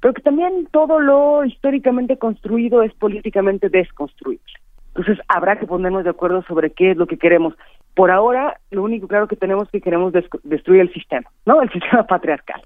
[0.00, 4.44] pero que también todo lo históricamente construido es políticamente desconstruible.
[4.88, 7.54] Entonces habrá que ponernos de acuerdo sobre qué es lo que queremos.
[7.94, 10.12] Por ahora, lo único claro que tenemos es que queremos
[10.42, 11.60] destruir el sistema, ¿no?
[11.60, 12.62] El sistema patriarcal.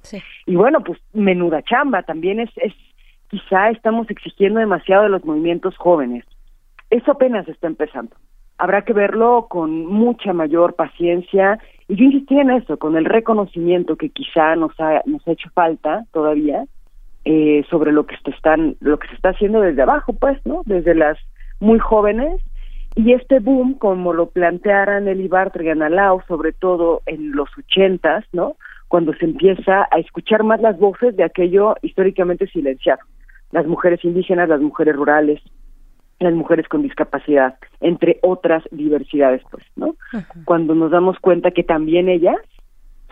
[0.47, 2.73] Y bueno, pues menuda chamba, también es, es,
[3.29, 6.25] quizá estamos exigiendo demasiado de los movimientos jóvenes.
[6.91, 8.15] Eso apenas está empezando.
[8.59, 11.59] Habrá que verlo con mucha mayor paciencia
[11.89, 15.49] y yo insistí en eso, con el reconocimiento que quizá nos ha, nos ha hecho
[15.51, 16.65] falta todavía,
[17.25, 20.63] eh, sobre lo que se están lo que se está haciendo desde abajo pues no
[20.65, 21.19] desde las
[21.61, 22.41] muy jóvenes.
[22.97, 28.25] Y este boom como lo plantearan el Bartra y Analao sobre todo en los ochentas
[28.33, 28.57] no
[28.89, 33.01] cuando se empieza a escuchar más las voces de aquello históricamente silenciado.
[33.53, 35.41] Las mujeres indígenas las mujeres rurales
[36.19, 39.95] las mujeres con discapacidad entre otras diversidades pues no
[40.45, 42.39] cuando nos damos cuenta que también ellas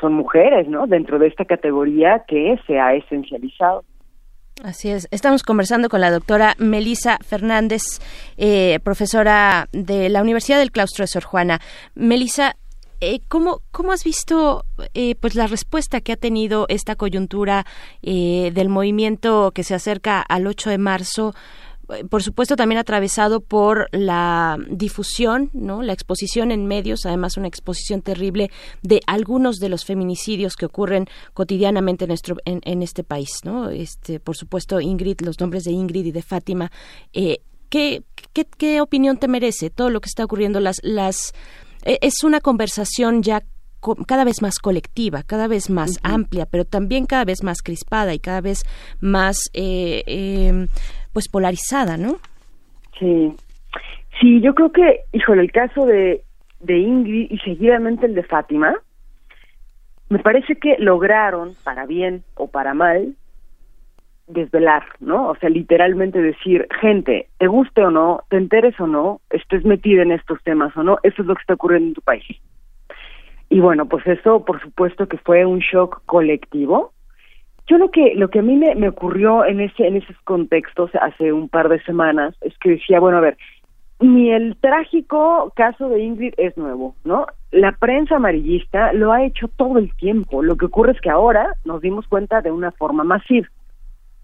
[0.00, 0.86] son mujeres, ¿no?
[0.86, 3.84] Dentro de esta categoría que se ha esencializado.
[4.62, 5.06] Así es.
[5.12, 7.82] Estamos conversando con la doctora Melisa Fernández,
[8.36, 11.60] eh, profesora de la Universidad del Claustro de Sor Juana.
[11.94, 12.56] Melisa,
[13.00, 14.64] eh, ¿cómo, ¿cómo, has visto
[14.94, 17.66] eh, pues la respuesta que ha tenido esta coyuntura
[18.02, 21.34] del movimiento que se acerca al 8 de marzo?
[22.10, 25.82] Por supuesto también atravesado por la difusión, ¿no?
[25.82, 28.50] La exposición en medios, además una exposición terrible
[28.82, 33.70] de algunos de los feminicidios que ocurren cotidianamente en nuestro en, este país, ¿no?
[33.70, 36.70] Este, por supuesto, Ingrid, los nombres de Ingrid y de Fátima.
[37.12, 38.02] Eh, ¿qué,
[38.32, 40.60] qué, opinión te merece todo lo que está ocurriendo?
[40.60, 41.32] Las las
[41.84, 43.42] e, es una conversación ya
[44.06, 48.18] cada vez más colectiva, cada vez más amplia, pero también cada vez más crispada y
[48.18, 48.64] cada vez
[49.00, 50.68] más eh, em,
[51.18, 52.18] pues polarizada, ¿no?
[52.96, 53.34] Sí,
[54.20, 56.22] sí, yo creo que, híjole, el caso de,
[56.60, 58.76] de Ingrid y seguidamente el de Fátima,
[60.10, 63.16] me parece que lograron, para bien o para mal,
[64.28, 65.30] desvelar, ¿no?
[65.30, 70.02] O sea, literalmente decir, gente, te guste o no, te enteres o no, estés metida
[70.02, 72.40] en estos temas o no, eso es lo que está ocurriendo en tu país.
[73.48, 76.92] Y bueno, pues eso, por supuesto que fue un shock colectivo,
[77.68, 80.90] Yo lo que lo que a mí me, me ocurrió en ese en esos contextos
[81.00, 83.36] hace un par de semanas es que decía, bueno, a ver,
[84.00, 87.26] ni el trágico caso de Ingrid es nuevo, ¿no?
[87.50, 90.42] La prensa amarillista lo ha hecho todo el tiempo.
[90.42, 93.48] Lo que ocurre es que ahora nos dimos cuenta de una forma masiva.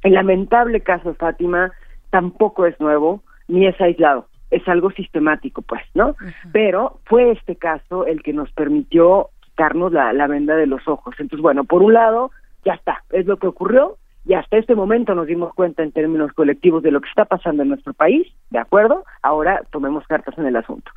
[0.03, 1.73] El lamentable caso de Fátima
[2.11, 4.27] tampoco es nuevo ni es aislado.
[4.51, 6.15] Es algo sistemático, pues, ¿no?
[6.53, 11.15] Pero fue este caso el que nos permitió quitarnos la, la venda de los ojos.
[11.19, 12.31] Entonces, bueno, por un lado,
[12.65, 13.97] ya está, es lo que ocurrió,
[14.27, 17.63] y hasta este momento nos dimos cuenta en términos colectivos de lo que está pasando
[17.63, 19.05] en nuestro país, ¿de acuerdo?
[19.23, 20.91] Ahora tomemos cartas en el asunto.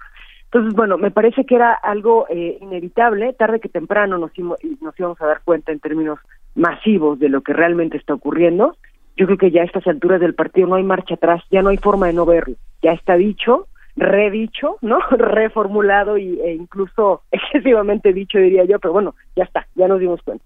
[0.46, 5.22] Entonces, bueno, me parece que era algo eh, inevitable, tarde que temprano nos, nos íbamos
[5.22, 6.20] a dar cuenta en términos
[6.56, 8.78] masivos de lo que realmente está ocurriendo.
[9.18, 11.70] Yo creo que ya a estas alturas del partido no hay marcha atrás, ya no
[11.70, 13.68] hay forma de no verlo, ya está dicho,
[13.98, 15.00] redicho, ¿no?
[15.12, 20.22] Reformulado y, e incluso excesivamente dicho, diría yo, pero bueno, ya está, ya nos dimos
[20.22, 20.46] cuenta.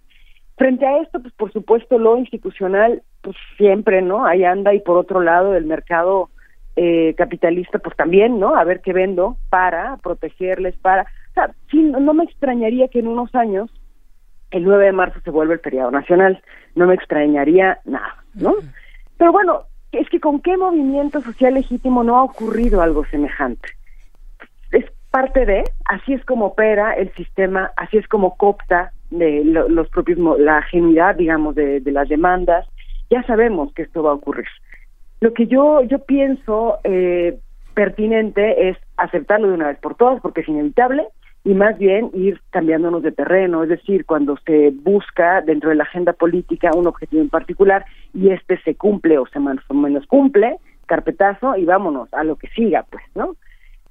[0.61, 4.27] Frente a esto, pues por supuesto lo institucional, pues siempre, ¿no?
[4.27, 6.29] Ahí anda y por otro lado el mercado
[6.75, 8.55] eh, capitalista, pues también, ¿no?
[8.55, 11.01] A ver qué vendo para protegerles, para...
[11.31, 13.71] O sea, sí, no me extrañaría que en unos años
[14.51, 16.39] el 9 de marzo se vuelva el feriado nacional,
[16.75, 18.53] no me extrañaría nada, ¿no?
[19.17, 23.67] Pero bueno, es que con qué movimiento social legítimo no ha ocurrido algo semejante.
[24.71, 29.89] Es parte de, así es como opera el sistema, así es como copta de los
[29.89, 32.67] propios la genuidad digamos de, las demandas
[33.09, 34.47] ya sabemos que esto va a ocurrir
[35.19, 37.37] lo que yo yo pienso eh,
[37.73, 41.07] pertinente es aceptarlo de una vez por todas porque es inevitable
[41.43, 45.83] y más bien ir cambiándonos de terreno, es decir, cuando se busca dentro de la
[45.83, 50.05] agenda política un objetivo en particular y este se cumple o se más o menos
[50.05, 53.35] cumple, carpetazo y vámonos a lo que siga, pues, ¿no?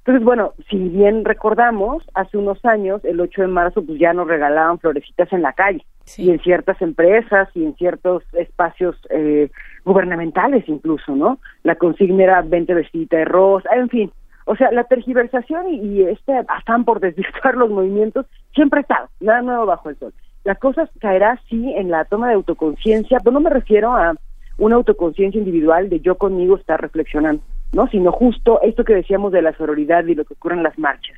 [0.01, 4.27] Entonces, bueno, si bien recordamos, hace unos años, el 8 de marzo, pues ya nos
[4.27, 5.85] regalaban florecitas en la calle
[6.17, 9.51] y en ciertas empresas y en ciertos espacios eh,
[9.85, 11.37] gubernamentales incluso, ¿no?
[11.61, 14.11] La consigna era 20 vestidita de rosa, en fin.
[14.45, 18.25] O sea, la tergiversación y, este afán por desvirtuar los movimientos
[18.55, 20.13] siempre estado, nada nuevo bajo el sol.
[20.43, 24.15] La cosa caerá sí en la toma de autoconciencia, pero no me refiero a
[24.57, 27.87] una autoconciencia individual de yo conmigo estar reflexionando ¿no?
[27.87, 31.17] Sino justo esto que decíamos de la sororidad y lo que ocurre en las marchas.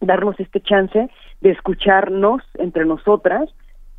[0.00, 1.08] Darnos este chance
[1.40, 3.48] de escucharnos entre nosotras,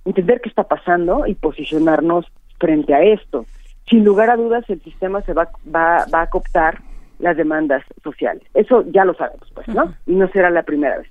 [0.06, 2.26] entender qué está pasando y posicionarnos
[2.60, 3.46] frente a esto.
[3.90, 6.80] Sin lugar a dudas, el sistema se va, va, va a cooptar
[7.20, 8.44] las demandas sociales.
[8.54, 9.94] Eso ya lo sabemos, pues, ¿no?
[10.06, 11.08] Y no será la primera vez.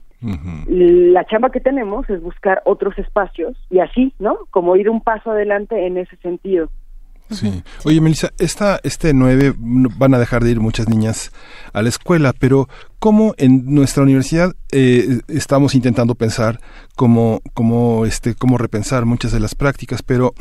[0.68, 4.38] La chamba que tenemos es buscar otros espacios y así, ¿no?
[4.50, 6.70] Como ir un paso adelante en ese sentido.
[7.34, 7.62] Sí.
[7.84, 11.32] Oye, Melissa, esta, este 9 van a dejar de ir muchas niñas
[11.72, 16.60] a la escuela, pero ¿cómo en nuestra universidad eh, estamos intentando pensar
[16.96, 20.34] cómo, cómo, este, cómo repensar muchas de las prácticas, pero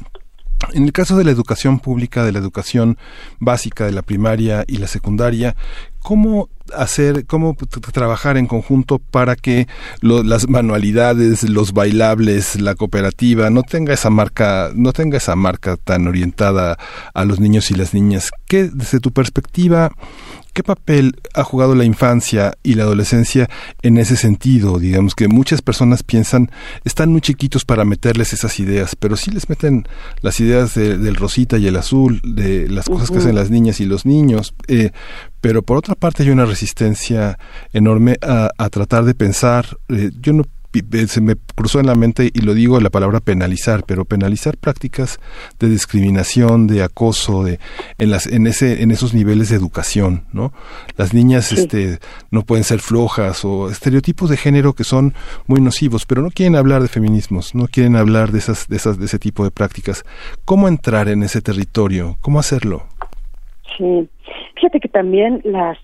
[0.74, 2.98] en el caso de la educación pública, de la educación
[3.40, 5.56] básica, de la primaria y la secundaria,
[6.00, 7.56] ¿cómo hacer, cómo
[7.92, 9.68] trabajar en conjunto para que
[10.02, 16.08] las manualidades, los bailables, la cooperativa no tenga esa marca, no tenga esa marca tan
[16.08, 16.78] orientada
[17.14, 18.32] a los niños y las niñas?
[18.48, 19.92] ¿Qué, desde tu perspectiva,
[20.54, 23.50] ¿Qué papel ha jugado la infancia y la adolescencia
[23.82, 24.78] en ese sentido?
[24.78, 26.52] Digamos que muchas personas piensan,
[26.84, 29.88] están muy chiquitos para meterles esas ideas, pero sí les meten
[30.22, 33.86] las ideas del rosita y el azul, de las cosas que hacen las niñas y
[33.86, 34.54] los niños.
[34.68, 34.92] Eh,
[35.42, 37.40] pero por otra parte hay una resistencia
[37.74, 39.66] enorme a, tratar de pensar.
[39.90, 40.44] Eh, yo no
[41.08, 45.20] se me cruzó en la mente y lo digo la palabra penalizar, pero penalizar prácticas
[45.60, 47.60] de discriminación, de acoso, de
[47.98, 50.52] en las en ese en esos niveles de educación, ¿no?
[50.98, 52.00] Las niñas este
[52.32, 55.14] no pueden ser flojas o estereotipos de género que son
[55.48, 58.98] muy nocivos, pero no quieren hablar de feminismos, no quieren hablar de esas de esas
[58.98, 60.04] de ese tipo de prácticas.
[60.46, 62.18] ¿Cómo entrar en ese territorio?
[62.22, 62.88] ¿Cómo hacerlo?
[63.78, 64.10] Sí.
[64.56, 65.78] Fíjate que también las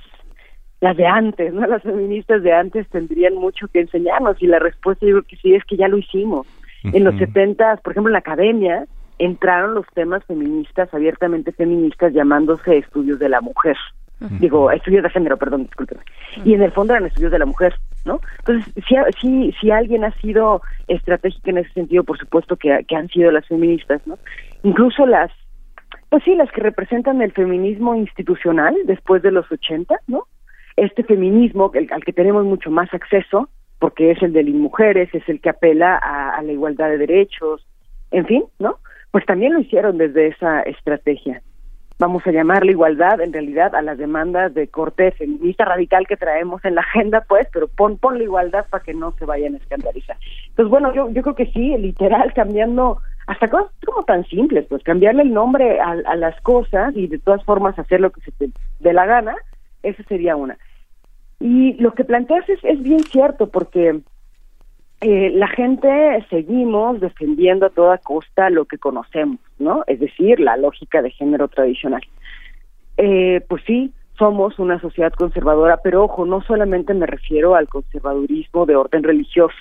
[0.81, 1.68] las de antes, ¿no?
[1.68, 5.53] Las feministas de antes tendrían mucho que enseñarnos y la respuesta yo creo que sí
[5.53, 6.47] es que ya lo hicimos.
[6.84, 8.85] En los setentas, por ejemplo, en la academia
[9.18, 13.76] entraron los temas feministas, abiertamente feministas, llamándose estudios de la mujer.
[14.39, 16.01] Digo, estudios de género, perdón, discúlpeme.
[16.43, 17.73] Y en el fondo eran estudios de la mujer,
[18.06, 18.19] ¿no?
[18.39, 22.95] Entonces, si, si, si alguien ha sido estratégica en ese sentido, por supuesto que, que
[22.97, 24.18] han sido las feministas, ¿no?
[24.64, 25.31] Incluso las,
[26.10, 30.23] pues sí, las que representan el feminismo institucional después de los ochenta, ¿no?
[30.80, 33.49] Este feminismo al que tenemos mucho más acceso,
[33.80, 37.65] porque es el de las mujeres, es el que apela a, la igualdad de derechos,
[38.11, 38.77] en fin, ¿no?
[39.11, 41.41] Pues también lo hicieron desde esa estrategia.
[41.97, 46.64] Vamos a llamarle igualdad en realidad a las demandas de corte feminista radical que traemos
[46.64, 49.57] en la agenda, pues, pero pon, pon la igualdad para que no se vayan a
[49.57, 50.18] escandalizar.
[50.49, 54.81] Entonces, bueno, yo, yo creo que sí, literal, cambiando hasta cosas como tan simples, pues
[54.84, 58.31] cambiarle el nombre a, a las cosas y de todas formas hacer lo que se
[58.31, 58.49] te
[58.80, 59.35] dé la gana,
[59.84, 60.57] esa sería una.
[61.39, 64.01] Y lo que planteas es, es bien cierto, porque
[65.01, 69.83] eh, la gente seguimos defendiendo a toda costa lo que conocemos, ¿no?
[69.87, 72.01] Es decir, la lógica de género tradicional.
[72.97, 78.65] Eh, pues sí, somos una sociedad conservadora, pero ojo, no solamente me refiero al conservadurismo
[78.65, 79.55] de orden religioso,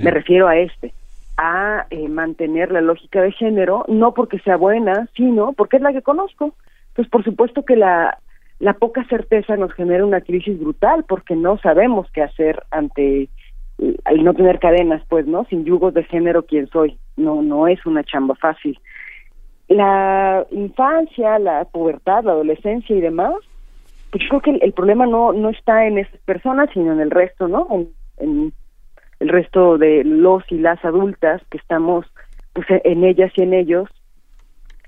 [0.00, 0.92] me refiero a este,
[1.36, 5.92] a eh, mantener la lógica de género, no porque sea buena, sino porque es la
[5.92, 6.56] que conozco.
[6.96, 8.18] Pues por supuesto que la,
[8.60, 13.28] la poca certeza nos genera una crisis brutal porque no sabemos qué hacer ante
[13.78, 15.46] el no tener cadenas, pues, ¿no?
[15.46, 16.98] Sin yugos de género, ¿quién soy?
[17.16, 18.78] No, no es una chamba fácil.
[19.68, 23.34] La infancia, la pubertad, la adolescencia y demás,
[24.10, 27.10] pues yo creo que el, problema no, no está en esas personas, sino en el
[27.10, 27.66] resto, ¿no?
[28.18, 28.52] En,
[29.20, 32.06] el resto de los y las adultas que estamos,
[32.54, 33.88] pues, en ellas y en ellos,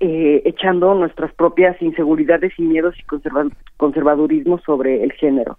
[0.05, 3.03] eh, echando nuestras propias inseguridades y miedos y
[3.77, 5.57] conservadurismo sobre el género.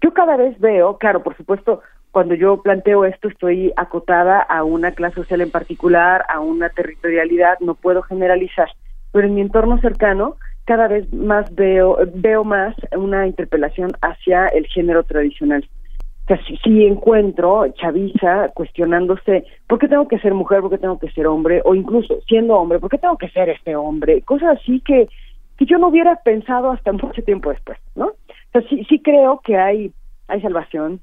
[0.00, 4.92] Yo cada vez veo, claro, por supuesto, cuando yo planteo esto estoy acotada a una
[4.92, 8.68] clase social en particular, a una territorialidad, no puedo generalizar,
[9.12, 14.66] pero en mi entorno cercano cada vez más veo veo más una interpelación hacia el
[14.68, 15.68] género tradicional.
[16.26, 21.10] Sea, si, encuentro chaviza cuestionándose por qué tengo que ser mujer, por qué tengo que
[21.12, 24.80] ser hombre, o incluso siendo hombre, por qué tengo que ser este hombre, cosas así
[24.80, 25.08] que,
[25.56, 28.06] que yo no hubiera pensado hasta mucho tiempo después, ¿no?
[28.06, 28.14] O
[28.52, 29.92] sea, sí, sí creo que hay,
[30.26, 31.00] hay salvación,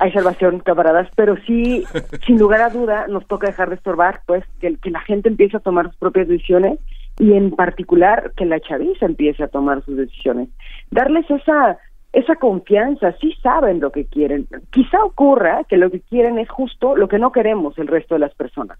[0.00, 1.84] hay salvación, camaradas, pero sí,
[2.26, 5.56] sin lugar a duda, nos toca dejar de estorbar, pues, que, que la gente empiece
[5.56, 6.80] a tomar sus propias decisiones
[7.18, 10.48] y en particular que la chaviza empiece a tomar sus decisiones.
[10.90, 11.78] Darles esa
[12.14, 14.46] esa confianza, sí saben lo que quieren.
[14.70, 18.20] Quizá ocurra que lo que quieren es justo lo que no queremos el resto de
[18.20, 18.78] las personas.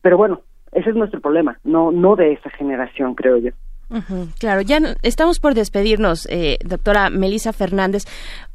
[0.00, 0.40] Pero bueno,
[0.72, 3.50] ese es nuestro problema, no no de esa generación, creo yo.
[4.38, 8.04] claro, ya estamos por despedirnos, eh, doctora Melisa Fernández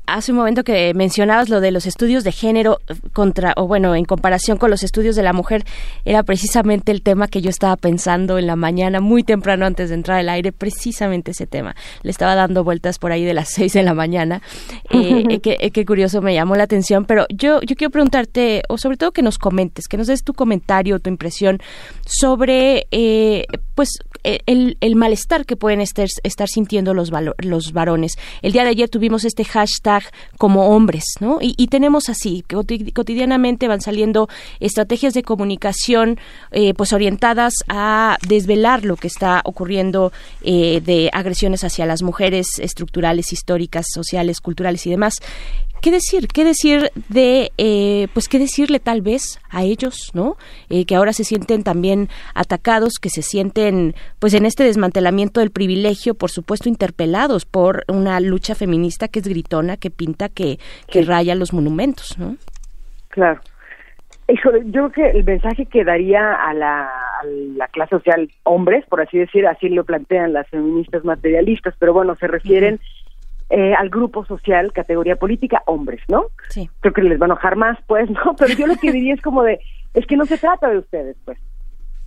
[0.05, 2.79] hace un momento que mencionabas lo de los estudios de género
[3.13, 5.63] contra, o bueno, en comparación con los estudios de la mujer,
[6.05, 9.95] era precisamente el tema que yo estaba pensando en la mañana, muy temprano antes de
[9.95, 11.75] entrar al aire, precisamente ese tema.
[12.01, 14.41] Le estaba dando vueltas por ahí de las seis de la mañana.
[14.89, 18.77] Eh, eh, eh, qué, curioso, me llamó la atención, pero yo, yo quiero preguntarte, o
[18.77, 21.59] sobre todo que nos comentes, que nos des tu comentario, tu impresión
[22.05, 22.87] sobre,
[23.75, 23.89] pues,
[24.23, 28.17] el, el, malestar que pueden estar, estar sintiendo los, los varones.
[28.41, 30.03] El día de ayer tuvimos este hashtag
[30.37, 31.39] como hombres, ¿no?
[31.41, 32.43] Y, tenemos así,
[32.93, 34.29] cotidianamente van saliendo
[34.59, 36.19] estrategias de comunicación
[36.51, 40.11] eh, pues orientadas a desvelar lo que está ocurriendo
[40.43, 45.15] eh, de agresiones hacia las mujeres estructurales, históricas, sociales, culturales y demás.
[45.83, 46.29] ¿Qué decir?
[46.33, 50.37] ¿Qué decir de, eh, pues qué decirle tal vez a ellos, ¿no?
[50.69, 55.51] Eh, que ahora se sienten también atacados, que se sienten, pues en este desmantelamiento del
[55.51, 60.57] privilegio, por supuesto, interpelados por una lucha feminista que es gritona, que pinta, que,
[60.89, 62.37] que raya los monumentos, ¿no?
[63.09, 63.41] Claro.
[64.29, 67.25] yo creo que el mensaje que daría a la, a
[67.57, 72.15] la, clase social hombres, por así decir, así lo plantean las feministas materialistas, pero bueno,
[72.15, 72.79] se refieren
[73.49, 76.25] eh, al grupo social, categoría política, hombres, ¿no?
[76.49, 76.69] Sí.
[76.79, 78.35] Creo que les va a enojar más, pues, ¿no?
[78.39, 79.59] Pero yo lo que diría es como de,
[79.93, 81.37] es que no se trata de ustedes, pues.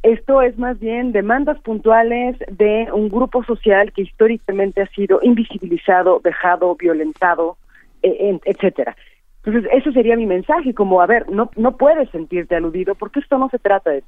[0.03, 6.21] Esto es más bien demandas puntuales de un grupo social que históricamente ha sido invisibilizado,
[6.23, 7.57] dejado, violentado,
[8.03, 8.97] e, etcétera.
[9.45, 13.39] Entonces, ese sería mi mensaje, como, a ver, no, no puedes sentirte aludido porque esto
[13.39, 14.05] no se trata de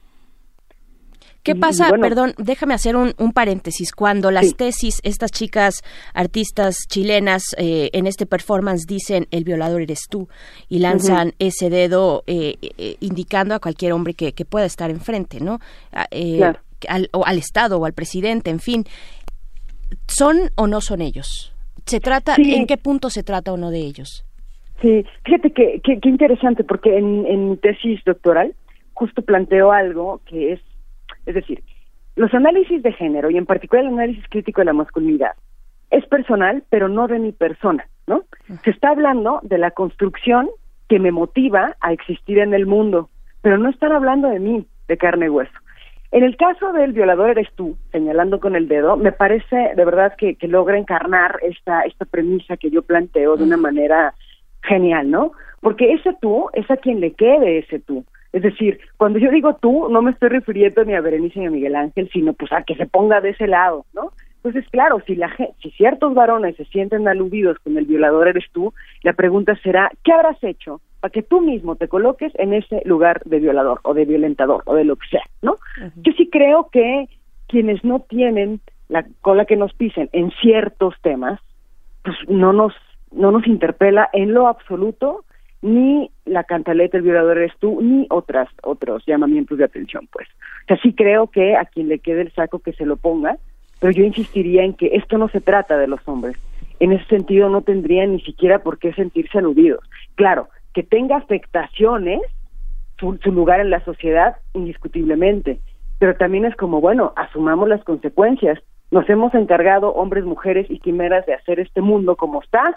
[1.49, 1.91] ¿Qué pasa?
[1.99, 3.93] Perdón, déjame hacer un, paréntesis.
[3.93, 10.09] Cuando las tesis, estas chicas artistas chilenas eh, en este performance dicen el violador eres
[10.11, 10.29] tú
[10.69, 15.59] y lanzan ese dedo eh, eh, indicando a cualquier hombre que, pueda estar enfrente, ¿no?
[15.93, 18.85] Al, o al Estado o al presidente, en fin.
[20.07, 21.55] ¿Son o no son ellos?
[21.87, 24.25] ¿Se trata, ¿En qué punto se trata o no de ellos?
[24.83, 28.55] Sí, fíjate que, qué interesante, porque en, en mi tesis doctoral
[28.99, 30.61] justo planteo algo que es
[31.29, 31.63] es decir,
[32.17, 35.33] los análisis de género y en particular el análisis crítico de la masculinidad
[35.91, 38.25] es personal, pero no de mi persona, ¿no?
[38.65, 40.49] Se está hablando de la construcción
[40.89, 43.11] que me motiva a existir en el mundo,
[43.43, 45.53] pero no están hablando de mí, de carne y hueso.
[46.11, 50.15] En el caso del violador eres tú, señalando con el dedo, me parece de verdad
[50.17, 54.15] que, que logra encarnar esta, esta premisa que yo planteo de una manera
[54.63, 55.33] genial, ¿no?
[55.61, 58.05] Porque ese tú es a quien le quede ese tú.
[58.33, 61.51] Es decir, cuando yo digo tú, no me estoy refiriendo ni a Berenice ni a
[61.51, 64.13] Miguel Ángel, sino pues a que se ponga de ese lado, ¿no?
[64.37, 68.73] Entonces, claro, si, la, si ciertos varones se sienten aludidos con el violador eres tú,
[69.03, 73.23] la pregunta será, ¿qué habrás hecho para que tú mismo te coloques en ese lugar
[73.25, 75.57] de violador o de violentador o de lo que sea, ¿no?
[75.97, 77.09] Yo sí creo que
[77.47, 81.41] quienes no tienen la cola que nos pisen en ciertos temas,
[82.05, 82.73] pues no nos
[83.11, 85.25] no nos interpela en lo absoluto
[85.63, 90.29] ni la cantaleta el violador eres tú ni otras otros llamamientos de atención pues.
[90.65, 93.39] O sea sí creo que a quien le quede el saco que se lo ponga
[93.81, 96.37] pero yo insistiría en que esto no se trata de los hombres.
[96.81, 99.81] En ese sentido no tendrían ni siquiera por qué sentirse aludidos.
[100.15, 102.21] Claro que tenga afectaciones
[102.99, 105.61] su, lugar en la sociedad, indiscutiblemente,
[105.99, 108.59] pero también es como, bueno, asumamos las consecuencias.
[108.91, 112.77] Nos hemos encargado, hombres, mujeres y quimeras, de hacer este mundo como está,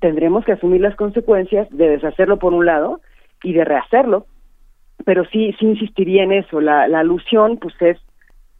[0.00, 3.00] tendremos que asumir las consecuencias de deshacerlo por un lado
[3.42, 4.26] y de rehacerlo.
[5.04, 7.98] Pero sí, sí insistiría en eso, la, la alusión pues es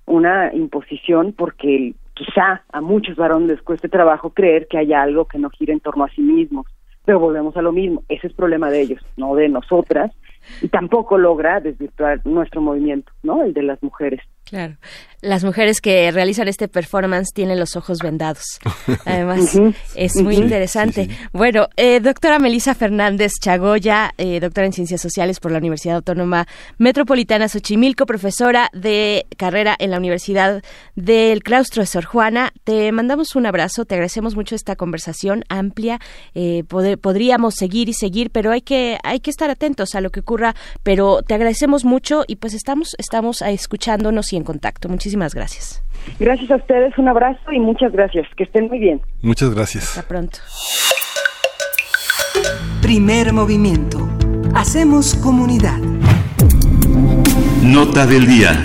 [0.04, 5.38] una imposición porque quizá a muchos varones les cueste trabajo creer que haya algo que
[5.38, 6.66] no gira en torno a sí mismos
[7.06, 10.12] pero volvemos a lo mismo, ese es problema de ellos, no de nosotras,
[10.60, 13.44] y tampoco logra desvirtuar nuestro movimiento, ¿no?
[13.44, 14.20] El de las mujeres.
[14.46, 14.76] Claro.
[15.22, 18.60] Las mujeres que realizan este performance tienen los ojos vendados.
[19.04, 19.58] Además,
[19.96, 21.08] es muy interesante.
[21.32, 26.46] Bueno, eh, doctora Melisa Fernández Chagoya, eh, doctora en Ciencias Sociales por la Universidad Autónoma
[26.78, 30.62] Metropolitana Xochimilco, profesora de carrera en la Universidad
[30.94, 32.52] del Claustro de Sor Juana.
[32.62, 35.98] Te mandamos un abrazo, te agradecemos mucho esta conversación amplia.
[36.36, 40.20] Eh, podríamos seguir y seguir, pero hay que, hay que estar atentos a lo que
[40.20, 40.54] ocurra.
[40.84, 44.88] Pero te agradecemos mucho y pues estamos, estamos escuchándonos y en contacto.
[44.88, 45.82] Muchísimas gracias.
[46.18, 48.26] Gracias a ustedes, un abrazo y muchas gracias.
[48.36, 49.00] Que estén muy bien.
[49.22, 49.84] Muchas gracias.
[49.84, 50.38] Hasta pronto.
[52.82, 54.08] Primer movimiento.
[54.54, 55.78] Hacemos comunidad.
[57.62, 58.62] Nota del día.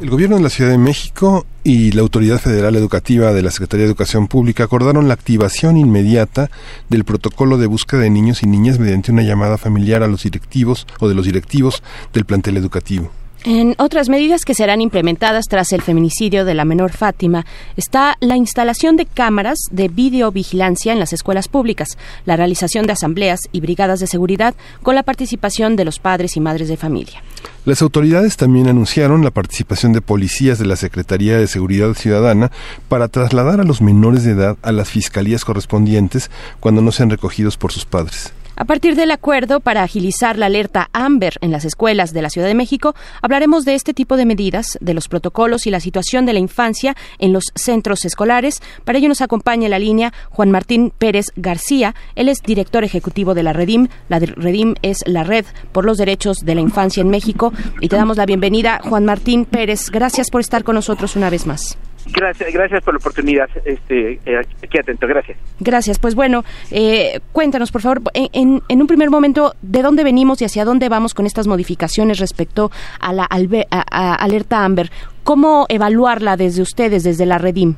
[0.00, 3.84] El gobierno de la Ciudad de México y la Autoridad Federal Educativa de la Secretaría
[3.84, 6.50] de Educación Pública acordaron la activación inmediata
[6.88, 10.86] del protocolo de búsqueda de niños y niñas mediante una llamada familiar a los directivos
[11.00, 11.82] o de los directivos
[12.14, 13.10] del plantel educativo.
[13.42, 18.36] En otras medidas que serán implementadas tras el feminicidio de la menor Fátima está la
[18.36, 21.96] instalación de cámaras de videovigilancia en las escuelas públicas,
[22.26, 26.40] la realización de asambleas y brigadas de seguridad con la participación de los padres y
[26.40, 27.22] madres de familia.
[27.64, 32.52] Las autoridades también anunciaron la participación de policías de la Secretaría de Seguridad Ciudadana
[32.90, 36.30] para trasladar a los menores de edad a las fiscalías correspondientes
[36.60, 38.34] cuando no sean recogidos por sus padres.
[38.60, 42.46] A partir del acuerdo para agilizar la alerta AMBER en las escuelas de la Ciudad
[42.46, 46.34] de México, hablaremos de este tipo de medidas, de los protocolos y la situación de
[46.34, 48.60] la infancia en los centros escolares.
[48.84, 51.94] Para ello nos acompaña en la línea Juan Martín Pérez García.
[52.16, 53.88] Él es director ejecutivo de la Redim.
[54.10, 57.54] La Redim es la Red por los Derechos de la Infancia en México.
[57.80, 59.88] Y te damos la bienvenida, Juan Martín Pérez.
[59.88, 61.78] Gracias por estar con nosotros una vez más.
[62.12, 63.48] Gracias, gracias por la oportunidad.
[63.64, 65.38] Este, eh, aquí atento, gracias.
[65.60, 65.98] Gracias.
[65.98, 70.44] Pues bueno, eh, cuéntanos, por favor, en, en, un primer momento, ¿de dónde venimos y
[70.44, 72.70] hacia dónde vamos con estas modificaciones respecto
[73.00, 74.90] a la alerta Amber?
[75.24, 77.76] ¿Cómo evaluarla desde ustedes, desde la Redim?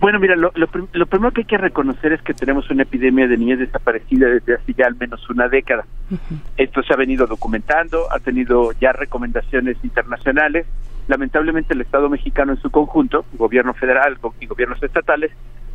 [0.00, 3.38] Bueno, mira, lo, lo, primero que hay que reconocer es que tenemos una epidemia de
[3.38, 5.86] niñas desaparecidas desde hace ya al menos una década.
[6.56, 10.66] Esto se ha venido documentando, ha tenido ya recomendaciones internacionales
[11.08, 15.30] lamentablemente el Estado mexicano en su conjunto, gobierno federal y gobiernos estatales,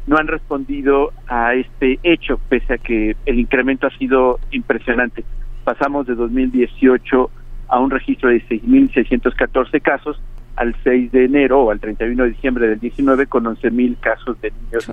[0.07, 5.23] no han respondido a este hecho, pese a que el incremento ha sido impresionante.
[5.63, 7.29] Pasamos de 2018
[7.67, 10.21] a un registro de 6.614 casos
[10.55, 14.51] al 6 de enero o al 31 de diciembre del 19 con 11.000 casos de
[14.51, 14.91] niños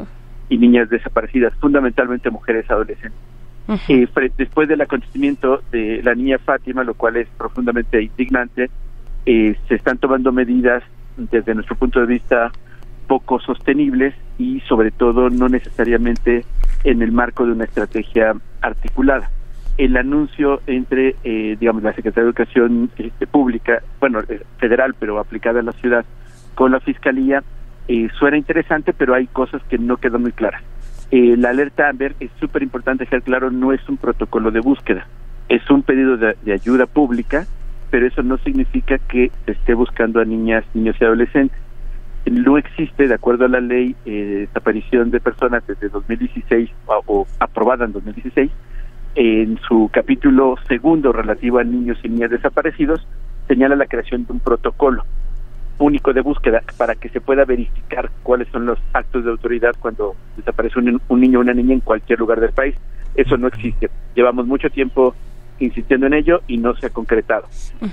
[0.48, 3.20] y niñas desaparecidas, fundamentalmente mujeres adolescentes.
[3.89, 4.09] Eh,
[4.39, 8.70] después del acontecimiento de la niña Fátima, lo cual es profundamente indignante,
[9.27, 10.82] eh, se están tomando medidas
[11.16, 12.51] desde nuestro punto de vista
[13.07, 16.45] poco sostenibles y sobre todo no necesariamente
[16.85, 19.31] en el marco de una estrategia articulada.
[19.77, 25.19] El anuncio entre, eh, digamos, la Secretaría de Educación este, Pública, bueno, eh, federal, pero
[25.19, 26.05] aplicada a la ciudad,
[26.55, 27.43] con la Fiscalía,
[28.19, 30.62] suena interesante, pero hay cosas que no quedan muy claras.
[31.11, 35.07] la alerta Amber es súper importante dejar claro, no es un protocolo de búsqueda,
[35.49, 37.47] es un pedido de ayuda pública
[37.90, 41.59] pero eso no significa que se esté buscando a niñas, niños y adolescentes.
[42.27, 47.86] No existe, de acuerdo a la ley eh, desaparición de personas desde 2016 o, aprobada
[47.86, 48.51] en 2016,
[49.15, 53.06] en su capítulo segundo relativo a niños y niñas desaparecidos,
[53.47, 55.05] señala la creación de un protocolo
[55.78, 60.15] único de búsqueda para que se pueda verificar cuáles son los actos de autoridad cuando
[60.36, 62.74] desaparece un, un niño o una niña en cualquier lugar del país.
[63.15, 63.89] Eso no existe.
[64.15, 65.15] Llevamos mucho tiempo
[65.60, 67.47] insistiendo en ello y no se ha concretado.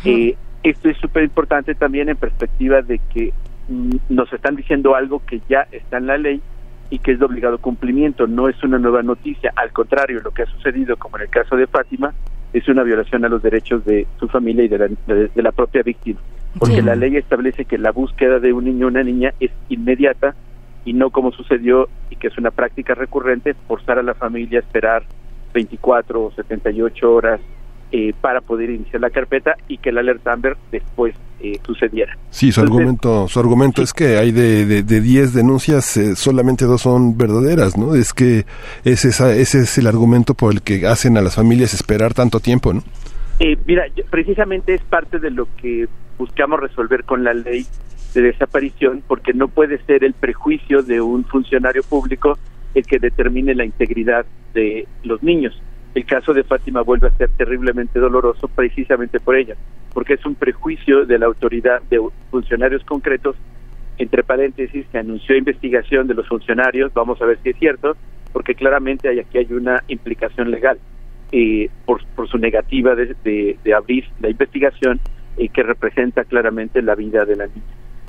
[0.03, 3.33] Eh, esto es súper importante también en perspectiva de que
[3.69, 6.41] mm, nos están diciendo algo que ya está en la ley
[6.89, 10.43] y que es de obligado cumplimiento, no es una nueva noticia, al contrario, lo que
[10.43, 12.13] ha sucedido, como en el caso de Fátima,
[12.53, 15.83] es una violación a los derechos de su familia y de la, de, la propia
[15.83, 16.19] víctima,
[16.57, 20.35] porque la ley establece que la búsqueda de un niño o una niña es inmediata
[20.85, 24.61] y no como sucedió y que es una práctica recurrente, forzar a la familia a
[24.61, 25.03] esperar
[25.55, 27.41] 24 o 78 horas
[27.91, 32.17] eh, para poder iniciar la carpeta y que el alerta Amber después eh, sucediera.
[32.29, 36.65] Sí, su argumento, su argumento es que hay de, de, de 10 denuncias, eh, solamente
[36.65, 37.95] dos son verdaderas, ¿no?
[37.95, 38.45] Es que
[38.83, 42.39] es esa, ese es el argumento por el que hacen a las familias esperar tanto
[42.39, 42.83] tiempo, ¿no?
[43.65, 45.87] mira, precisamente es parte de lo que
[46.17, 47.65] buscamos resolver con la ley
[48.13, 52.37] de desaparición, porque no puede ser el prejuicio de un funcionario público
[52.75, 55.59] el que determine la integridad de los niños.
[55.95, 59.55] El caso de Fátima vuelve a ser terriblemente doloroso precisamente por ella,
[59.93, 63.37] porque es un prejuicio de la autoridad de funcionarios concretos,
[63.97, 67.95] entre paréntesis, que anunció investigación de los funcionarios, vamos a ver si es cierto,
[68.33, 70.77] porque claramente hay, aquí hay una implicación legal
[71.31, 74.99] eh, por, su negativa de, abrir la investigación
[75.37, 77.61] y que representa claramente la vida de la niña.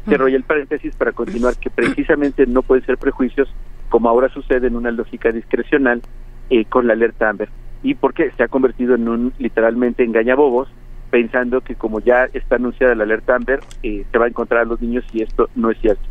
[0.08, 3.48] Cerro el paréntesis para continuar que precisamente no pueden ser prejuicios,
[3.96, 6.02] como ahora sucede en una lógica discrecional
[6.50, 7.48] eh, con la alerta Amber.
[7.82, 10.68] Y porque se ha convertido en un literalmente engañabobos,
[11.08, 14.64] pensando que como ya está anunciada la alerta Amber, eh, se va a encontrar a
[14.66, 16.02] los niños y esto no es cierto.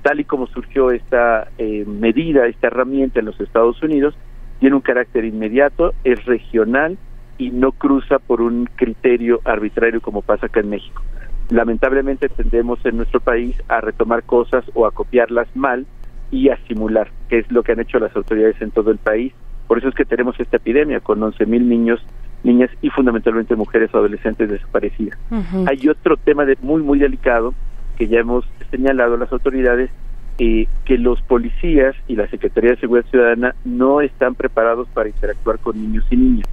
[0.00, 4.16] Tal y como surgió esta eh, medida, esta herramienta en los Estados Unidos,
[4.58, 6.96] tiene un carácter inmediato, es regional
[7.36, 11.02] y no cruza por un criterio arbitrario como pasa acá en México
[11.50, 15.84] lamentablemente tendemos en nuestro país a retomar cosas o a copiarlas mal
[16.30, 19.32] y a simular, que es lo que han hecho las autoridades en todo el país.
[19.66, 22.04] Por eso es que tenemos esta epidemia con 11.000 niños,
[22.42, 25.18] niñas y fundamentalmente mujeres o adolescentes desaparecidas.
[25.66, 27.54] Hay otro tema de, muy, muy delicado
[27.96, 29.90] que ya hemos señalado a las autoridades,
[30.38, 35.58] eh, que los policías y la Secretaría de Seguridad Ciudadana no están preparados para interactuar
[35.60, 36.48] con niños y niñas.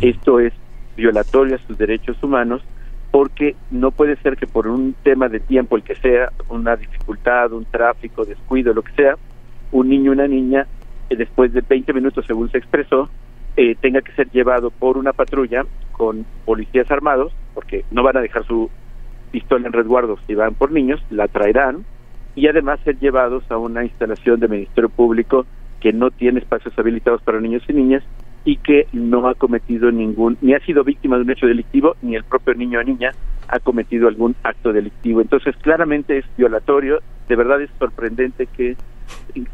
[0.00, 0.52] Esto es
[0.96, 2.62] violatorio a sus derechos humanos
[3.14, 7.52] porque no puede ser que por un tema de tiempo, el que sea, una dificultad,
[7.52, 9.14] un tráfico, descuido, lo que sea,
[9.70, 10.66] un niño una niña,
[11.08, 13.08] eh, después de 20 minutos, según se expresó,
[13.56, 18.20] eh, tenga que ser llevado por una patrulla con policías armados, porque no van a
[18.20, 18.68] dejar su
[19.30, 21.84] pistola en resguardo si van por niños, la traerán,
[22.34, 25.46] y además ser llevados a una instalación de Ministerio Público
[25.78, 28.02] que no tiene espacios habilitados para niños y niñas
[28.44, 32.14] y que no ha cometido ningún, ni ha sido víctima de un hecho delictivo, ni
[32.14, 33.12] el propio niño o niña
[33.48, 35.20] ha cometido algún acto delictivo.
[35.20, 38.76] Entonces, claramente es violatorio, de verdad es sorprendente que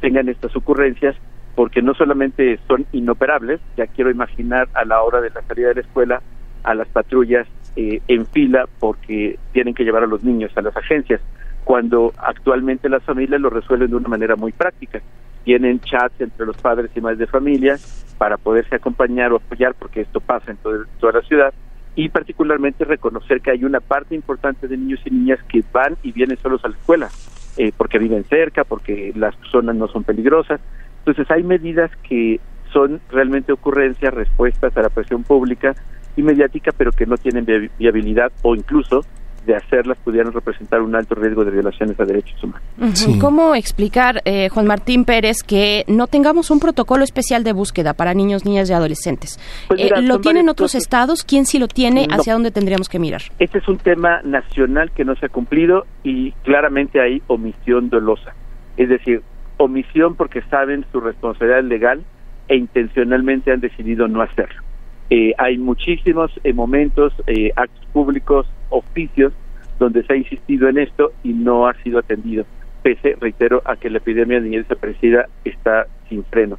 [0.01, 1.17] tengan estas ocurrencias,
[1.55, 5.75] porque no solamente son inoperables, ya quiero imaginar a la hora de la salida de
[5.75, 6.23] la escuela
[6.63, 7.47] a las patrullas
[7.77, 11.21] eh, en fila porque tienen que llevar a los niños a las agencias,
[11.65, 15.01] cuando actualmente las familias lo resuelven de una manera muy práctica.
[15.45, 17.79] Tienen chats entre los padres y madres de familia,
[18.19, 21.55] para poderse acompañar o apoyar, porque esto pasa en toda la ciudad,
[21.97, 26.13] y particularmente reconocer que hay una parte importante de niños y niñas que van y
[26.13, 27.09] vienen solos a la escuela,
[27.57, 30.61] eh, porque viven cerca, porque las zonas no son peligrosas.
[30.99, 32.41] Entonces hay medidas que
[32.73, 35.75] son realmente ocurrencias, respuestas a la presión pública
[36.17, 37.47] y mediática, pero que no tienen
[37.79, 39.05] viabilidad o incluso
[39.47, 43.09] de hacerlas pudieran representar un alto riesgo de violaciones a derechos humanos.
[43.21, 48.15] ¿Cómo explicar, eh, Juan Martín Pérez, que no tengamos un protocolo especial de búsqueda para
[48.15, 49.39] niños, niñas y adolescentes?
[49.69, 51.25] Pues eh, ¿Lo tienen otros estados?
[51.25, 52.07] ¿Quién sí lo tiene?
[52.11, 53.23] ¿Hacia dónde tendríamos que mirar?
[53.39, 58.35] Este es un tema nacional que no se ha cumplido y claramente hay omisión dolosa.
[58.77, 59.23] Es decir,
[59.57, 62.05] omisión porque saben su responsabilidad legal
[62.49, 64.63] e intencionalmente han decidido no hacerlo.
[65.11, 69.33] Eh, hay muchísimos eh, momentos, eh, actos públicos, oficios,
[69.81, 72.45] donde se ha insistido en esto y no ha sido atendido,
[72.85, 76.59] pese, reitero, a que la epidemia de niñez desaparecida está sin freno.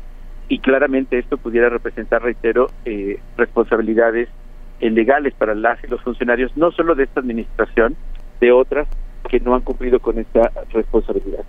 [0.50, 2.68] Y claramente esto pudiera representar, reitero,
[3.38, 4.28] responsabilidades
[4.82, 7.96] legales para las y los funcionarios, no solo de esta administración,
[8.42, 8.88] de otras
[9.30, 11.46] que no han cumplido con esta responsabilidad.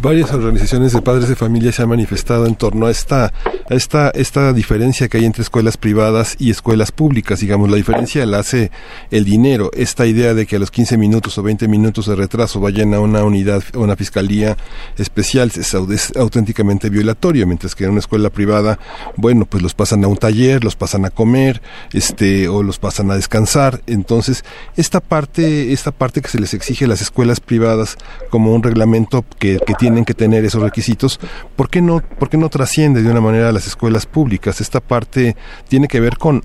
[0.00, 3.32] Varias organizaciones de padres de familia se han manifestado en torno a esta,
[3.68, 7.40] esta, esta diferencia que hay entre escuelas privadas y escuelas públicas.
[7.40, 8.70] Digamos, la diferencia la hace
[9.10, 9.70] el dinero.
[9.74, 13.00] Esta idea de que a los 15 minutos o 20 minutos de retraso vayan a
[13.00, 14.56] una unidad o una fiscalía
[14.96, 15.74] especial es,
[16.16, 18.78] auténticamente violatorio, mientras que en una escuela privada,
[19.16, 21.60] bueno, pues los pasan a un taller, los pasan a comer,
[21.92, 23.82] este, o los pasan a descansar.
[23.86, 24.44] Entonces,
[24.76, 27.98] esta parte, esta parte que se les exige a las escuelas privadas
[28.30, 31.20] como un reglamento que, tienen que tener esos requisitos,
[31.56, 34.60] ¿por qué, no, ¿por qué no trasciende de una manera a las escuelas públicas?
[34.60, 35.36] Esta parte
[35.68, 36.42] tiene que ver con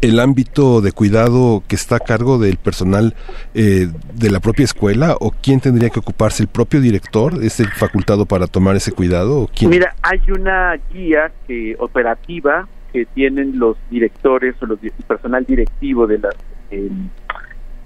[0.00, 3.14] el ámbito de cuidado que está a cargo del personal
[3.54, 7.68] eh, de la propia escuela o quién tendría que ocuparse el propio director es el
[7.68, 9.70] facultado para tomar ese cuidado o quién?
[9.70, 16.06] mira hay una guía que operativa que tienen los directores o los el personal directivo
[16.06, 16.36] de las
[16.70, 16.90] eh,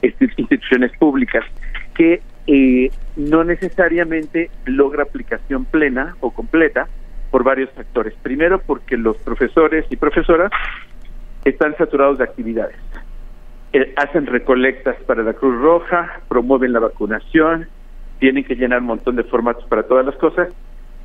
[0.03, 1.45] instituciones públicas
[1.95, 6.89] que eh, no necesariamente logra aplicación plena o completa
[7.31, 8.14] por varios factores.
[8.23, 10.51] Primero, porque los profesores y profesoras
[11.44, 12.77] están saturados de actividades.
[13.73, 17.69] Eh, hacen recolectas para la Cruz Roja, promueven la vacunación,
[18.19, 20.48] tienen que llenar un montón de formatos para todas las cosas,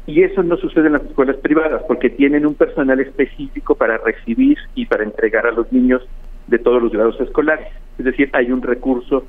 [0.06, 4.58] y eso no sucede en las escuelas privadas, porque tienen un personal específico para recibir
[4.76, 6.08] y para entregar a los niños
[6.48, 7.68] de todos los grados escolares.
[7.98, 9.26] Es decir, hay un recurso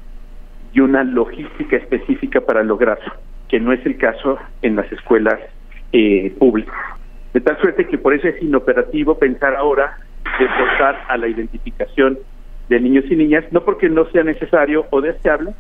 [0.79, 3.13] y una logística específica para lograrlo,
[3.49, 5.41] que no es el caso en las escuelas
[5.93, 6.77] eh, públicas.
[7.35, 9.99] De tal suerte que por eso es inoperativo pensar ahora
[10.39, 12.17] de forzar a la identificación
[12.69, 15.53] de niños y niñas, no porque no sea necesario o deseable,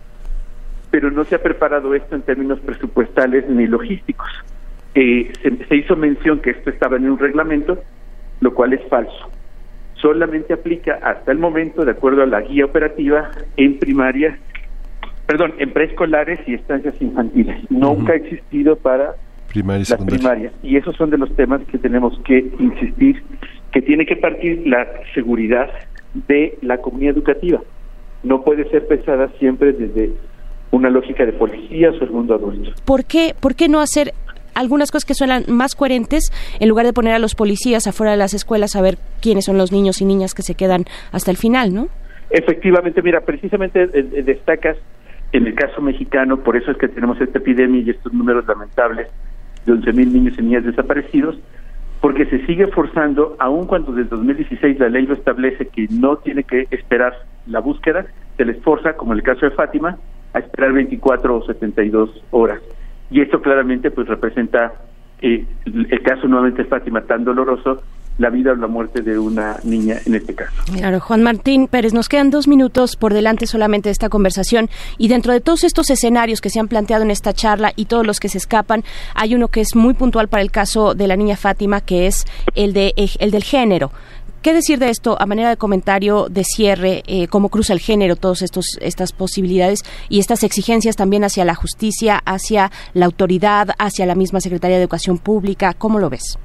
[0.92, 4.28] pero no se ha preparado esto en términos presupuestales ni logísticos.
[4.94, 7.82] Eh, se, se hizo mención que esto estaba en un reglamento,
[8.40, 9.32] lo cual es falso.
[9.94, 14.38] Solamente aplica hasta el momento, de acuerdo a la guía operativa, en primaria
[15.28, 17.70] perdón, en preescolares y estancias infantiles.
[17.70, 19.14] Nunca ha existido para
[19.48, 20.54] Primaria las primarias.
[20.62, 23.22] Y esos son de los temas que tenemos que insistir,
[23.70, 25.68] que tiene que partir la seguridad
[26.28, 27.60] de la comunidad educativa.
[28.22, 30.12] No puede ser pensada siempre desde
[30.70, 32.70] una lógica de policías o el mundo adulto.
[32.86, 34.14] ¿Por qué, por qué no hacer
[34.54, 38.18] algunas cosas que suenan más coherentes en lugar de poner a los policías afuera de
[38.18, 41.36] las escuelas a ver quiénes son los niños y niñas que se quedan hasta el
[41.36, 41.88] final, ¿no?
[42.30, 44.76] Efectivamente, mira, precisamente eh, eh, destacas
[45.32, 49.08] en el caso mexicano, por eso es que tenemos esta epidemia y estos números lamentables
[49.66, 51.38] de 11.000 niños y niñas desaparecidos,
[52.00, 56.44] porque se sigue forzando, aun cuando desde 2016 la ley lo establece que no tiene
[56.44, 57.14] que esperar
[57.46, 58.06] la búsqueda,
[58.36, 59.98] se les forza, como en el caso de Fátima,
[60.32, 62.60] a esperar 24 o 72 horas.
[63.10, 64.74] Y esto claramente pues representa
[65.20, 67.82] eh, el caso nuevamente de Fátima tan doloroso
[68.18, 70.52] la vida o la muerte de una niña en este caso.
[70.72, 74.68] Claro, Juan Martín Pérez, nos quedan dos minutos por delante solamente de esta conversación
[74.98, 78.06] y dentro de todos estos escenarios que se han planteado en esta charla y todos
[78.06, 78.84] los que se escapan,
[79.14, 82.26] hay uno que es muy puntual para el caso de la niña Fátima, que es
[82.54, 83.92] el, de, el del género.
[84.42, 87.02] ¿Qué decir de esto a manera de comentario de cierre?
[87.08, 88.42] Eh, ¿Cómo cruza el género todas
[88.80, 94.40] estas posibilidades y estas exigencias también hacia la justicia, hacia la autoridad, hacia la misma
[94.40, 95.74] Secretaría de Educación Pública?
[95.74, 96.38] ¿Cómo lo ves?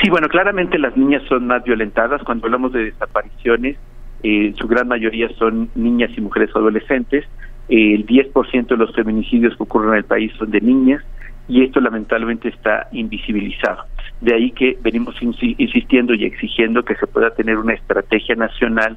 [0.00, 2.22] Sí, bueno, claramente las niñas son más violentadas.
[2.22, 3.76] Cuando hablamos de desapariciones,
[4.22, 7.24] eh, su gran mayoría son niñas y mujeres adolescentes.
[7.68, 11.04] el 10% de los feminicidios que ocurren en el país son de niñas
[11.48, 13.84] y esto lamentablemente está invisibilizado.
[14.22, 18.96] De ahí que venimos insistiendo y exigiendo que se pueda tener una estrategia nacional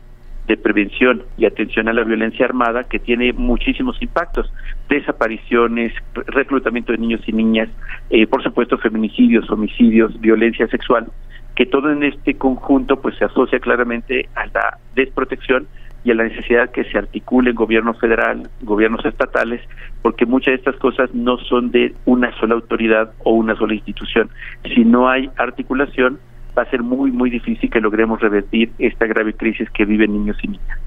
[0.51, 4.51] de prevención y atención a la violencia armada que tiene muchísimos impactos,
[4.89, 7.69] desapariciones, reclutamiento de niños y niñas,
[8.09, 11.07] eh, por supuesto feminicidios, homicidios, violencia sexual,
[11.55, 15.67] que todo en este conjunto pues se asocia claramente a la desprotección
[16.03, 19.61] y a la necesidad que se articule gobierno federal, gobiernos estatales,
[20.01, 24.29] porque muchas de estas cosas no son de una sola autoridad o una sola institución.
[24.75, 26.19] Si no hay articulación,
[26.57, 30.37] va a ser muy, muy difícil que logremos revertir esta grave crisis que viven niños
[30.43, 30.79] y niñas.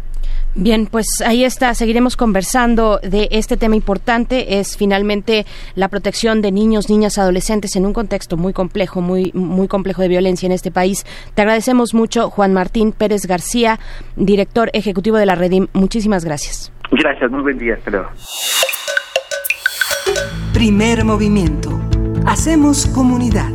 [0.57, 6.53] Bien, pues ahí está, seguiremos conversando de este tema importante, es finalmente la protección de
[6.53, 10.70] niños, niñas, adolescentes en un contexto muy complejo, muy muy complejo de violencia en este
[10.70, 11.05] país.
[11.35, 13.81] Te agradecemos mucho, Juan Martín Pérez García,
[14.15, 15.66] director ejecutivo de la Redim.
[15.73, 16.73] Muchísimas gracias.
[16.93, 18.12] Gracias, muy buen día, hasta
[20.53, 21.81] Primer movimiento.
[22.27, 23.51] Hacemos comunidad.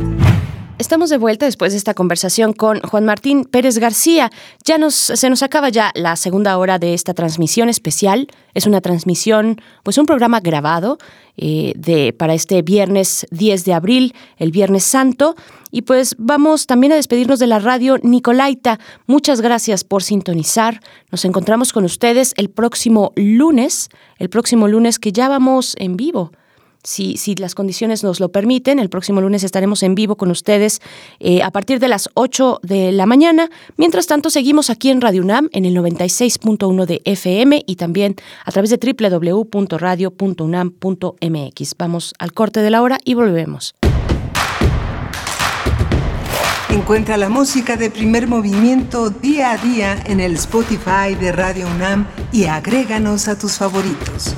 [0.80, 4.30] Estamos de vuelta después de esta conversación con Juan Martín Pérez García.
[4.64, 8.28] Ya nos, se nos acaba ya la segunda hora de esta transmisión especial.
[8.54, 10.96] Es una transmisión, pues un programa grabado
[11.36, 15.36] eh, de, para este viernes 10 de abril, el Viernes Santo.
[15.70, 18.80] Y pues vamos también a despedirnos de la radio Nicolaita.
[19.06, 20.80] Muchas gracias por sintonizar.
[21.10, 26.32] Nos encontramos con ustedes el próximo lunes, el próximo lunes que ya vamos en vivo
[26.82, 28.78] si, las condiciones nos lo permiten.
[28.78, 30.80] El próximo lunes estaremos en vivo con ustedes
[31.18, 33.50] eh, a partir de las 8 de la mañana.
[33.76, 38.52] Mientras tanto, seguimos aquí en Radio UNAM en el 96.1 de FM y también a
[38.52, 41.74] través de www.radio.unam.mx.
[41.78, 43.74] Vamos al corte de la hora y volvemos.
[46.70, 52.06] Encuentra la música de primer movimiento día a día en el Spotify de Radio UNAM
[52.30, 54.36] y agréganos a tus favoritos.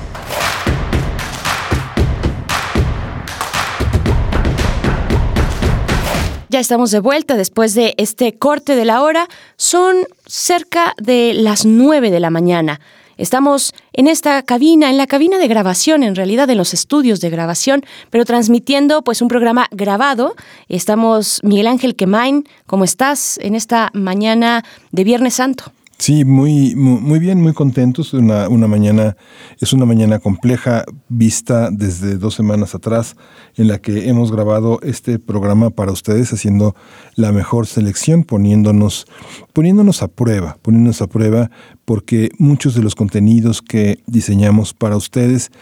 [6.53, 9.27] Ya estamos de vuelta después de este corte de la hora.
[9.57, 9.97] Son
[10.27, 12.79] cerca de las 9 de la mañana.
[13.17, 17.31] Estamos en esta cabina, en la cabina de grabación, en realidad en los estudios de
[17.31, 20.35] grabación, pero transmitiendo pues un programa grabado.
[20.69, 25.73] Estamos Miguel Ángel Quemain, ¿cómo estás en esta mañana de Viernes Santo?
[26.03, 28.13] Sí, muy, muy, bien, muy contentos.
[28.13, 29.17] Una, una mañana,
[29.61, 33.15] es una mañana compleja vista desde dos semanas atrás,
[33.55, 36.75] en la que hemos grabado este programa para ustedes, haciendo
[37.15, 39.07] la mejor selección, poniéndonos,
[39.53, 41.53] poniéndonos a prueba, poniéndonos a prueba,
[41.85, 45.53] porque muchos de los contenidos que diseñamos para ustedes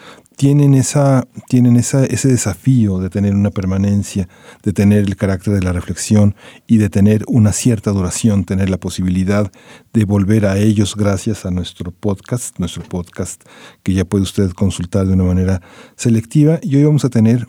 [0.41, 4.27] tienen, esa, tienen esa, ese desafío de tener una permanencia,
[4.62, 6.35] de tener el carácter de la reflexión
[6.67, 9.53] y de tener una cierta duración, tener la posibilidad
[9.93, 13.43] de volver a ellos gracias a nuestro podcast, nuestro podcast
[13.83, 15.61] que ya puede usted consultar de una manera
[15.95, 16.59] selectiva.
[16.62, 17.47] Y hoy vamos a tener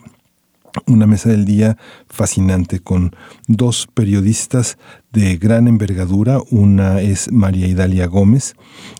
[0.86, 1.78] una mesa del día
[2.10, 3.16] fascinante con
[3.46, 4.76] dos periodistas
[5.12, 6.40] de gran envergadura.
[6.50, 8.54] Una es María Idalia Gómez,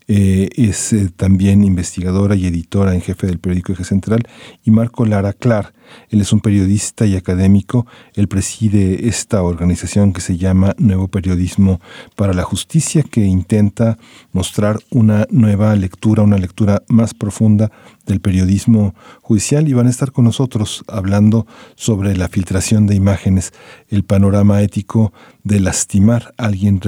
[0.09, 4.22] eh, es eh, también investigadora y editora en jefe del periódico Eje Central,
[4.62, 5.72] y Marco Lara Clar.
[6.10, 7.86] Él es un periodista y académico.
[8.14, 11.81] Él preside esta organización que se llama Nuevo Periodismo
[12.16, 13.98] para la Justicia, que intenta
[14.32, 17.70] mostrar una nueva lectura, una lectura más profunda
[18.06, 21.47] del periodismo judicial y van a estar con nosotros hablando
[21.77, 23.52] sobre la filtración de imágenes,
[23.89, 25.12] el panorama ético
[25.44, 26.81] de lastimar a alguien,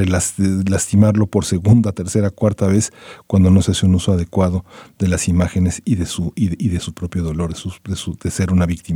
[0.66, 2.92] lastimarlo por segunda, tercera, cuarta vez
[3.26, 4.64] cuando no se hace un uso adecuado
[4.98, 8.66] de las imágenes y de su, y de, su propio dolor, de, de, ser una
[8.66, 8.93] víctima.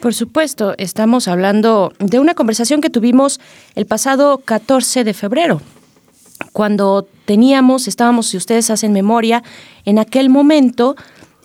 [0.00, 3.40] Por supuesto, estamos hablando de una conversación que tuvimos
[3.76, 5.60] el pasado 14 de febrero,
[6.52, 9.42] cuando teníamos, estábamos, si ustedes hacen memoria,
[9.84, 10.96] en aquel momento,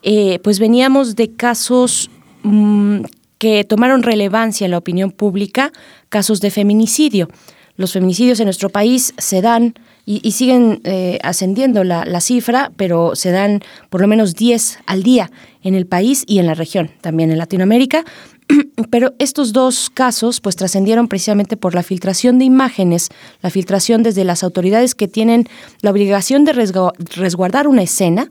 [0.01, 2.09] eh, pues veníamos de casos
[2.43, 3.01] mm,
[3.37, 5.71] que tomaron relevancia en la opinión pública,
[6.09, 7.29] casos de feminicidio.
[7.75, 9.75] Los feminicidios en nuestro país se dan
[10.09, 13.59] y, siguen eh, ascendiendo la, la, cifra, pero se dan
[13.89, 15.29] por lo menos 10 al día
[15.63, 18.05] en el país y en la región, también en Latinoamérica.
[18.89, 23.09] Pero estos dos casos pues trascendieron precisamente por la filtración de imágenes,
[23.41, 25.49] la filtración desde las autoridades que tienen
[25.81, 28.29] la obligación de resguardar una escena,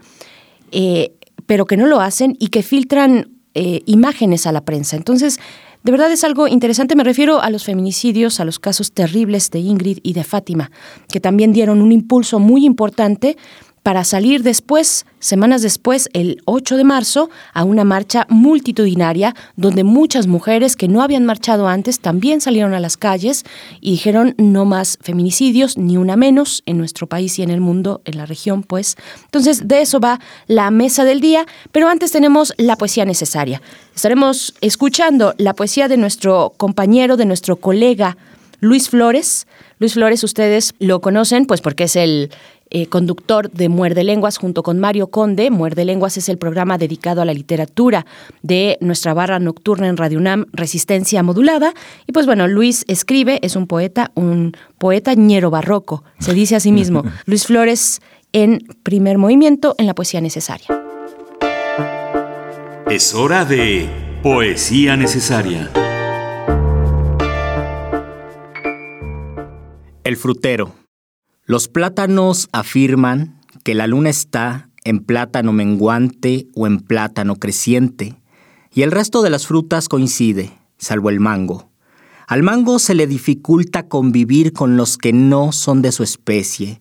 [0.73, 1.13] eh,
[1.45, 4.97] pero que no lo hacen y que filtran eh, imágenes a la prensa.
[4.97, 5.39] Entonces,
[5.87, 9.61] de verdad es algo interesante, me refiero a los feminicidios, a los casos terribles de
[9.61, 10.73] Ingrid y de Fátima,
[11.09, 13.37] que también dieron un impulso muy importante
[13.87, 20.27] para salir después, semanas después, el 8 de marzo, a una marcha multitudinaria donde muchas
[20.27, 23.45] mujeres que no habían marchado antes también salieron a las calles
[23.81, 28.01] y dijeron no más feminicidios, ni una menos en nuestro país y en el mundo,
[28.07, 28.97] en la región, pues.
[29.27, 30.19] Entonces, de eso va
[30.49, 33.63] la mesa del día, pero antes tenemos la poesía necesaria.
[33.95, 38.17] Estaremos escuchando la poesía de nuestro compañero, de nuestro colega
[38.59, 39.47] Luis Flores.
[39.79, 42.31] Luis Flores, ustedes lo conocen, pues porque es el
[42.71, 45.51] eh, conductor de Muerde Lenguas junto con Mario Conde.
[45.51, 48.07] Muerde Lenguas es el programa dedicado a la literatura
[48.43, 51.75] de nuestra barra nocturna en Radio UNAM, Resistencia Modulada.
[52.07, 56.61] Y pues bueno, Luis escribe, es un poeta, un poeta ñero barroco, se dice a
[56.61, 57.05] sí mismo.
[57.27, 58.01] Luis Flores
[58.33, 60.67] en primer movimiento en la poesía necesaria.
[62.91, 63.89] Es hora de
[64.23, 65.71] poesía necesaria.
[70.05, 70.76] El frutero.
[71.49, 78.17] Los plátanos afirman que la luna está en plátano menguante o en plátano creciente,
[78.75, 81.71] y el resto de las frutas coincide, salvo el mango.
[82.27, 86.81] Al mango se le dificulta convivir con los que no son de su especie.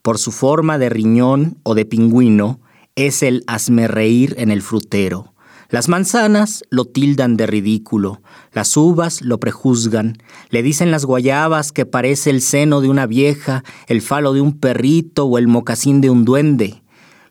[0.00, 2.58] Por su forma de riñón o de pingüino,
[2.94, 3.44] es el
[3.86, 5.34] reír en el frutero.
[5.68, 8.22] Las manzanas lo tildan de ridículo,
[8.52, 10.16] las uvas lo prejuzgan,
[10.50, 14.60] le dicen las guayabas que parece el seno de una vieja, el falo de un
[14.60, 16.82] perrito o el mocasín de un duende.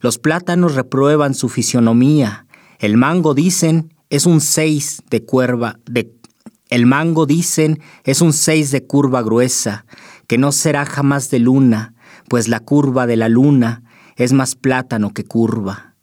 [0.02, 2.46] Los plátanos reprueban su fisionomía,
[2.80, 6.14] el mango dicen es un seis de cuerva de
[6.70, 9.86] el mango dicen es un seis de curva gruesa,
[10.28, 11.94] que no será jamás de luna,
[12.28, 13.84] pues la curva de la luna
[14.18, 15.95] es más plátano que curva.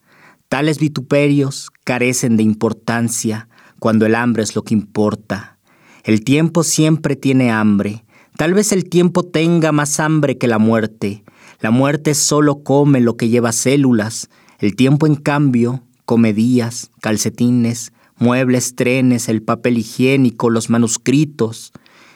[0.53, 3.49] Tales vituperios carecen de importancia
[3.79, 5.57] cuando el hambre es lo que importa.
[6.05, 8.05] El tiempo siempre tiene hambre.
[8.37, 11.25] Tal vez el tiempo tenga más hambre que la muerte.
[11.61, 14.29] La muerte solo come lo que lleva células.
[14.59, 21.73] El tiempo, en cambio, come días, calcetines, muebles, trenes, el papel higiénico, los manuscritos.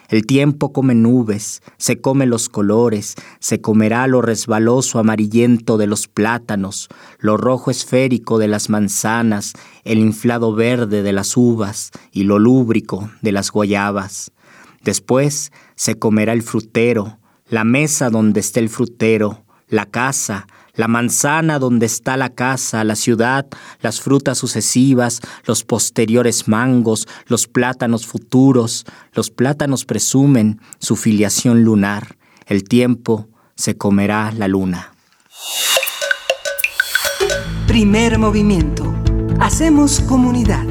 [0.09, 6.07] El tiempo come nubes, se come los colores, se comerá lo resbaloso amarillento de los
[6.07, 6.89] plátanos,
[7.19, 9.53] lo rojo esférico de las manzanas,
[9.85, 14.31] el inflado verde de las uvas y lo lúbrico de las guayabas.
[14.83, 17.19] Después se comerá el frutero,
[17.49, 20.47] la mesa donde esté el frutero, la casa,
[20.77, 23.47] la manzana donde está la casa, la ciudad,
[23.81, 32.17] las frutas sucesivas, los posteriores mangos, los plátanos futuros, los plátanos presumen su filiación lunar,
[32.47, 34.93] el tiempo se comerá la luna.
[37.67, 38.95] Primer movimiento.
[39.41, 40.65] Hacemos comunidad.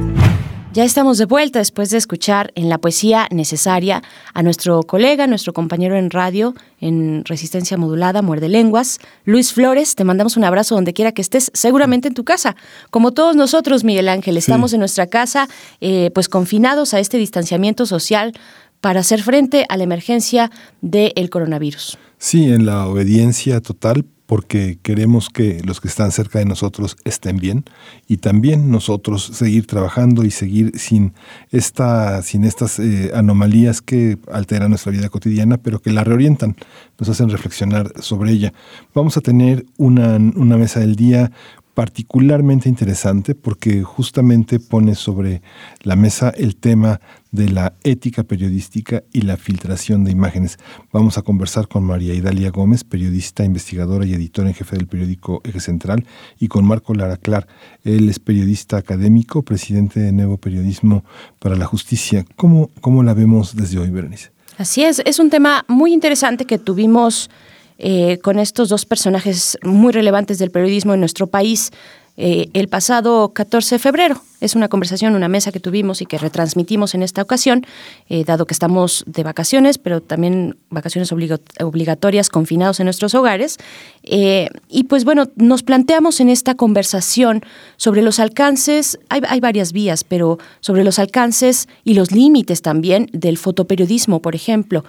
[0.76, 4.04] Ya estamos de vuelta después de escuchar en la poesía necesaria
[4.34, 9.96] a nuestro colega, nuestro compañero en radio, en Resistencia Modulada, Muerde Lenguas, Luis Flores.
[9.96, 12.58] Te mandamos un abrazo donde quiera que estés, seguramente en tu casa.
[12.90, 15.48] Como todos nosotros, Miguel Ángel, estamos en nuestra casa,
[15.80, 18.34] eh, pues confinados a este distanciamiento social
[18.82, 21.98] para hacer frente a la emergencia del coronavirus.
[22.18, 27.38] Sí, en la obediencia total porque queremos que los que están cerca de nosotros estén
[27.38, 27.66] bien
[28.08, 31.14] y también nosotros seguir trabajando y seguir sin
[31.52, 36.56] esta sin estas eh, anomalías que alteran nuestra vida cotidiana pero que la reorientan
[37.00, 38.54] nos hacen reflexionar sobre ella.
[38.94, 41.32] Vamos a tener una, una mesa del día
[41.76, 45.42] particularmente interesante porque justamente pone sobre
[45.84, 50.58] la mesa el tema de la ética periodística y la filtración de imágenes.
[50.94, 55.42] Vamos a conversar con María Idalia Gómez, periodista, investigadora y editora en jefe del periódico
[55.44, 56.06] Eje Central,
[56.40, 57.46] y con Marco Lara Clar.
[57.84, 61.04] Él es periodista académico, presidente de Nuevo Periodismo
[61.40, 62.26] para la Justicia.
[62.38, 64.32] ¿Cómo, cómo la vemos desde hoy, Berenice?
[64.58, 67.30] Así es, es un tema muy interesante que tuvimos
[67.78, 71.72] eh, con estos dos personajes muy relevantes del periodismo en nuestro país.
[72.18, 74.22] Eh, el pasado 14 de febrero.
[74.40, 77.66] Es una conversación, una mesa que tuvimos y que retransmitimos en esta ocasión,
[78.10, 83.58] eh, dado que estamos de vacaciones, pero también vacaciones obligatorias, confinados en nuestros hogares.
[84.04, 87.42] y pues bueno, nos planteamos en esta conversación
[87.78, 93.10] sobre los alcances, hay, hay varias vías, pero sobre los alcances y los límites también
[93.14, 94.84] del fotoperiodismo, por ejemplo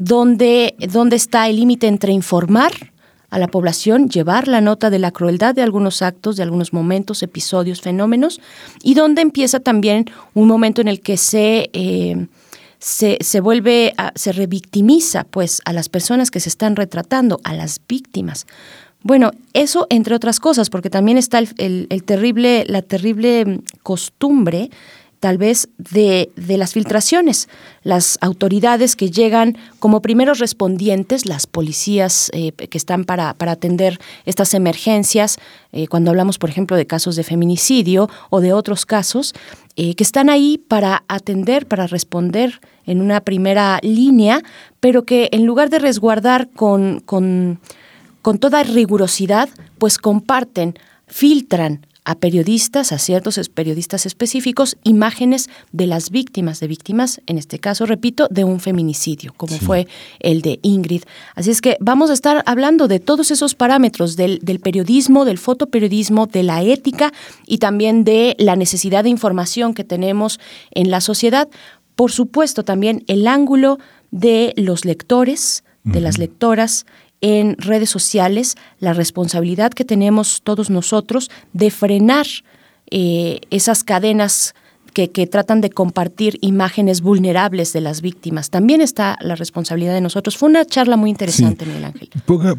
[0.00, 2.72] dónde, dónde está el límite entre informar
[3.30, 7.22] a la población, llevar la nota de la crueldad de algunos actos, de algunos momentos,
[7.22, 8.40] episodios, fenómenos,
[8.82, 12.26] y dónde empieza también un momento en el que se, eh,
[12.78, 17.80] se, se, vuelve, se revictimiza pues, a las personas que se están retratando, a las
[17.88, 18.46] víctimas.
[19.02, 24.70] Bueno, eso entre otras cosas, porque también está el, el terrible, la terrible costumbre
[25.20, 27.48] tal vez de, de, las filtraciones.
[27.82, 34.00] Las autoridades que llegan como primeros respondientes, las policías eh, que están para, para, atender
[34.24, 35.36] estas emergencias,
[35.72, 39.34] eh, cuando hablamos, por ejemplo, de casos de feminicidio o de otros casos,
[39.76, 44.42] eh, que están ahí para atender, para responder en una primera línea,
[44.80, 47.60] pero que en lugar de resguardar con, con,
[48.22, 56.10] con toda rigurosidad, pues comparten, filtran a periodistas, a ciertos periodistas específicos, imágenes de las
[56.10, 59.86] víctimas, de víctimas, en este caso, repito, de un feminicidio, como fue
[60.20, 61.02] el de Ingrid.
[61.34, 65.38] Así es que vamos a estar hablando de todos esos parámetros del, del periodismo, del
[65.38, 67.12] fotoperiodismo, de la ética
[67.46, 70.40] y también de la necesidad de información que tenemos
[70.70, 71.48] en la sociedad.
[71.96, 73.78] Por supuesto, también el ángulo
[74.10, 76.86] de los lectores, de las lectoras,
[77.20, 82.26] en redes sociales la responsabilidad que tenemos todos nosotros de frenar
[82.90, 84.54] eh, esas cadenas
[84.90, 88.50] que, tratan de compartir imágenes vulnerables de las víctimas.
[88.50, 90.36] También está la responsabilidad de nosotros.
[90.36, 92.10] Fue una charla muy interesante, Miguel Ángel.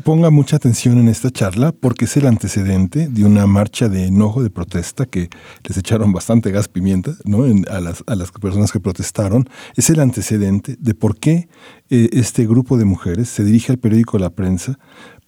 [0.04, 4.44] Ponga, mucha atención en esta charla porque es el antecedente de una marcha de enojo,
[4.44, 5.30] de protesta, que
[5.68, 7.44] les echaron bastante gas pimienta ¿no?
[7.70, 9.50] a, las, a las personas que protestaron.
[9.76, 11.50] Es el antecedente de por qué
[11.90, 14.80] eh, este grupo de mujeres se dirige al periódico La Prensa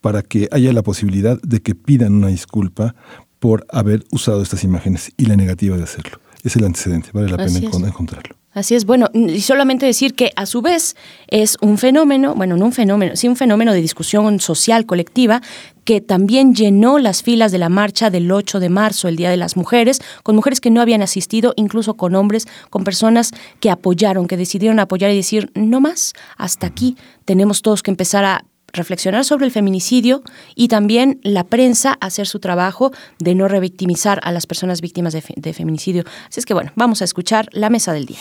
[0.02, 2.96] para que haya la posibilidad de que pidan una disculpa
[3.40, 7.38] por haber usado estas imágenes y la negativa de hacerlo es el antecedente, vale la
[7.38, 8.36] pena encontrarlo.
[8.54, 10.96] Así es, bueno, y solamente decir que a su vez
[11.28, 15.42] es un fenómeno, bueno, no un fenómeno, sí un fenómeno de discusión social colectiva
[15.86, 19.38] que también llenó las filas de la marcha del 8 de marzo, el Día de
[19.38, 24.28] las Mujeres, con mujeres que no habían asistido, incluso con hombres, con personas que apoyaron,
[24.28, 26.96] que decidieron apoyar y decir, no más, hasta aquí
[27.26, 30.24] tenemos todos que empezar a reflexionar sobre el feminicidio
[30.56, 35.24] y también la prensa hacer su trabajo de no revictimizar a las personas víctimas de,
[35.36, 36.04] de feminicidio.
[36.28, 38.20] Así es que bueno, vamos a escuchar la mesa del día.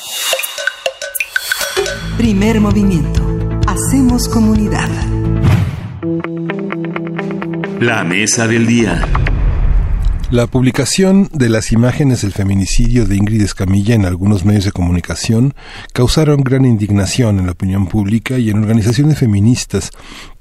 [2.17, 3.27] Primer movimiento.
[3.67, 4.89] Hacemos comunidad.
[7.81, 9.09] La mesa del día.
[10.33, 15.53] La publicación de las imágenes del feminicidio de Ingrid Escamilla en algunos medios de comunicación
[15.93, 19.91] causaron gran indignación en la opinión pública y en organizaciones feministas,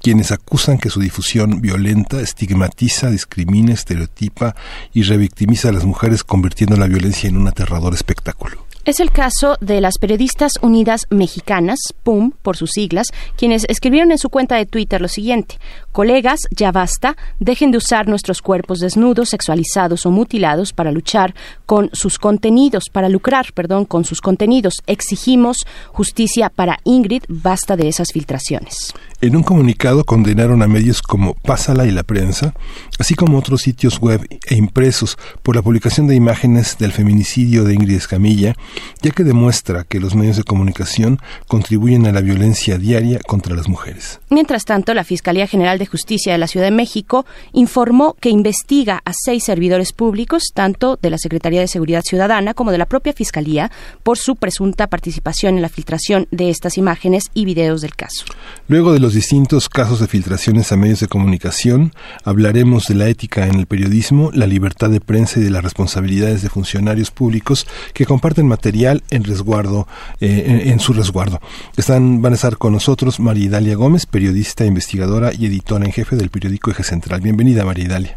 [0.00, 4.56] quienes acusan que su difusión violenta estigmatiza, discrimina, estereotipa
[4.94, 8.64] y revictimiza a las mujeres convirtiendo la violencia en un aterrador espectáculo.
[8.84, 13.06] Es el caso de las periodistas unidas mexicanas, PUM por sus siglas,
[13.36, 15.60] quienes escribieron en su cuenta de Twitter lo siguiente,
[15.92, 21.34] colegas, ya basta, dejen de usar nuestros cuerpos desnudos, sexualizados o mutilados para luchar
[21.66, 24.82] con sus contenidos, para lucrar, perdón, con sus contenidos.
[24.86, 25.58] Exigimos
[25.92, 28.94] justicia para Ingrid, basta de esas filtraciones.
[29.20, 32.54] En un comunicado condenaron a medios como Pásala y la prensa,
[32.98, 37.74] así como otros sitios web e impresos por la publicación de imágenes del feminicidio de
[37.74, 38.56] Ingrid Escamilla,
[39.00, 43.68] ya que demuestra que los medios de comunicación contribuyen a la violencia diaria contra las
[43.68, 44.20] mujeres.
[44.28, 49.02] Mientras tanto, la Fiscalía General de Justicia de la Ciudad de México informó que investiga
[49.04, 53.12] a seis servidores públicos, tanto de la Secretaría de Seguridad Ciudadana como de la propia
[53.12, 53.70] Fiscalía,
[54.02, 58.24] por su presunta participación en la filtración de estas imágenes y videos del caso.
[58.68, 61.92] Luego de los distintos casos de filtraciones a medios de comunicación,
[62.24, 66.42] hablaremos de la ética en el periodismo, la libertad de prensa y de las responsabilidades
[66.42, 69.88] de funcionarios públicos que comparten material en resguardo,
[70.20, 71.40] eh, en, su resguardo.
[71.76, 76.16] Están, van a estar con nosotros María Dalia Gómez, periodista, investigadora y editora en jefe
[76.16, 77.20] del periódico Eje Central.
[77.20, 78.16] Bienvenida, María Dalia.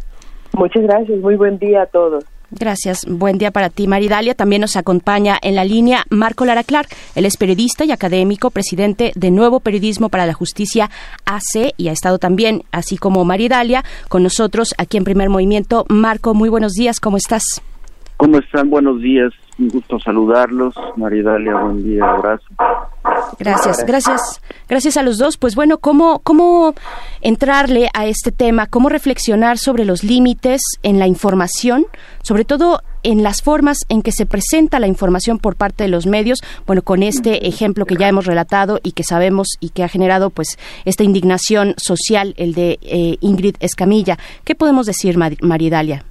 [0.52, 2.24] Muchas gracias, muy buen día a todos.
[2.50, 3.04] Gracias.
[3.08, 4.34] Buen día para ti, Maridalia.
[4.34, 6.88] También nos acompaña en la línea Marco Lara Clark.
[7.16, 10.88] Él es periodista y académico, presidente de Nuevo Periodismo para la Justicia
[11.24, 15.84] AC y ha estado también, así como Maridalia, con nosotros aquí en Primer Movimiento.
[15.88, 17.00] Marco, muy buenos días.
[17.00, 17.42] ¿Cómo estás?
[18.16, 18.70] ¿Cómo están?
[18.70, 19.32] Buenos días.
[19.58, 20.74] Un gusto saludarlos.
[20.96, 22.04] Maridalia, buen día.
[22.04, 22.44] Abrazo.
[23.38, 25.38] Gracias, gracias, gracias a los dos.
[25.38, 26.74] Pues bueno, ¿cómo, cómo
[27.22, 28.66] entrarle a este tema?
[28.66, 31.86] ¿Cómo reflexionar sobre los límites en la información?
[32.22, 36.06] Sobre todo en las formas en que se presenta la información por parte de los
[36.06, 39.88] medios, bueno, con este ejemplo que ya hemos relatado y que sabemos y que ha
[39.88, 44.18] generado pues esta indignación social, el de eh, Ingrid Escamilla.
[44.44, 46.04] ¿Qué podemos decir, Maridalia?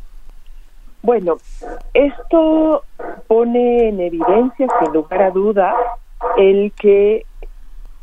[1.06, 1.38] Bueno,
[1.94, 2.84] esto
[3.27, 5.76] pone en evidencia, sin lugar a duda,
[6.36, 7.27] el que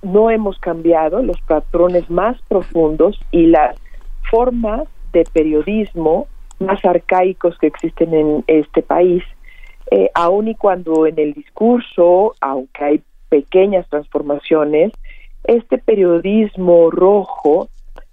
[0.03, 3.77] no hemos cambiado los patrones más profundos y las
[4.31, 6.29] formas de periodismo
[6.61, 9.25] más arcaicos que existen en este país,
[9.91, 14.93] eh, aun y cuando en el discurso, aunque hay pequeñas transformaciones,
[15.43, 17.69] este periodismo rojo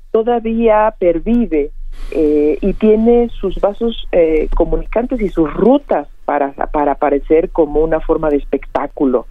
[0.10, 1.70] todavía pervive
[2.12, 8.00] eh, y tiene sus vasos eh, comunicantes y sus rutas para, para aparecer como una
[8.00, 9.28] forma de espectáculo.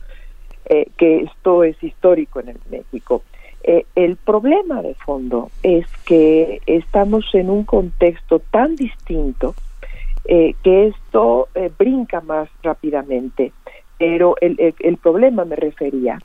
[0.70, 3.22] Eh, que esto es histórico en el México.
[3.64, 9.54] Eh, el problema de fondo es que estamos en un contexto tan distinto
[10.26, 13.52] eh, que esto brinca más rápidamente.
[13.96, 16.18] Pero el, el, problema, me refería,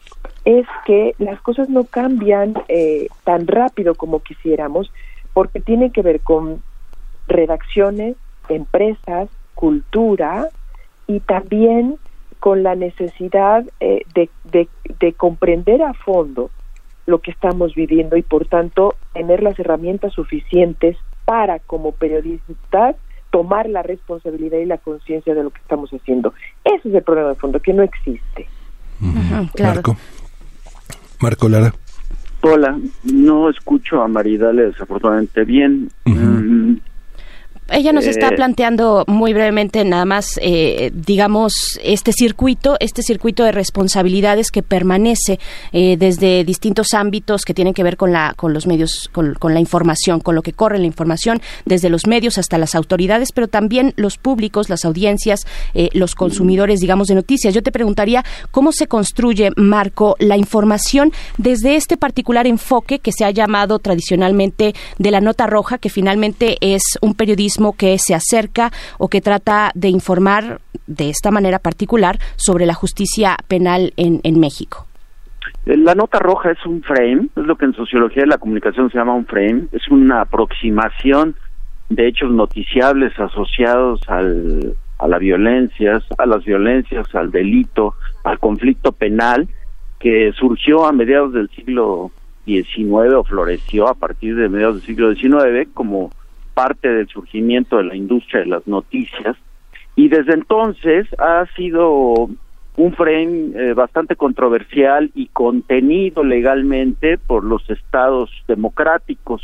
[0.43, 2.53] es que las cosas no cambian
[3.23, 4.91] tan rápido como quisiéramos
[5.33, 6.61] porque tiene que ver con
[7.27, 8.15] redacciones,
[8.49, 10.49] empresas, cultura
[11.07, 11.97] y también
[12.39, 14.29] con la necesidad eh, de,
[14.99, 16.51] de, comprender a fondo
[17.05, 22.97] lo que estamos viviendo y por tanto tener las herramientas suficientes para como periodistas
[23.31, 26.33] tomar la responsabilidad y la conciencia de lo que estamos haciendo.
[26.63, 28.47] Ese es el problema de fondo, que no existe.
[28.99, 29.95] Marco.
[31.19, 31.73] Marco Lara.
[32.45, 35.89] Hola, no escucho a Maridale desafortunadamente bien
[37.69, 43.43] ella nos está eh, planteando muy brevemente nada más, eh, digamos, este circuito, este circuito
[43.43, 45.39] de responsabilidades que permanece
[45.71, 49.59] eh, desde distintos ámbitos que tienen que ver con la, con los medios, con, la
[49.59, 53.93] información, con lo que corre la información, desde los medios hasta las autoridades, pero también
[53.95, 55.41] los públicos, las audiencias,
[55.93, 57.53] los consumidores, digamos, de noticias.
[57.53, 63.25] Yo te preguntaría cómo se construye, Marco, la información desde este particular enfoque que se
[63.25, 68.71] ha llamado tradicionalmente de la nota roja, que finalmente es un periodismo que se acerca
[68.97, 74.85] o que trata de informar de esta manera particular sobre la justicia penal en, México?
[75.65, 78.89] Eh, la nota roja es un frame, es lo que en sociología de la comunicación
[78.91, 81.35] se llama un frame, es una aproximación
[81.89, 87.93] de hechos noticiables asociados al, a la violencia, a las violencias, al delito,
[88.23, 89.47] al conflicto penal
[89.99, 92.11] que surgió a mediados del siglo
[92.45, 96.11] XIX o floreció a partir de mediados del siglo XIX como
[96.53, 99.37] parte del surgimiento de la industria de las noticias
[99.95, 102.29] y desde entonces ha sido
[102.75, 109.43] un frame eh, bastante controversial y contenido legalmente por los estados democráticos.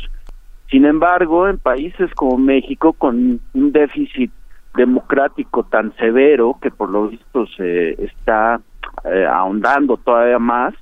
[0.68, 4.32] Sin embargo, en países como México, con un déficit
[4.76, 8.60] democrático tan severo que por lo visto se está
[9.04, 10.74] eh, ahondando todavía más,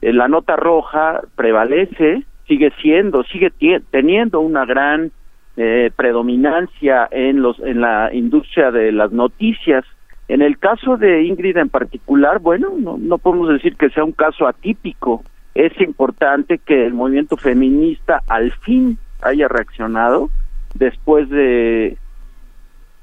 [0.00, 3.52] eh, la nota roja prevalece, sigue siendo, sigue
[3.90, 5.10] teniendo una gran
[5.60, 9.84] eh, predominancia en los en la industria de las noticias
[10.28, 14.12] En el caso de Ingrid en particular, bueno, no, no podemos decir que sea un
[14.12, 15.24] caso atípico.
[15.56, 20.30] Es importante que el movimiento feminista al fin haya reaccionado
[20.74, 21.96] después de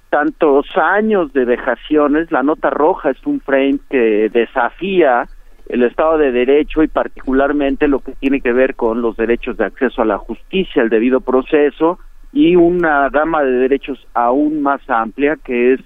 [0.10, 2.32] tantos años de vejaciones.
[2.32, 5.28] La nota roja es un frame que desafía
[5.68, 9.66] el Estado de Derecho y particularmente lo que tiene que ver con los derechos de
[9.66, 12.00] acceso a la justicia, el debido proceso
[12.36, 15.80] y una gama de derechos aún más amplia que es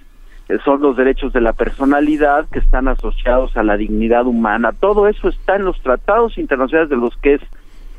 [0.64, 4.72] son los derechos de la personalidad que están asociados a la dignidad humana.
[4.72, 7.40] Todo eso está en los tratados internacionales de los que es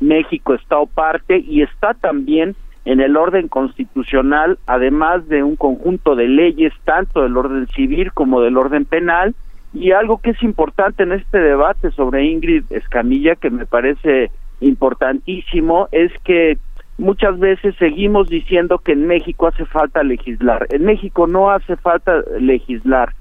[0.00, 2.54] México Estado parte y está también
[2.84, 8.42] en el orden constitucional, además de un conjunto de leyes, tanto del orden civil como
[8.42, 9.34] del orden penal,
[9.72, 14.30] y algo que es importante en este debate sobre Ingrid Escamilla, que me parece
[14.60, 16.58] importantísimo, es que
[17.02, 20.66] muchas veces seguimos diciendo que en México hace falta legislar.
[20.70, 23.12] En México no hace falta legislar.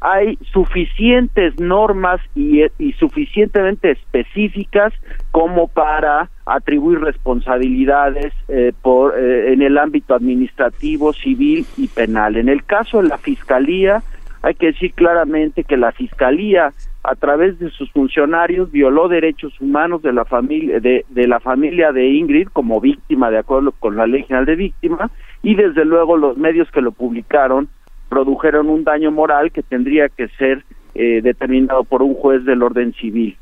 [0.00, 4.92] Hay suficientes normas y, y suficientemente específicas
[5.30, 12.36] como para atribuir responsabilidades eh, por, eh, en el ámbito administrativo, civil y penal.
[12.36, 14.02] En el caso de la Fiscalía,
[14.46, 20.02] hay que decir claramente que la Fiscalía a través de sus funcionarios violó derechos humanos
[20.02, 24.22] de la familia de, la familia de Ingrid como víctima de acuerdo con la ley
[24.22, 25.10] general de víctima
[25.42, 27.68] y desde luego los medios que lo publicaron
[28.08, 30.62] produjeron un daño moral que tendría que ser
[30.94, 33.36] eh, determinado por un juez del orden civil.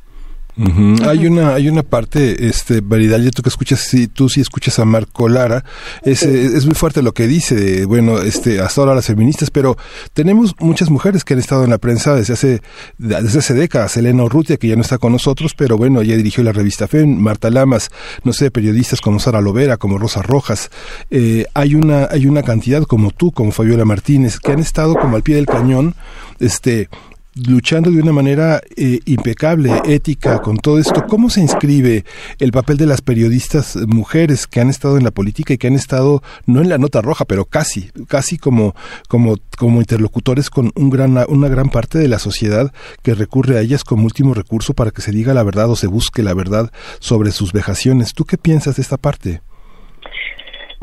[0.56, 4.84] Hay una hay una parte, este, Varidalia, tú que escuchas, si tú sí escuchas a
[4.84, 5.64] Marco Lara,
[6.02, 9.76] es, es muy fuerte lo que dice, bueno, este, hasta ahora las feministas, pero
[10.12, 12.62] tenemos muchas mujeres que han estado en la prensa desde hace,
[12.98, 16.44] desde hace décadas, Elena Urrutia, que ya no está con nosotros, pero bueno, ella dirigió
[16.44, 17.90] la revista FEM, Marta Lamas,
[18.22, 20.70] no sé, periodistas como Sara Lovera, como Rosa Rojas,
[21.10, 25.16] eh, hay una, hay una cantidad como tú, como Fabiola Martínez, que han estado como
[25.16, 25.94] al pie del cañón,
[26.38, 26.88] este,
[27.34, 31.04] luchando de una manera eh, impecable, ética, con todo esto.
[31.08, 32.04] ¿Cómo se inscribe
[32.38, 35.74] el papel de las periodistas mujeres que han estado en la política y que han
[35.74, 38.74] estado, no en la nota roja, pero casi, casi como,
[39.08, 43.60] como, como interlocutores con un gran, una gran parte de la sociedad que recurre a
[43.60, 46.70] ellas como último recurso para que se diga la verdad o se busque la verdad
[47.00, 48.14] sobre sus vejaciones?
[48.14, 49.42] ¿Tú qué piensas de esta parte?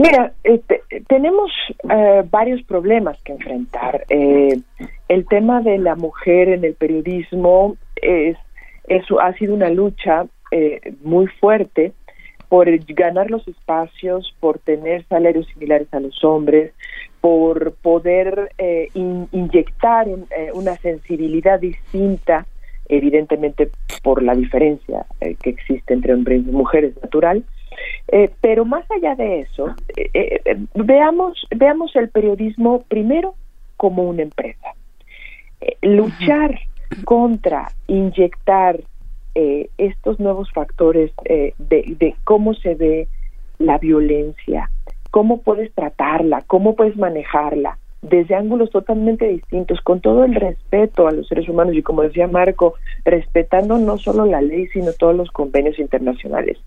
[0.02, 1.52] Mira, este, tenemos
[1.88, 4.04] eh, varios problemas que enfrentar.
[4.10, 4.60] Eh,
[5.08, 8.36] el tema de la mujer en el periodismo es,
[8.88, 11.94] eso ha sido una lucha eh, muy fuerte
[12.50, 16.74] por ganar los espacios, por tener salarios similares a los hombres,
[17.22, 18.50] por poder
[18.96, 20.08] inyectar
[20.56, 22.48] una sensibilidad distinta,
[22.90, 23.70] evidentemente
[24.02, 27.46] por la diferencia que existe entre hombres y mujeres natural,
[28.12, 33.36] eh, pero más allá de eso, eh, eh, veamos, veamos el periodismo primero
[33.78, 34.68] como una empresa.
[35.82, 36.60] luchar
[37.06, 38.80] contra inyectar
[39.78, 43.08] estos nuevos factores de, de cómo se ve
[43.60, 44.70] la violencia,
[45.10, 51.12] cómo puedes tratarla, cómo puedes manejarla, desde ángulos totalmente distintos, con todo el respeto a
[51.12, 52.74] los seres humanos y como decía Marco,
[53.06, 56.58] respetando no solo la ley, sino todos los convenios internacionales,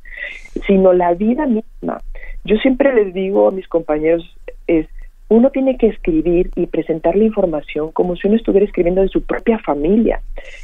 [0.67, 2.01] sino la vida misma.
[2.45, 4.23] Yo siempre les digo a mis compañeros,
[4.67, 4.87] es,
[5.29, 9.23] uno tiene que escribir y presentar la información como si uno estuviera escribiendo de su
[9.23, 10.21] propia familia,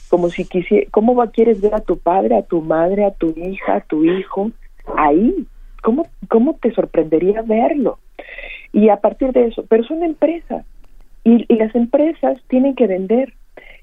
[0.09, 3.35] como si quisiera, ¿cómo va, quieres ver a tu padre, a tu madre, a tu
[3.37, 4.53] hija, a tu hijo?
[4.97, 5.47] Ahí,
[5.83, 7.99] ¿cómo, cómo te sorprendería verlo?
[8.73, 10.65] Y a partir de eso, pero son empresas
[11.25, 13.35] y, las empresas tienen que vender.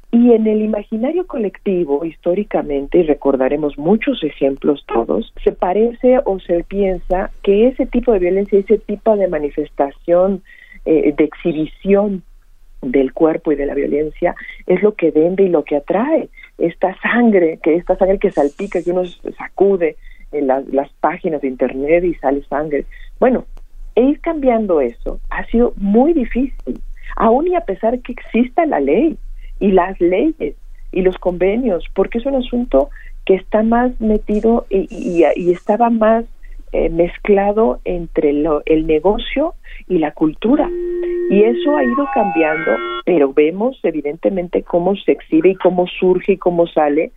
[0.10, 6.64] Y en el imaginario colectivo, históricamente, y recordaremos muchos ejemplos todos, se parece o se
[6.64, 10.44] piensa que ese tipo de violencia, ese tipo de manifestación,
[10.86, 12.24] eh, de exhibición
[12.82, 14.36] del cuerpo y de la violencia
[14.66, 16.30] es lo que vende y lo que atrae.
[16.58, 19.06] Esta sangre, que esta sangre que salpica, que uno
[19.38, 19.98] sacude
[20.32, 22.86] en las páginas de internet y sale sangre.
[23.20, 23.46] Bueno,
[23.98, 26.80] e ir cambiando eso ha sido muy difícil,
[27.16, 29.18] aún y a pesar que exista la ley
[29.60, 30.56] y las leyes
[30.92, 32.92] y los convenios, porque es un asunto
[33.26, 36.26] que está más metido y, estaba más
[36.74, 39.56] eh, mezclado entre el negocio
[39.88, 40.70] y la cultura.
[41.32, 42.72] Y eso ha ido cambiando,
[43.04, 47.12] pero vemos evidentemente cómo se exhibe y cómo surge y cómo sale.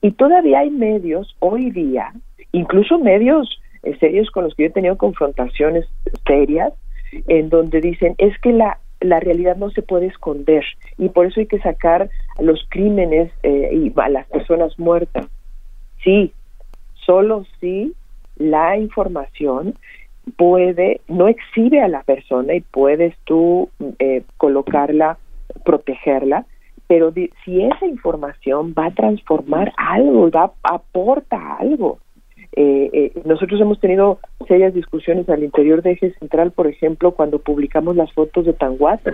[0.00, 2.10] Y todavía hay medios hoy día,
[2.52, 3.61] incluso medios
[3.98, 5.86] serios con los que yo he tenido confrontaciones
[6.26, 6.72] serias,
[7.28, 10.64] en donde dicen, es que la, la realidad no se puede esconder
[10.98, 15.26] y por eso hay que sacar los crímenes eh, y a las personas muertas.
[16.02, 16.32] Sí,
[16.94, 17.92] solo si
[18.36, 19.74] la información
[20.36, 23.68] puede, no exhibe a la persona y puedes tú
[23.98, 25.18] eh, colocarla,
[25.64, 26.46] protegerla,
[26.86, 31.98] pero si esa información va a transformar algo, va aporta algo.
[32.54, 37.38] Eh, eh, nosotros hemos tenido serias discusiones al interior de Eje Central, por ejemplo, cuando
[37.38, 39.10] publicamos las fotos de Tanguata.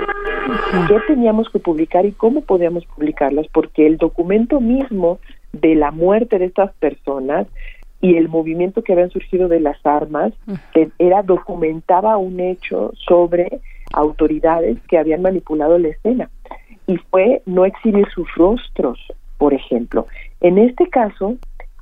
[0.89, 3.47] ¿Qué teníamos que publicar y cómo podíamos publicarlas?
[3.52, 5.20] Porque el documento mismo
[5.52, 7.47] de la muerte de estas personas
[8.01, 10.32] y el movimiento que habían surgido de las armas
[10.98, 13.60] era documentaba un hecho sobre
[13.93, 16.31] autoridades que habían manipulado la escena
[16.86, 18.98] y fue no exhibir sus rostros,
[19.36, 20.06] por ejemplo.
[20.40, 21.36] En este caso,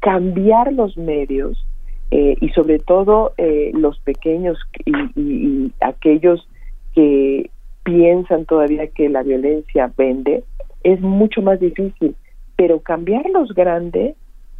[0.06, 1.66] cambiar los medios
[2.12, 6.46] eh, y sobre todo eh, los pequeños y, aquellos
[6.94, 7.50] que
[7.82, 10.44] piensan todavía que la violencia vende
[10.84, 12.14] es mucho más difícil,
[12.54, 14.14] pero cambiar los grandes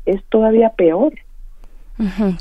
[0.05, 1.13] es todavía peor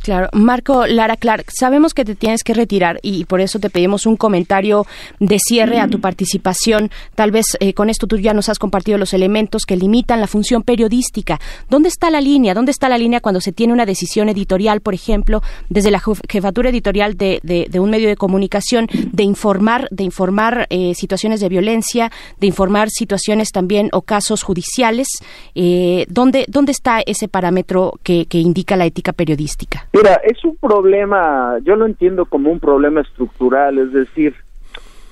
[0.02, 0.30] claro.
[0.34, 4.18] Marco Lara Clark, sabemos que te tienes que retirar y por eso te pedimos un
[4.18, 4.86] comentario
[5.20, 6.92] de cierre a tu participación.
[7.16, 10.28] Tal vez eh, con esto tú ya nos has compartido los elementos que limitan la
[10.28, 11.40] función periodística.
[11.70, 12.54] ¿Dónde está la línea?
[12.54, 16.70] ¿Dónde está la línea cuando se tiene una decisión editorial, por ejemplo, desde la jefatura
[16.70, 22.12] editorial de, de, un medio de comunicación, de informar, de informar eh, situaciones de violencia,
[22.40, 25.08] de informar situaciones también o casos judiciales?
[25.54, 29.45] Eh, ¿dónde, ¿Dónde está ese parámetro que, que indica la ética periodística?
[29.94, 34.36] Mira, es un problema, yo lo entiendo como un problema estructural, es decir,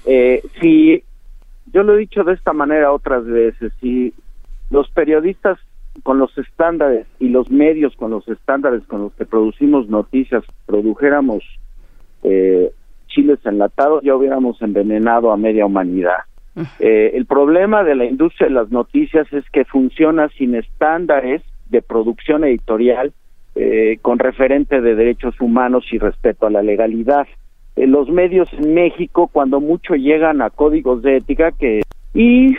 [0.05, 1.03] eh, si,
[1.71, 4.13] yo lo he dicho de esta manera otras veces, si
[4.69, 5.59] los periodistas
[6.01, 11.43] con los estándares y los medios con los estándares con los que producimos noticias produjéramos
[12.23, 12.71] eh,
[13.07, 16.17] chiles enlatados, ya hubiéramos envenenado a media humanidad.
[16.79, 21.81] Eh, el problema de la industria de las noticias es que funciona sin estándares de
[21.81, 23.11] producción editorial
[23.55, 27.27] eh, con referente de derechos humanos y respeto a la legalidad.
[27.75, 31.81] Eh, los medios en México, cuando mucho llegan a códigos de ética, que
[32.13, 32.55] y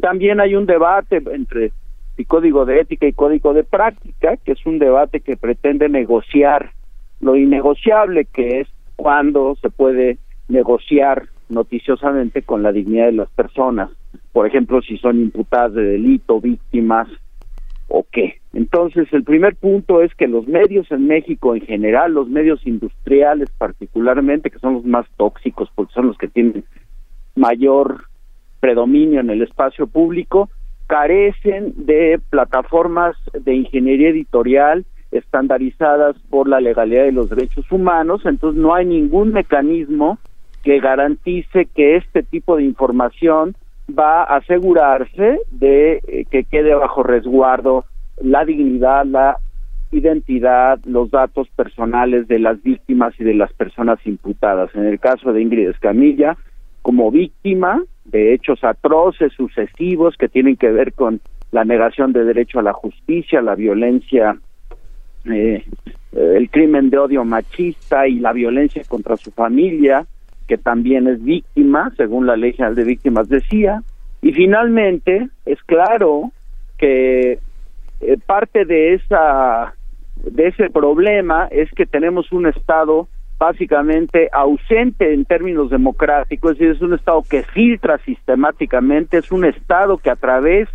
[0.00, 1.72] también hay un debate entre
[2.18, 6.72] el código de ética y código de práctica, que es un debate que pretende negociar
[7.20, 13.90] lo innegociable, que es cuando se puede negociar noticiosamente con la dignidad de las personas.
[14.32, 17.08] Por ejemplo, si son imputadas de delito, víctimas,
[17.92, 18.40] o qué.
[18.54, 23.50] Entonces, el primer punto es que los medios en México en general, los medios industriales
[23.58, 26.64] particularmente, que son los más tóxicos porque son los que tienen
[27.36, 28.04] mayor
[28.60, 30.48] predominio en el espacio público,
[30.86, 38.60] carecen de plataformas de ingeniería editorial estandarizadas por la legalidad de los derechos humanos, entonces
[38.60, 40.18] no hay ningún mecanismo
[40.62, 43.54] que garantice que este tipo de información
[43.88, 47.84] va a asegurarse de eh, que quede bajo resguardo
[48.20, 49.38] la dignidad, la
[49.90, 54.70] identidad, los datos personales de las víctimas y de las personas imputadas.
[54.74, 56.36] En el caso de Ingrid Escamilla,
[56.80, 61.20] como víctima de hechos atroces, sucesivos, que tienen que ver con
[61.50, 64.36] la negación de derecho a la justicia, la violencia,
[65.26, 65.64] eh,
[66.12, 70.06] el crimen de odio machista y la violencia contra su familia,
[70.46, 73.82] que también es víctima, según la Ley General de Víctimas decía,
[74.20, 76.30] y finalmente es claro
[76.78, 77.38] que
[78.00, 79.74] eh, parte de esa
[80.16, 86.76] de ese problema es que tenemos un estado básicamente ausente en términos democráticos, es decir,
[86.76, 90.68] es un estado que filtra sistemáticamente, es un estado que a través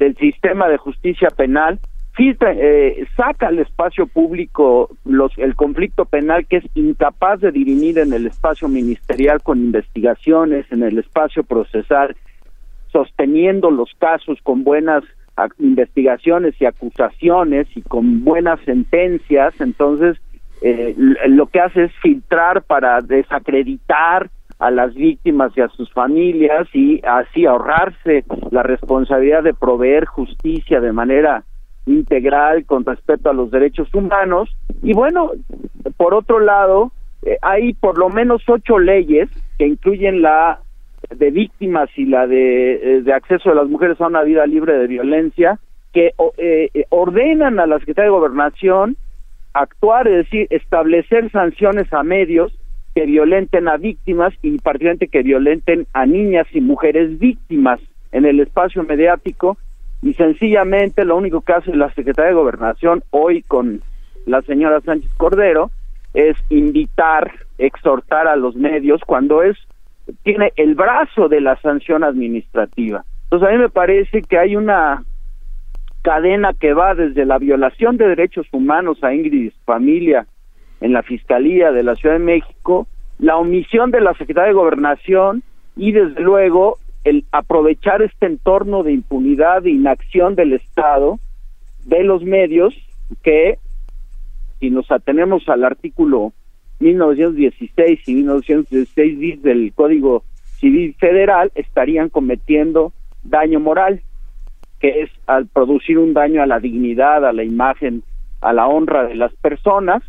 [0.00, 1.78] del sistema de justicia penal
[2.12, 7.98] filtra, eh, saca al espacio público los, el conflicto penal que es incapaz de dirimir
[7.98, 12.16] en el espacio ministerial con investigaciones, en el espacio procesal,
[12.92, 15.04] sosteniendo los casos con buenas
[15.58, 20.20] investigaciones y acusaciones y con buenas sentencias, entonces
[20.60, 26.68] eh, lo que hace es filtrar para desacreditar a las víctimas y a sus familias
[26.74, 31.44] y así ahorrarse la responsabilidad de proveer justicia de manera
[31.86, 34.54] integral con respecto a los derechos humanos.
[34.82, 35.32] Y bueno,
[35.96, 36.92] por otro lado,
[37.22, 39.28] eh, hay por lo menos ocho leyes
[39.58, 40.60] que incluyen la
[41.10, 44.86] de víctimas y la de, eh, acceso de las mujeres a una vida libre de
[44.86, 45.58] violencia
[45.92, 48.96] que eh, ordenan a la Secretaría de Gobernación
[49.52, 52.52] actuar, es decir, establecer sanciones a medios
[52.94, 57.80] que violenten a víctimas y particularmente que violenten a niñas y mujeres víctimas
[58.12, 59.56] en el espacio mediático
[60.02, 63.82] y sencillamente lo único que hace la Secretaría de Gobernación hoy con
[64.26, 65.70] la señora Sánchez Cordero
[66.14, 69.56] es invitar, exhortar a los medios cuando es
[70.22, 73.04] tiene el brazo de la sanción administrativa.
[73.24, 75.04] Entonces a mí me parece que hay una
[76.02, 80.26] cadena que va desde la violación de derechos humanos a Ingrid familia
[80.80, 82.88] en la Fiscalía de la Ciudad de México,
[83.18, 85.42] la omisión de la Secretaría de Gobernación
[85.76, 91.18] y desde luego el aprovechar este entorno de impunidad e inacción del Estado,
[91.84, 92.74] de los medios,
[93.22, 93.58] que
[94.58, 96.32] si nos atenemos al artículo
[96.80, 100.24] 1916 y 1916 del Código
[100.58, 104.02] Civil Federal, estarían cometiendo daño moral,
[104.78, 108.02] que es al producir un daño a la dignidad, a la imagen,
[108.40, 110.02] a la honra de las personas,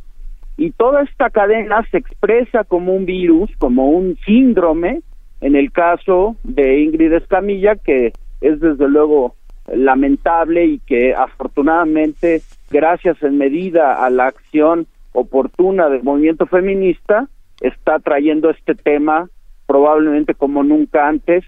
[0.57, 5.01] y toda esta cadena se expresa como un virus, como un síndrome,
[5.41, 9.35] en el caso de Ingrid Escamilla, que es desde luego
[9.67, 17.27] lamentable y que afortunadamente, gracias en medida a la acción oportuna del movimiento feminista,
[17.59, 19.29] está trayendo este tema
[19.67, 21.43] probablemente como nunca antes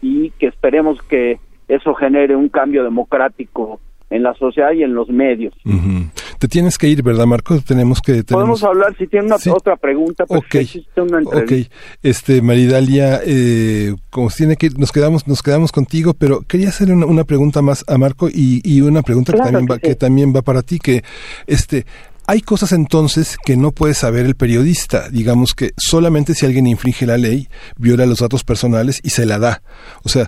[0.00, 5.08] y que esperemos que eso genere un cambio democrático en la sociedad y en los
[5.08, 5.54] medios.
[6.40, 7.60] Te tienes que ir, ¿verdad, Marco?
[7.60, 8.24] Tenemos que...
[8.24, 10.42] Podemos hablar, si tiene una otra pregunta, pues
[10.96, 11.52] una ok,
[12.02, 17.24] este, Maridalia, eh, como tiene que nos quedamos, nos quedamos contigo, pero quería hacer una,
[17.24, 20.62] pregunta más a Marco y, y una pregunta que, también va, que también va para
[20.62, 21.04] ti, que
[21.46, 21.84] este,
[22.26, 25.10] hay cosas entonces que no puede saber el periodista.
[25.10, 29.38] Digamos que solamente si alguien infringe la ley, viola los datos personales y se la
[29.38, 29.60] da.
[30.04, 30.26] O sea,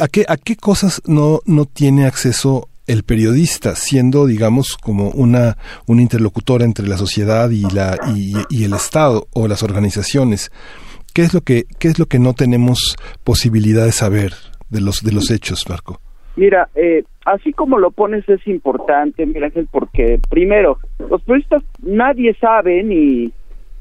[0.00, 5.56] ¿a qué, a qué cosas no, no tiene acceso el periodista, siendo, digamos, como una,
[5.86, 10.50] un interlocutor entre la sociedad y, la, y, el Estado o las organizaciones?
[11.14, 14.32] ¿Qué es lo que, qué es lo que no tenemos posibilidad de saber
[14.70, 16.00] de los, de los hechos, Marco?
[16.36, 22.82] Mira, eh, así como lo pones es importante, mira, porque primero, los periodistas nadie sabe
[22.82, 23.32] ni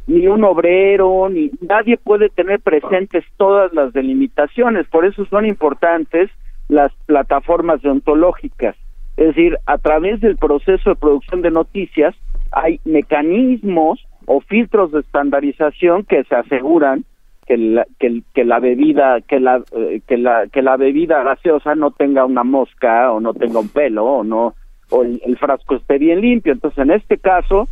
[0.07, 6.31] ni un obrero, ni nadie puede tener presentes todas las delimitaciones, por eso son importantes
[6.67, 8.75] las plataformas deontológicas.
[9.19, 12.15] Es decir, a través del proceso de producción de noticias
[12.53, 17.03] hay mecanismos o filtros de estandarización que se aseguran
[17.45, 21.91] que la, que, la bebida que la eh, que la que la bebida gaseosa no
[21.91, 24.53] tenga una mosca o no tenga un pelo o no
[24.89, 26.53] o el, frasco esté bien limpio.
[26.53, 27.67] Entonces en este caso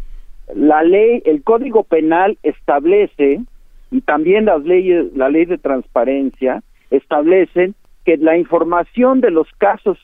[0.54, 3.40] la ley el código penal establece
[3.90, 6.62] y también las leyes la ley de transparencia
[6.92, 9.98] establecen que la información de los casos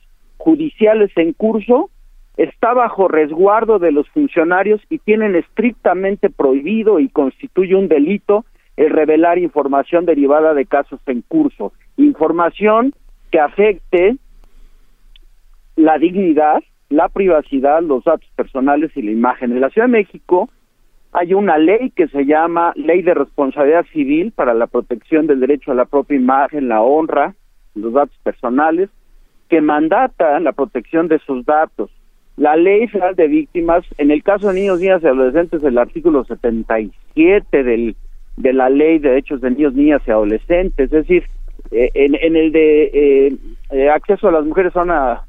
[0.44, 1.90] judiciales en curso
[2.36, 8.44] está bajo resguardo de los funcionarios y tienen estrictamente prohibido y constituye un delito
[8.76, 12.94] el revelar información derivada de casos en curso, información
[13.32, 14.18] que afecte
[15.78, 19.54] la dignidad, la privacidad, los datos personales y la imagen.
[19.54, 20.50] En la Ciudad de México
[21.14, 25.72] hay una ley que se llama Ley de Responsabilidad Civil para la protección del derecho
[25.72, 27.34] a la propia imagen, la honra,
[27.76, 28.90] los datos personales,
[29.50, 31.90] que mandata la protección de sus datos.
[32.38, 36.24] La Ley Federal de Víctimas, en el caso de niños, niñas y adolescentes, el artículo
[36.26, 37.96] 77 del
[38.36, 41.24] de la ley de derechos de niños, niñas y adolescentes, es decir,
[41.72, 43.36] eh, en, el de eh,
[43.70, 45.22] eh, acceso a las mujeres a una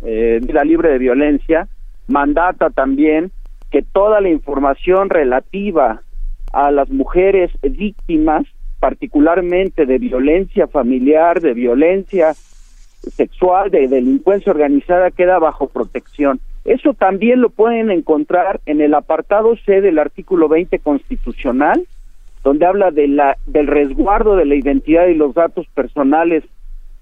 [0.00, 1.66] vida libre de violencia,
[2.06, 3.32] mandata también
[3.70, 6.02] que toda la información relativa
[6.52, 8.44] a las mujeres víctimas,
[8.80, 12.34] particularmente de violencia familiar, de violencia
[13.00, 16.40] sexual, de delincuencia organizada, queda bajo protección.
[16.64, 21.86] Eso también lo pueden encontrar en el apartado C del artículo 20 constitucional,
[22.44, 26.44] donde habla de la, del resguardo de la identidad y los datos personales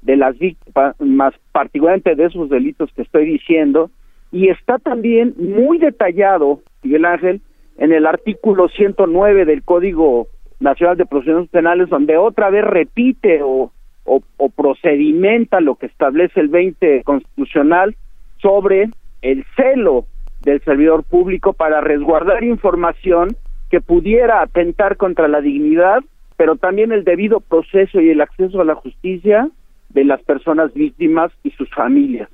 [0.02, 3.90] de las víctimas, particularmente de esos delitos que estoy diciendo,
[4.30, 7.40] y está también muy detallado, Miguel Ángel,
[7.78, 10.28] en el artículo 109 del Código
[10.60, 13.72] Nacional de Procedimientos Penales, donde otra vez repite o,
[14.06, 17.96] o, procedimenta lo que establece el 20 constitucional
[18.40, 18.90] sobre
[19.22, 20.06] el celo
[20.42, 23.36] del servidor público para resguardar información
[23.70, 25.98] que pudiera atentar contra la dignidad,
[26.36, 29.50] pero también el debido proceso y el acceso a la justicia
[29.90, 32.28] de las personas víctimas y sus familias.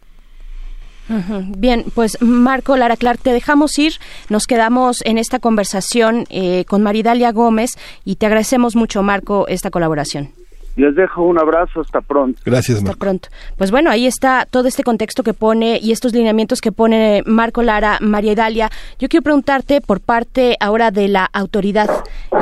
[1.59, 3.95] Bien, pues Marco Lara Clark, te dejamos ir.
[4.31, 7.73] Nos quedamos en esta conversación eh, con Maridalia Gómez
[8.05, 10.31] y te agradecemos mucho, Marco, esta colaboración.
[10.75, 12.41] Les dejo un abrazo, hasta pronto.
[12.45, 13.29] Gracias, Hasta pronto.
[13.57, 17.63] Pues bueno, ahí está todo este contexto que pone y estos lineamientos que pone Marco
[17.63, 18.71] Lara, María Dalia.
[18.99, 21.91] Yo quiero preguntarte por parte ahora de la autoridad,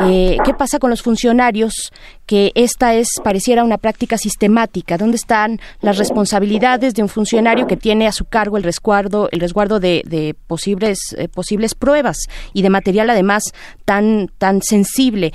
[0.04, 1.92] eh, ¿qué pasa con los funcionarios?
[2.24, 4.96] Que esta es, pareciera una práctica sistemática.
[4.96, 9.40] ¿Dónde están las responsabilidades de un funcionario que tiene a su cargo el resguardo, el
[9.40, 13.42] resguardo de, posibles, eh, posibles pruebas y de material además
[13.84, 15.32] tan, tan sensible?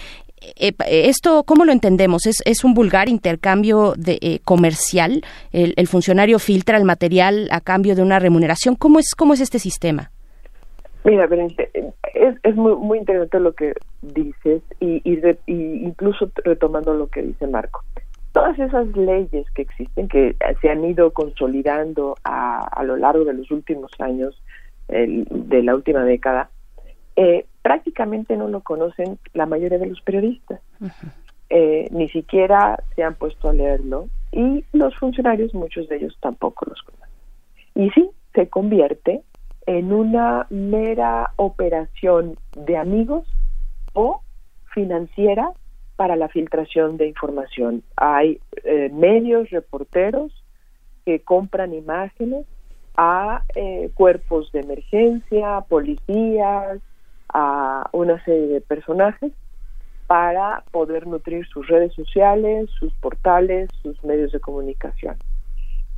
[0.55, 2.25] Eh, ¿Esto cómo lo entendemos?
[2.25, 5.23] ¿Es, es un vulgar intercambio de, eh, comercial?
[5.51, 8.75] El, funcionario filtra el material a cambio de una remuneración?
[8.75, 10.11] ¿Cómo es, cómo es este sistema?
[11.03, 11.27] Mira,
[12.13, 17.45] es, es muy, muy interesante lo que dices y, y, incluso retomando lo que dice
[17.47, 17.83] Marco.
[18.31, 23.33] todas esas leyes que existen, que se han ido consolidando a, a lo largo de
[23.33, 24.41] los últimos años,
[24.87, 26.49] de la última década,
[27.15, 30.61] eh, prácticamente no lo conocen la mayoría de los periodistas.
[31.49, 36.65] Eh, ni siquiera se han puesto a leerlo y los funcionarios, muchos de ellos tampoco
[36.69, 37.09] los conocen.
[37.73, 39.23] Y sí, se convierte
[39.65, 43.25] en una mera operación de amigos
[43.93, 44.21] o
[44.71, 45.49] financiera
[45.95, 47.81] para la filtración de información.
[47.95, 50.31] Hay eh, medios, reporteros
[51.03, 52.45] que compran imágenes
[52.95, 56.79] a eh, cuerpos de emergencia, policías,
[57.37, 59.33] a una serie de personajes
[60.07, 65.17] para poder nutrir sus redes sociales, sus portales, sus medios de comunicación.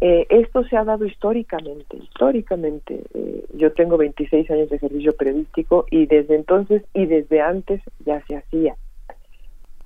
[0.02, 3.04] Eh, esto se ha dado históricamente, históricamente.
[3.14, 8.20] Eh, yo tengo 26 años de servicio periodístico y desde entonces y desde antes ya
[8.26, 8.76] se hacía.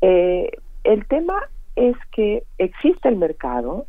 [0.01, 1.49] el tema
[1.82, 3.88] es que existe el mercado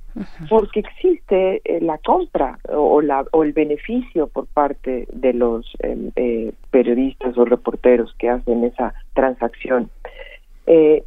[0.48, 6.10] porque existe eh, la compra o, la, o el beneficio por parte de los em,
[6.16, 9.90] eh, periodistas o reporteros que hacen esa transacción.
[10.66, 11.04] Eh,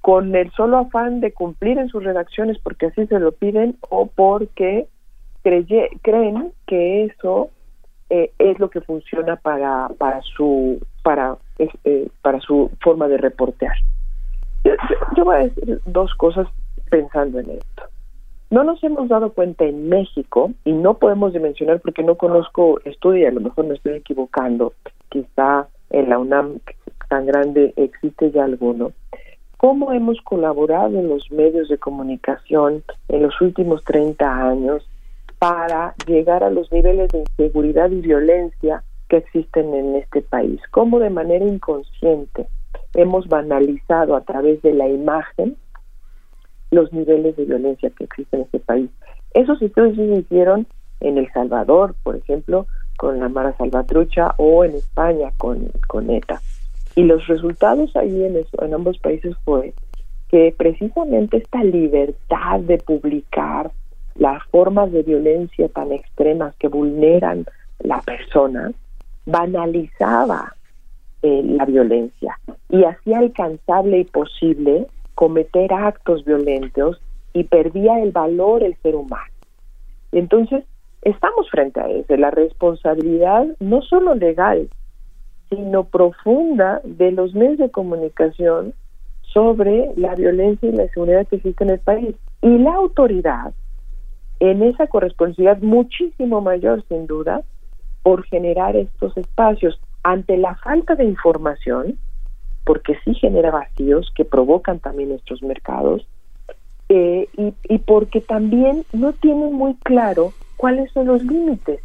[0.00, 4.06] con el solo afán de cumplir en sus redacciones porque así se lo piden o
[4.06, 4.86] porque
[6.02, 7.50] creen que eso
[8.08, 11.38] es lo que funciona para para su para
[12.20, 13.74] para su forma de reportear.
[14.64, 16.46] Yo, voy a decir dos cosas
[16.90, 17.82] pensando en esto.
[18.50, 23.28] No nos hemos dado cuenta en México, y no podemos dimensionar porque no conozco estudio,
[23.28, 24.74] a lo mejor me estoy equivocando,
[25.08, 26.58] quizá en la UNAM
[27.08, 28.92] tan grande existe ya alguno,
[29.56, 34.86] cómo hemos colaborado en los medios de comunicación en los últimos 30 años
[35.38, 40.98] para llegar a los niveles de inseguridad y violencia que existen en este país, cómo
[40.98, 42.46] de manera inconsciente
[42.94, 45.56] hemos banalizado a través de la imagen
[46.70, 48.90] los niveles de violencia que existen en este país.
[49.34, 50.66] Esos estudios se hicieron
[51.00, 56.40] en El Salvador, por ejemplo, con la Mara Salvatrucha o en España con, con ETA.
[56.94, 59.74] Y los resultados ahí en, en ambos países fue
[60.28, 63.70] que precisamente esta libertad de publicar
[64.14, 67.46] las formas de violencia tan extremas que vulneran
[67.80, 68.72] la persona
[69.26, 70.54] banalizaba
[71.22, 77.00] eh, la violencia y hacía alcanzable y posible cometer actos violentos
[77.32, 79.32] y perdía el valor el ser humano.
[80.10, 80.64] Entonces,
[81.02, 84.68] estamos frente a eso, la responsabilidad no solo legal,
[85.48, 88.74] sino profunda de los medios de comunicación
[89.22, 92.14] sobre la violencia y la seguridad que existe en el país.
[92.42, 93.52] Y la autoridad,
[94.40, 97.42] en esa corresponsabilidad muchísimo mayor, sin duda,
[98.02, 101.98] por generar estos espacios ante la falta de información,
[102.64, 106.06] porque sí genera vacíos que provocan también estos mercados,
[106.88, 111.80] eh, y, y porque también no tienen muy claro cuáles son los límites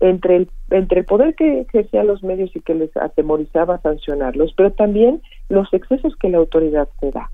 [0.00, 4.72] entre el, entre el poder que ejercían los medios y que les atemorizaba sancionarlos, pero
[4.72, 7.30] también los excesos que la autoridad se da.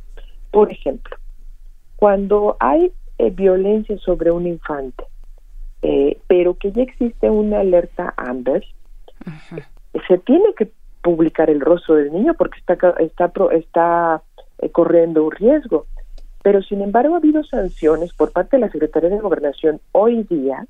[0.50, 1.16] Por ejemplo,
[1.96, 5.04] cuando hay eh, violencia sobre un infante,
[5.82, 8.64] eh, pero que ya existe una alerta Amber,
[10.08, 10.70] se tiene que
[11.02, 14.22] publicar el rostro del niño porque está está está
[14.58, 15.86] eh, corriendo un riesgo.
[16.42, 20.66] Pero sin embargo ha habido sanciones por parte de la Secretaría de Gobernación hoy día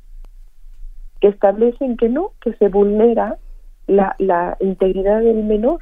[1.20, 3.39] que establecen que no, que se vulnera
[3.86, 5.78] la, la integridad del menor.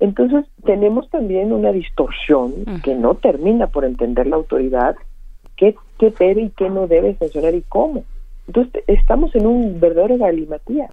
[0.00, 4.96] Entonces tenemos también una distorsión que no termina por entender la autoridad
[5.56, 8.04] qué, qué debe y qué no debe sancionar y cómo.
[8.48, 10.90] Entonces estamos en un verdadero galimatía.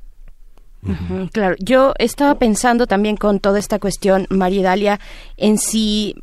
[1.31, 4.99] Claro, yo estaba pensando también con toda esta cuestión, María Dalia,
[5.37, 6.15] en si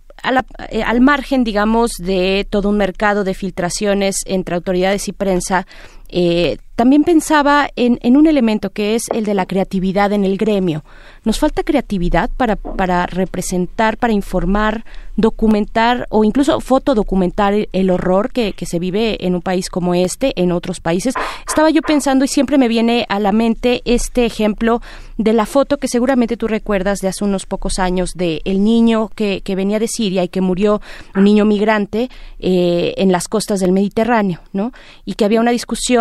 [0.70, 5.66] eh, al margen, digamos, de todo un mercado de filtraciones entre autoridades y prensa,
[6.08, 10.36] eh, también pensaba en, en, un elemento que es el de la creatividad en el
[10.36, 10.84] gremio.
[11.24, 14.84] Nos falta creatividad para, para representar, para informar,
[15.16, 20.52] documentar o incluso fotodocumentar el horror que, se vive en un país como este, en
[20.52, 21.14] otros países.
[21.46, 24.80] Estaba yo pensando y siempre me viene a la mente este ejemplo
[25.16, 29.10] de la foto que seguramente tú recuerdas de hace unos pocos años de el niño
[29.16, 30.80] que, que venía de Siria y que murió,
[31.16, 34.70] un niño migrante, eh, en las costas del Mediterráneo, ¿no?
[35.04, 35.97] Y que había una discusión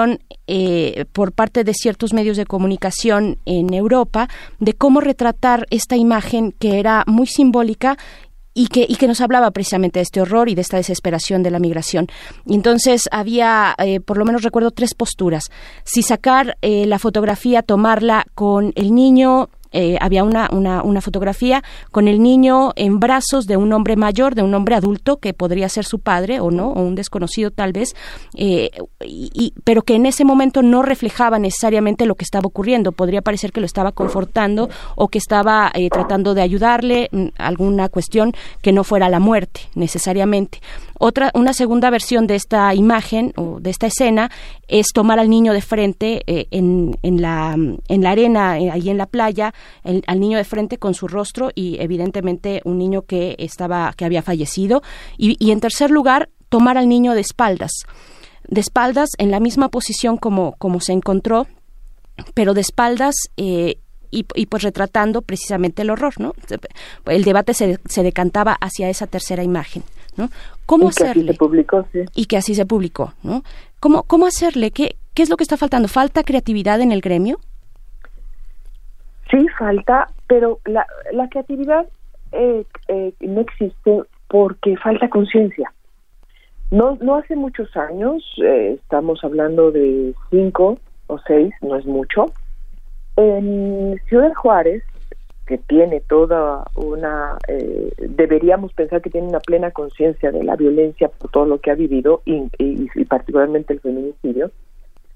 [0.48, 6.54] eh, por parte de ciertos medios de comunicación en Europa de cómo retratar esta imagen
[6.54, 7.98] que era muy simbólica
[8.58, 11.52] y que, y que nos hablaba precisamente de este horror y de esta desesperación de
[11.52, 12.08] la migración.
[12.44, 15.44] Y entonces había, eh, por lo menos recuerdo, tres posturas.
[15.84, 21.64] Si sacar eh, la fotografía, tomarla con el niño eh, había una, una, una, fotografía
[21.92, 25.70] con el niño en brazos de un hombre mayor, de un hombre adulto que podría
[25.70, 27.96] ser su padre o no, o un desconocido tal vez,
[28.36, 28.72] eh,
[29.04, 32.92] y, pero que en ese momento no reflejaba necesariamente lo que estaba ocurriendo.
[32.92, 37.90] Podría parecer que lo estaba confortando o que estaba eh, tratando de ayudarle mm, alguna
[37.90, 40.60] cuestión que no fuera la muerte necesariamente.
[41.00, 44.32] Otra, una segunda versión de esta imagen o de esta escena
[44.68, 49.06] es tomar al niño de frente en, en, la, en la arena, ahí en la
[49.06, 49.54] playa,
[49.84, 54.22] al niño de frente con su rostro y evidentemente un niño que estaba que había
[54.22, 54.82] fallecido.
[55.18, 57.72] Y, en tercer lugar tomar al niño de espaldas.
[58.48, 61.48] De espaldas en la misma posición como como se encontró
[62.34, 66.34] pero de espaldas eh, y, pues retratando precisamente el horror, ¿no?
[67.06, 69.84] El debate se, se decantaba hacia esa tercera imagen,
[70.18, 70.30] ¿no?
[70.66, 71.14] ¿Cómo y hacerle?
[71.14, 72.00] Que así se publicó, sí.
[72.16, 73.44] Y que así se publicó, ¿no?
[73.80, 74.72] ¿Cómo, cómo hacerle?
[74.72, 75.88] ¿Qué, ¿Qué es lo que está faltando?
[75.88, 77.40] ¿Falta creatividad en el gremio?
[79.32, 81.88] Sí, falta, pero la, la creatividad
[82.32, 85.72] eh, eh, no existe porque falta conciencia.
[86.72, 92.26] No, no hace muchos años, eh, estamos hablando de cinco o seis, no es mucho,
[93.16, 94.84] en Ciudad Juárez,
[95.48, 97.38] que tiene toda una,
[97.98, 101.76] deberíamos pensar que tiene una plena conciencia de la violencia por todo lo que ha
[101.76, 104.52] vivido y, y particularmente el feminicidio,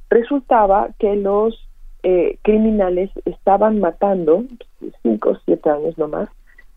[0.10, 1.68] resultaba que los
[2.04, 4.44] eh, criminales estaban matando,
[5.04, 6.30] cinco o siete años nomás,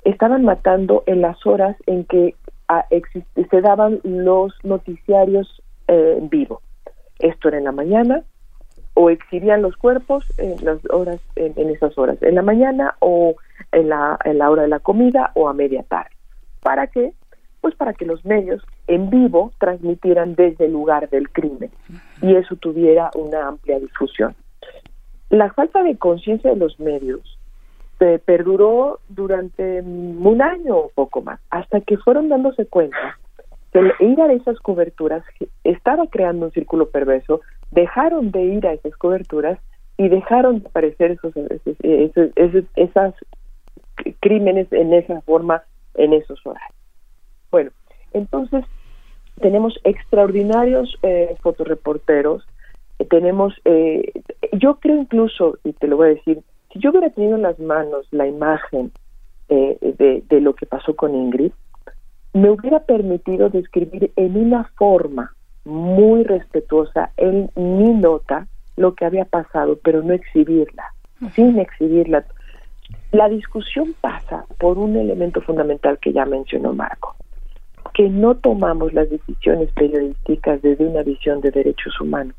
[0.04, 2.34] estaban matando en las horas en que
[2.68, 2.84] ah,
[3.50, 6.60] se daban los noticiarios eh, en vivo.
[7.18, 8.22] Esto era en la mañana,
[8.94, 13.34] o exhibían los cuerpos en las horas en, esas horas en la mañana o
[13.72, 16.10] en la, en la hora de la comida o a media tarde.
[16.62, 17.12] Para qué
[17.60, 21.70] pues para que los medios en vivo transmitieran desde el lugar del crimen
[22.20, 24.34] y eso tuviera una amplia difusión.
[25.30, 27.38] La falta de conciencia de los medios
[27.98, 33.18] se perduró durante un año o poco más, hasta que fueron dándose cuenta
[33.72, 35.24] que ir a esas coberturas
[35.64, 37.40] estaba creando un círculo perverso,
[37.74, 39.58] dejaron de ir a esas coberturas
[39.96, 43.14] y dejaron de aparecer esos, esos, esas
[44.20, 45.62] crímenes en esa forma
[45.94, 46.74] en esos horarios.
[47.50, 47.70] Bueno,
[48.12, 48.64] entonces
[49.40, 52.44] tenemos extraordinarios eh, fotoreporteros
[53.08, 54.12] tenemos, eh,
[54.52, 56.40] yo creo incluso, y te lo voy a decir,
[56.72, 58.92] si yo hubiera tenido en las manos la imagen
[59.48, 61.52] eh, de, de lo que pasó con Ingrid,
[62.32, 69.24] me hubiera permitido describir en una forma muy respetuosa en mi nota lo que había
[69.24, 70.84] pasado, pero no exhibirla,
[71.34, 72.24] sin exhibirla.
[73.12, 77.14] La discusión pasa por un elemento fundamental que ya mencionó Marco,
[77.94, 82.36] que no tomamos las decisiones periodísticas desde una visión de derechos humanos,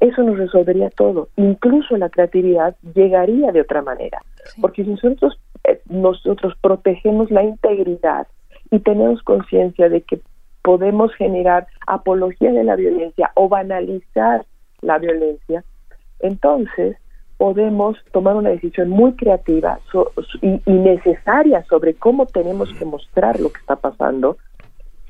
[0.00, 1.28] eso nos resolvería todo.
[1.36, 4.20] Incluso la creatividad llegaría de otra manera.
[4.60, 8.26] Porque si nosotros, eh, nosotros protegemos la integridad
[8.70, 10.20] y tenemos conciencia de que
[10.64, 14.46] podemos generar apología de la violencia o banalizar
[14.80, 15.62] la violencia,
[16.20, 16.96] entonces
[17.36, 19.78] podemos tomar una decisión muy creativa
[20.40, 24.38] y, necesaria sobre cómo tenemos que mostrar lo que está pasando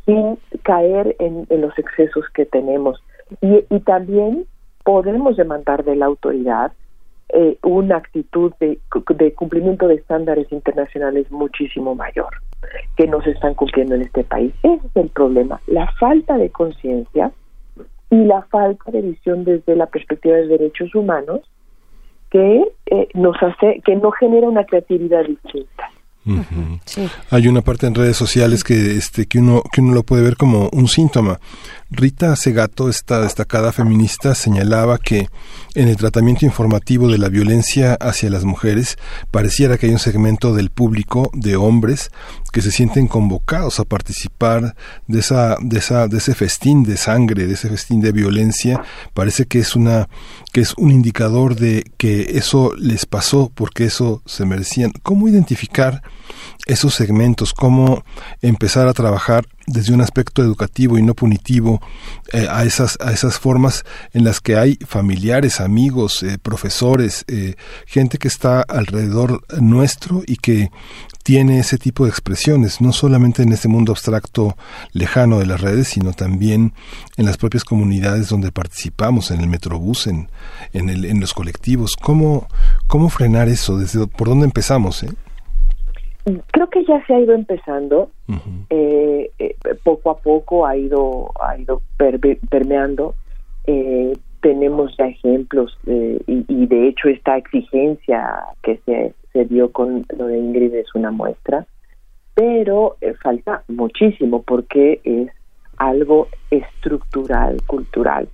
[0.05, 3.01] sin caer en, los excesos que tenemos.
[3.41, 4.47] Y, también
[4.83, 6.73] podemos demandar de la autoridad
[7.29, 8.81] eh, una actitud de,
[9.37, 12.35] cumplimiento de estándares internacionales muchísimo mayor
[12.97, 14.53] que no se están cumpliendo en este país.
[14.63, 17.33] Ese es el problema, la falta de conciencia
[18.11, 21.41] y la falta de visión desde la perspectiva de derechos humanos
[22.31, 25.91] que eh, nos hace que no genera una creatividad distinta.
[27.31, 30.37] Hay una parte en redes sociales que este que uno que uno lo puede ver
[30.37, 31.39] como un síntoma.
[31.91, 35.29] Rita Segato, esta destacada feminista, señalaba que
[35.75, 38.97] en el tratamiento informativo de la violencia hacia las mujeres
[39.31, 42.11] pareciera que hay un segmento del público de hombres
[42.55, 44.77] que se sienten convocados a participar
[45.09, 48.81] de esa de esa de ese festín de sangre, de ese festín de violencia.
[49.13, 50.09] Parece que es una
[50.53, 54.93] que es un indicador de que eso les pasó porque eso se merecían.
[55.03, 56.03] ¿Cómo identificar
[56.67, 58.05] esos segmentos, cómo
[58.41, 61.81] empezar a trabajar desde un aspecto educativo y no punitivo
[62.33, 67.55] eh, a esas a esas formas en las que hay familiares, amigos, eh, profesores, eh,
[67.87, 70.71] gente que está alrededor nuestro y que
[71.23, 74.59] tiene ese tipo de expresiones, no solamente en este mundo abstracto
[74.93, 76.75] lejano de las redes, sino también
[77.17, 80.29] en las propias comunidades donde participamos, en el metrobús, en,
[80.75, 81.97] en, el, en los colectivos.
[81.97, 82.47] ¿Cómo,
[82.87, 83.79] ¿Cómo frenar eso?
[83.79, 85.03] ¿Desde por dónde empezamos?
[85.03, 85.13] Eh?
[86.53, 88.11] Creo que ya se ha ido empezando,
[88.71, 91.83] eh, eh, poco a poco ha ido, ha ido
[92.49, 93.15] permeando,
[93.67, 100.07] eh, tenemos ya ejemplos y, y, de hecho esta exigencia que se, se dio con
[100.17, 101.67] lo de Ingrid es una muestra,
[102.35, 105.29] pero eh, falta muchísimo porque es
[105.77, 108.29] algo estructural, cultural.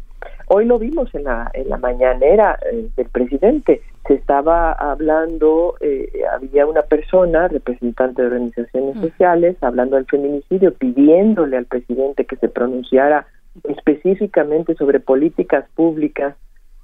[0.52, 6.10] Hoy lo vimos en la, en la mañanera eh, del presidente, se estaba hablando, eh,
[6.34, 12.48] había una persona, representante de organizaciones sociales, hablando del feminicidio, pidiéndole al presidente que se
[12.48, 13.28] pronunciara
[13.62, 16.34] específicamente sobre políticas públicas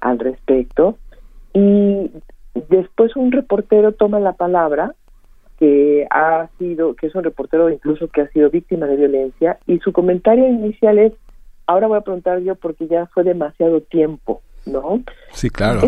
[0.00, 0.96] al respecto.
[1.52, 2.12] Y
[2.68, 4.94] después un reportero toma la palabra
[5.58, 9.80] que ha sido que es un reportero incluso que ha sido víctima de violencia y
[9.80, 11.14] su comentario inicial es
[11.66, 15.82] ahora voy a preguntar yo porque ya fue demasiado tiempo no sí claro.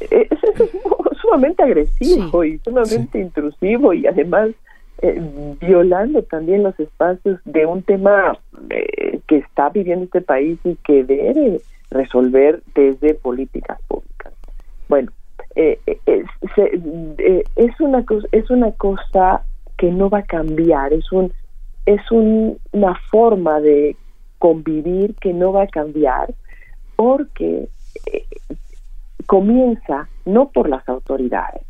[0.00, 0.28] Es,
[1.22, 4.50] sumamente agresivo y sumamente intrusivo y además
[5.00, 5.20] eh,
[5.60, 8.38] violando también los espacios de un tema
[8.70, 14.32] eh, que está viviendo este país y que debe resolver desde políticas públicas.
[14.88, 15.10] Bueno,
[15.54, 15.78] eh,
[17.56, 19.42] es una cosa, es una cosa
[19.76, 21.32] que no va a cambiar, es un
[21.84, 23.96] es una forma de
[24.42, 26.34] convivir que no va a cambiar
[26.96, 27.68] porque
[29.26, 31.62] comienza no por las autoridades,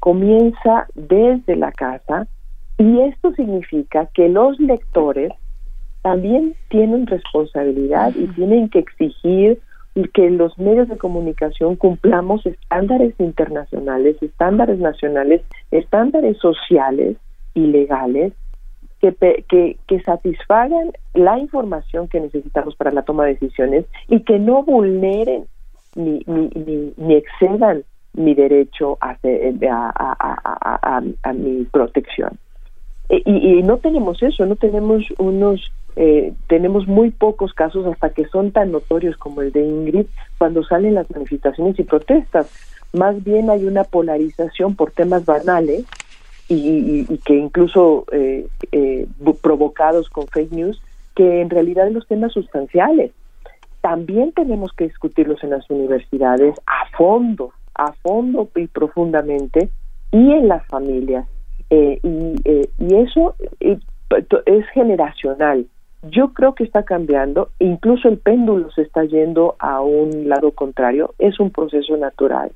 [0.00, 2.26] comienza desde la casa
[2.78, 5.32] y esto significa que los lectores
[6.00, 9.60] también tienen responsabilidad y tienen que exigir
[10.14, 17.18] que los medios de comunicación cumplamos estándares internacionales, estándares nacionales, estándares sociales
[17.52, 18.32] y legales
[19.00, 19.12] que,
[19.48, 24.62] que, que, satisfagan la información que necesitamos para la toma de decisiones y que no
[24.62, 25.44] vulneren
[25.94, 29.16] ni, ni, ni, excedan mi derecho a,
[29.70, 32.38] a, a mi protección.
[33.08, 38.26] Eh, y, no tenemos eso, no tenemos unos, eh, tenemos muy pocos casos hasta que
[38.26, 42.50] son tan notorios como el de Ingrid cuando salen las manifestaciones y protestas.
[42.92, 45.84] Más bien hay una polarización por temas banales
[46.48, 48.48] y, que incluso eh,
[49.42, 50.80] provocados con fake news,
[51.14, 53.12] que en realidad los temas sustanciales.
[53.80, 59.70] También tenemos que discutirlos en las universidades a fondo, a fondo y profundamente,
[60.10, 61.26] y en las familias
[61.70, 63.78] eh, y, eh, y eso eh,
[64.46, 65.66] es generacional.
[66.10, 71.14] Yo creo que está cambiando, incluso el péndulo se está yendo a un lado contrario,
[71.18, 72.52] es un proceso natural,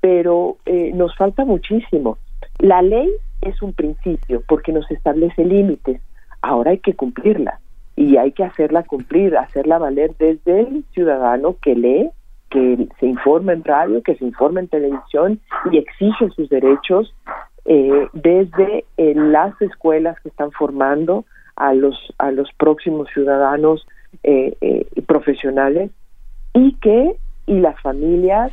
[0.00, 0.56] pero
[0.94, 2.16] nos falta muchísimo.
[2.58, 6.00] La ley es un principio porque nos establece límites,
[6.42, 7.60] ahora hay que cumplirla
[7.96, 12.10] y hay que hacerla cumplir, hacerla valer desde el ciudadano que lee,
[12.50, 15.40] que se informa en radio, que se informa en televisión
[15.70, 17.14] y exige sus derechos
[17.64, 21.24] eh, desde eh, las escuelas que están formando
[21.56, 23.86] a los a los próximos ciudadanos
[24.22, 25.90] eh, eh, profesionales
[26.54, 27.16] y que
[27.46, 28.52] y las familias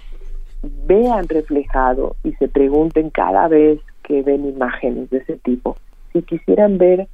[0.85, 3.79] vean reflejado y se pregunten cada vez
[4.09, 5.77] que ven imágenes de ese tipo
[6.11, 7.07] si quisieran ver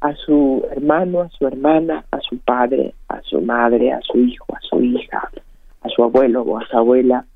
[0.00, 4.46] a su hermano, a su hermana, a su padre, a su madre, a su hijo,
[4.54, 5.30] a su hija,
[5.82, 7.26] a su abuelo o a su abuela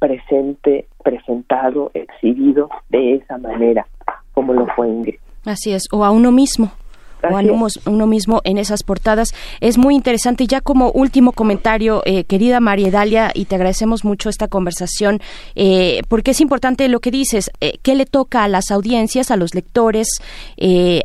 [0.00, 3.86] presente, presentado, exhibido de esa manera,
[4.32, 5.20] como lo fue Ingrid.
[5.44, 6.72] Así es, o a uno mismo
[7.22, 7.42] o a
[7.86, 9.34] uno, mismo en esas portadas.
[9.60, 10.46] Es muy interesante.
[10.46, 15.20] Ya como último comentario, eh, querida María Dalia, y te agradecemos mucho esta conversación,
[15.54, 19.36] eh, porque es importante lo que dices, eh, qué le toca a las audiencias, a
[19.36, 20.08] los lectores,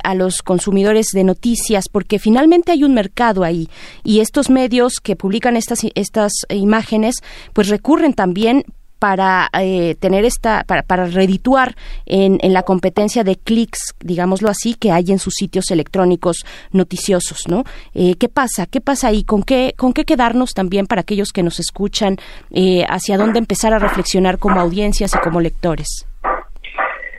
[0.04, 3.70] a los consumidores de noticias, porque finalmente hay un mercado ahí.
[4.04, 7.16] Y estos medios que publican estas, estas imágenes,
[7.54, 8.66] pues recurren también
[9.06, 11.76] para eh, tener esta, para, para redituar
[12.08, 17.48] en, en, la competencia de clics, digámoslo así, que hay en sus sitios electrónicos noticiosos,
[17.48, 17.66] ¿no?
[17.94, 18.66] Eh, ¿Qué pasa?
[18.66, 19.24] ¿Qué pasa ahí?
[19.24, 22.16] ¿Con qué, con qué quedarnos también para aquellos que nos escuchan?
[22.50, 26.08] Eh, ¿Hacia dónde empezar a reflexionar como audiencias y como lectores?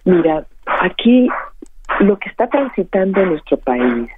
[0.05, 0.44] Mira,
[0.81, 1.28] aquí
[2.00, 4.08] lo que está transitando en nuestro país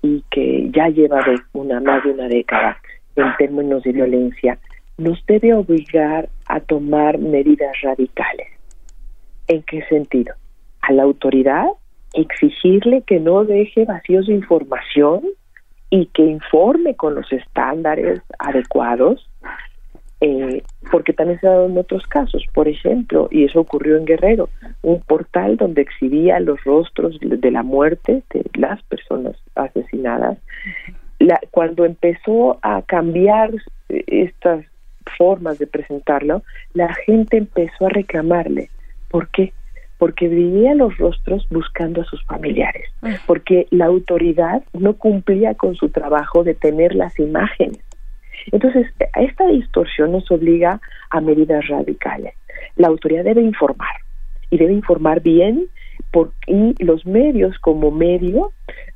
[0.00, 2.78] y que ya lleva una más de una década
[3.16, 4.58] en términos de violencia
[4.98, 8.48] nos debe obligar a tomar medidas radicales.
[9.46, 10.34] ¿En qué sentido?
[10.82, 11.66] A la autoridad
[12.14, 15.22] exigirle que no deje vacíos de información
[15.90, 19.30] y que informe con los estándares adecuados,
[20.20, 24.04] eh, porque también se ha dado en otros casos, por ejemplo, y eso ocurrió en
[24.04, 24.48] Guerrero,
[24.82, 30.38] un portal donde exhibía los rostros de la muerte de las personas asesinadas.
[31.20, 33.52] La, cuando empezó a cambiar
[33.88, 34.64] estas
[35.16, 36.42] formas de presentarlo,
[36.74, 38.70] la gente empezó a reclamarle.
[39.10, 39.52] ¿Por qué?
[39.98, 43.16] Porque vivía los rostros buscando a sus familiares, ah.
[43.26, 47.80] porque la autoridad no cumplía con su trabajo de tener las imágenes.
[48.52, 50.80] Entonces, esta distorsión nos obliga
[51.10, 52.34] a medidas radicales.
[52.76, 53.96] La autoridad debe informar
[54.50, 55.66] y debe informar bien
[56.10, 58.52] por, y los medios como medio,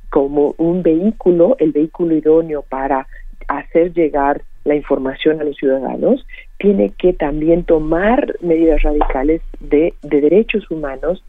[0.09, 3.07] como un vehículo, el vehículo idóneo para
[3.47, 6.25] hacer llegar la información a los ciudadanos,
[6.57, 11.23] tiene que también tomar medidas radicales de, de derechos humanos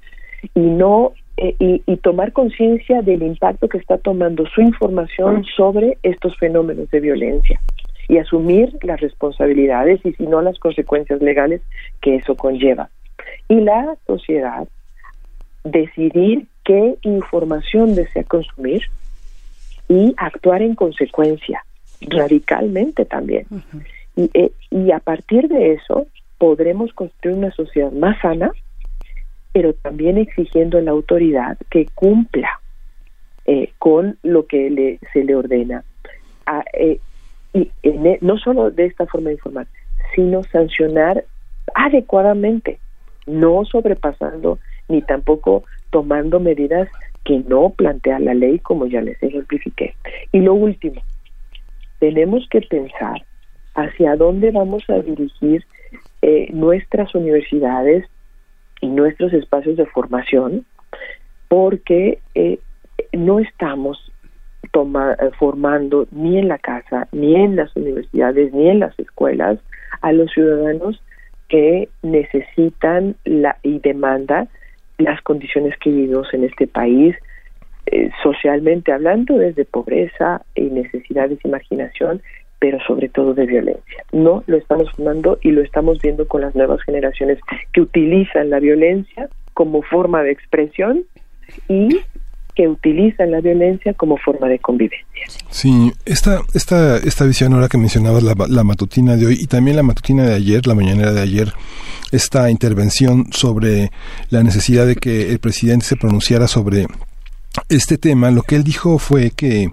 [0.55, 5.99] y no eh, y, y, tomar conciencia del impacto que está tomando su información sobre
[6.05, 7.61] estos fenómenos de violencia
[8.09, 11.61] y asumir las responsabilidades y si no las consecuencias legales
[12.01, 12.91] que eso conlleva.
[13.49, 14.69] Y la sociedad
[15.65, 18.83] decidir qué información desea consumir
[19.89, 21.65] y actuar en consecuencia,
[22.09, 23.47] radicalmente también.
[24.17, 26.07] y, eh, y a partir de eso
[26.39, 28.51] podremos construir una sociedad más sana,
[29.53, 32.61] pero también exigiendo a la autoridad que cumpla
[33.47, 35.85] eh, con lo que le, se le ordena.
[36.47, 36.99] Ah, eh,
[37.53, 39.67] y e, no solo de esta forma de informar,
[40.15, 41.25] sino sancionar
[41.75, 42.79] adecuadamente,
[43.27, 44.59] no sobrepasando
[44.89, 46.89] ni tampoco tomando medidas
[47.25, 49.95] que no plantea la ley, como ya les ejemplifiqué.
[50.33, 51.01] Y lo último,
[51.99, 53.25] tenemos que pensar
[53.75, 55.65] hacia dónde vamos a dirigir
[56.23, 58.07] eh, nuestras universidades
[58.81, 60.65] y nuestros espacios de formación,
[61.49, 62.59] porque eh,
[63.13, 64.13] no estamos
[64.75, 69.59] eh, formando ni en la casa, ni en las universidades, ni en las escuelas
[70.01, 71.01] a los ciudadanos
[71.49, 74.49] que necesitan la, y demandan
[74.99, 77.15] las condiciones que vivimos en este país,
[77.87, 82.23] eh, socialmente hablando, desde pobreza y necesidades y marginación,
[82.59, 84.05] pero sobre todo de violencia.
[84.13, 87.39] No lo estamos formando y lo estamos viendo con las nuevas generaciones
[87.73, 91.05] que utilizan la violencia como forma de expresión
[91.69, 92.01] y
[92.55, 95.27] que utilizan la violencia como forma de convivencia.
[95.51, 99.77] Sí, esta, esta, esta visión ahora que mencionabas la, la matutina de hoy y también
[99.77, 101.53] la matutina de ayer, la mañanera de ayer,
[102.13, 103.91] esta intervención sobre
[104.31, 106.87] la necesidad de que el presidente se pronunciara sobre
[107.69, 109.71] este tema, lo que él dijo fue que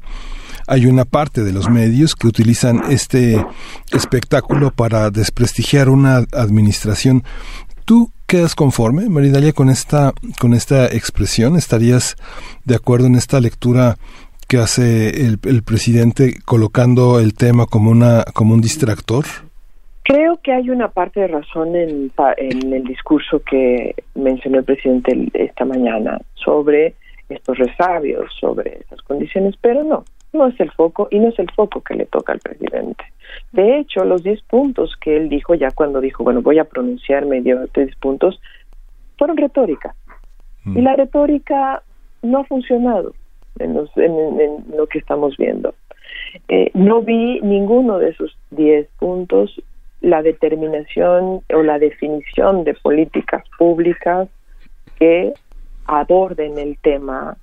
[0.68, 3.44] hay una parte de los medios que utilizan este
[3.94, 7.24] espectáculo para desprestigiar una administración.
[7.86, 11.56] ¿Tú quedas conforme, Maridalia, con esta, con esta expresión?
[11.58, 12.16] ¿Estarías
[12.64, 13.98] de acuerdo en esta lectura
[14.48, 19.26] que hace el, el presidente colocando el tema como, una, como un distractor?
[20.04, 25.30] Creo que hay una parte de razón en, en el discurso que mencionó el presidente
[25.34, 26.96] esta mañana sobre
[27.34, 30.04] estos resabios, sobre estas condiciones, pero no
[30.34, 33.04] no es el foco y no es el foco que le toca al presidente.
[33.52, 37.38] De hecho, los 10 puntos que él dijo ya cuando dijo, bueno, voy a pronunciarme
[37.38, 38.40] y llevar 10 puntos,
[39.18, 39.96] fueron retórica.
[40.64, 40.78] Mm.
[40.78, 41.84] Y la retórica
[42.22, 43.14] no ha funcionado
[43.60, 45.74] en, lo que estamos viendo.
[46.48, 49.62] Eh, no vi ninguno de esos 10 puntos
[50.02, 54.28] la determinación o la definición de políticas públicas
[54.98, 55.34] que
[55.86, 57.38] aborden el tema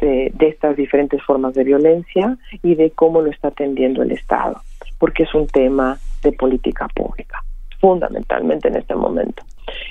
[0.00, 4.60] eh, de estas diferentes formas de violencia y de cómo lo está atendiendo el Estado,
[4.98, 7.42] porque es un tema de política pública,
[7.80, 9.42] fundamentalmente en este momento.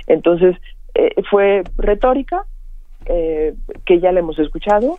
[0.08, 0.58] Entonces,
[0.96, 2.46] eh, fue retórica,
[3.06, 3.54] eh,
[3.86, 4.98] que ya la hemos escuchado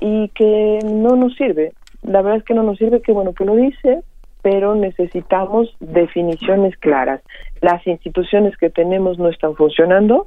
[0.00, 1.72] y que no nos sirve.
[2.02, 4.02] La verdad es que no nos sirve, que bueno que lo dice,
[4.42, 7.22] pero necesitamos definiciones claras.
[7.60, 10.26] Las instituciones que tenemos no están funcionando,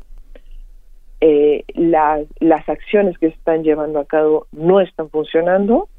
[1.28, 5.90] eh, las acciones que se están llevando a cabo no están funcionando,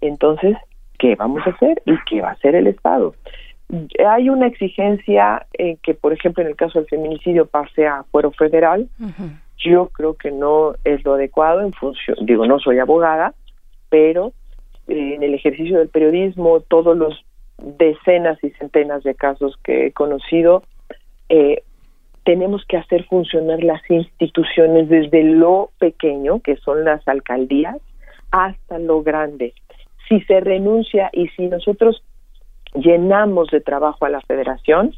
[0.00, 0.56] entonces,
[0.98, 3.14] ¿qué vamos a hacer y qué va a hacer el Estado?
[4.04, 8.32] Hay una exigencia en que, por ejemplo, en el caso del feminicidio pase a fuero
[8.32, 8.88] federal.
[9.56, 13.34] Yo creo que no es lo adecuado en función, digo, no soy abogada,
[13.88, 14.32] pero
[14.88, 17.24] eh, en el ejercicio del periodismo, todos los
[17.56, 20.64] decenas y centenas de casos que he conocido,
[21.28, 21.62] eh,
[22.26, 27.76] tenemos que hacer funcionar las instituciones desde lo pequeño, que son las alcaldías,
[28.32, 29.54] hasta lo grande.
[30.08, 32.02] Si se renuncia y si nosotros
[32.74, 34.92] llenamos de trabajo a la federación,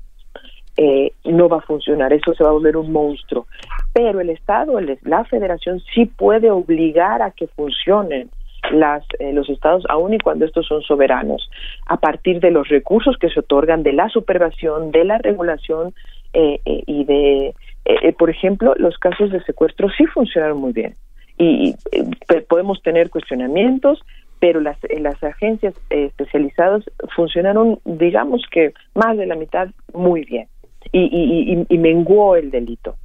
[0.79, 3.47] eh, no va a funcionar, eso se va a volver un monstruo.
[3.93, 8.31] Pero el Estado, la federación sí puede obligar a que funcionen
[8.73, 11.51] las, eh, los estados, aun y cuando estos son soberanos,
[11.87, 15.95] a partir de los recursos que se otorgan, de la supervisión, de la regulación
[16.33, 20.95] eh, eh, y de, eh, por ejemplo, los casos de secuestro sí funcionaron muy bien
[21.41, 21.77] y
[22.49, 24.01] podemos tener cuestionamientos,
[24.41, 26.85] pero las, las agencias especializadas
[27.15, 30.49] funcionaron, digamos que más de la mitad muy bien
[30.91, 32.97] y, y, y, menguó el delito.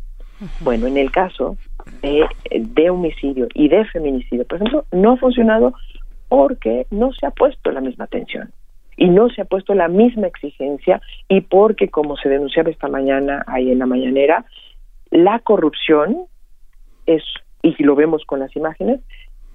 [0.61, 1.57] Bueno, en el caso
[2.01, 5.73] de, de homicidio y de feminicidio, por ejemplo, no ha funcionado
[6.27, 8.51] porque no se ha puesto la misma atención.
[8.97, 13.43] Y no se ha puesto la misma exigencia y porque, como se denunciaba esta mañana
[13.47, 14.45] ahí en la mañanera,
[15.11, 16.25] la corrupción
[17.05, 17.23] es,
[17.61, 18.99] y lo vemos con las imágenes,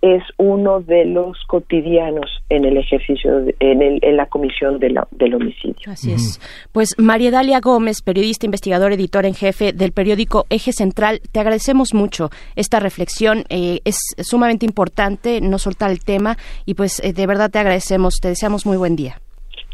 [0.01, 5.91] es uno de los cotidianos en el ejercicio, en, el, en la comisión del homicidio.
[5.91, 6.41] Así es.
[6.73, 11.95] Pues María Dalia Gómez, periodista, investigadora, editora en jefe del periódico Eje Central, te agradecemos
[11.95, 13.45] mucho esta reflexión.
[13.49, 18.21] Eh, es sumamente importante no soltar el tema y pues eh, de verdad te agradecemos.
[18.21, 19.21] Te deseamos muy buen día.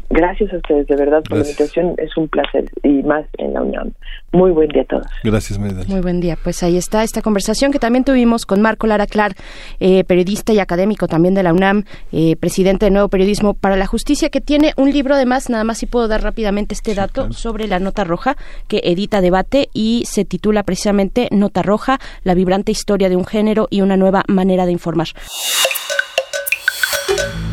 [0.09, 1.95] Gracias a ustedes, de verdad, por la invitación.
[1.97, 3.95] Es un placer y más en la Unión.
[4.31, 5.07] Muy buen día a todos.
[5.23, 5.85] Gracias, Medal.
[5.87, 6.37] Muy buen día.
[6.41, 9.33] Pues ahí está esta conversación que también tuvimos con Marco Lara Clar,
[9.79, 13.87] eh, periodista y académico también de la UNAM, eh, presidente de Nuevo Periodismo para la
[13.87, 17.67] Justicia, que tiene un libro además, nada más si puedo dar rápidamente este dato, sobre
[17.67, 18.35] la nota roja,
[18.67, 23.67] que edita debate y se titula precisamente Nota Roja, la vibrante historia de un género
[23.69, 25.07] y una nueva manera de informar.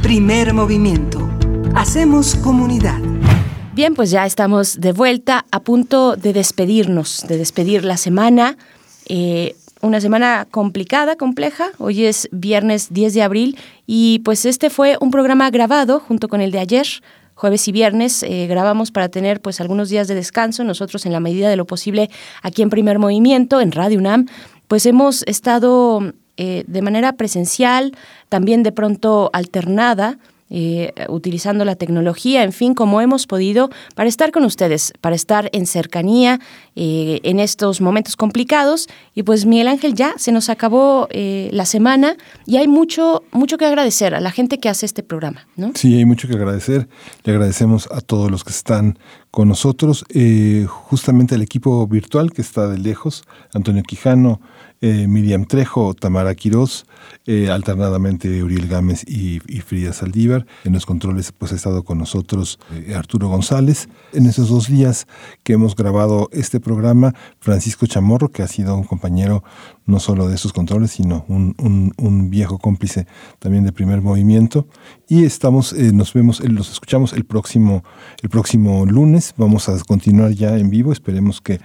[0.02, 1.41] Primer movimiento
[1.74, 2.98] Hacemos comunidad.
[3.72, 8.58] Bien, pues ya estamos de vuelta a punto de despedirnos, de despedir la semana.
[9.08, 11.70] Eh, una semana complicada, compleja.
[11.78, 16.42] Hoy es viernes 10 de abril y pues este fue un programa grabado junto con
[16.42, 16.86] el de ayer.
[17.34, 20.64] Jueves y viernes eh, grabamos para tener pues algunos días de descanso.
[20.64, 22.10] Nosotros en la medida de lo posible
[22.42, 24.26] aquí en Primer Movimiento, en Radio UNAM,
[24.68, 27.92] pues hemos estado eh, de manera presencial,
[28.28, 30.18] también de pronto alternada,
[30.54, 35.48] eh, utilizando la tecnología, en fin, como hemos podido, para estar con ustedes, para estar
[35.54, 36.40] en cercanía
[36.76, 38.86] eh, en estos momentos complicados.
[39.14, 43.56] Y pues Miguel Ángel, ya se nos acabó eh, la semana y hay mucho, mucho
[43.56, 45.72] que agradecer a la gente que hace este programa, ¿no?
[45.74, 46.86] Sí, hay mucho que agradecer.
[47.24, 48.98] Le agradecemos a todos los que están
[49.30, 50.04] con nosotros,
[50.68, 53.24] justamente al equipo virtual que está de lejos,
[53.54, 54.42] Antonio Quijano,
[54.82, 56.86] Miriam Trejo, Tamara Quirós,
[57.24, 60.44] eh, alternadamente Uriel Gámez y, Frida Saldívar.
[60.64, 63.88] En los controles pues ha estado con nosotros eh, Arturo González.
[64.12, 65.06] En esos dos días
[65.44, 69.44] que hemos grabado este programa, Francisco Chamorro, que ha sido un compañero
[69.86, 73.06] no solo de esos controles, sino un, viejo cómplice
[73.38, 74.66] también de primer movimiento.
[75.08, 77.84] Y estamos, eh, nos vemos, los escuchamos el próximo,
[78.22, 79.34] el próximo lunes.
[79.36, 80.92] Vamos a continuar ya en vivo.
[80.92, 81.60] Esperemos que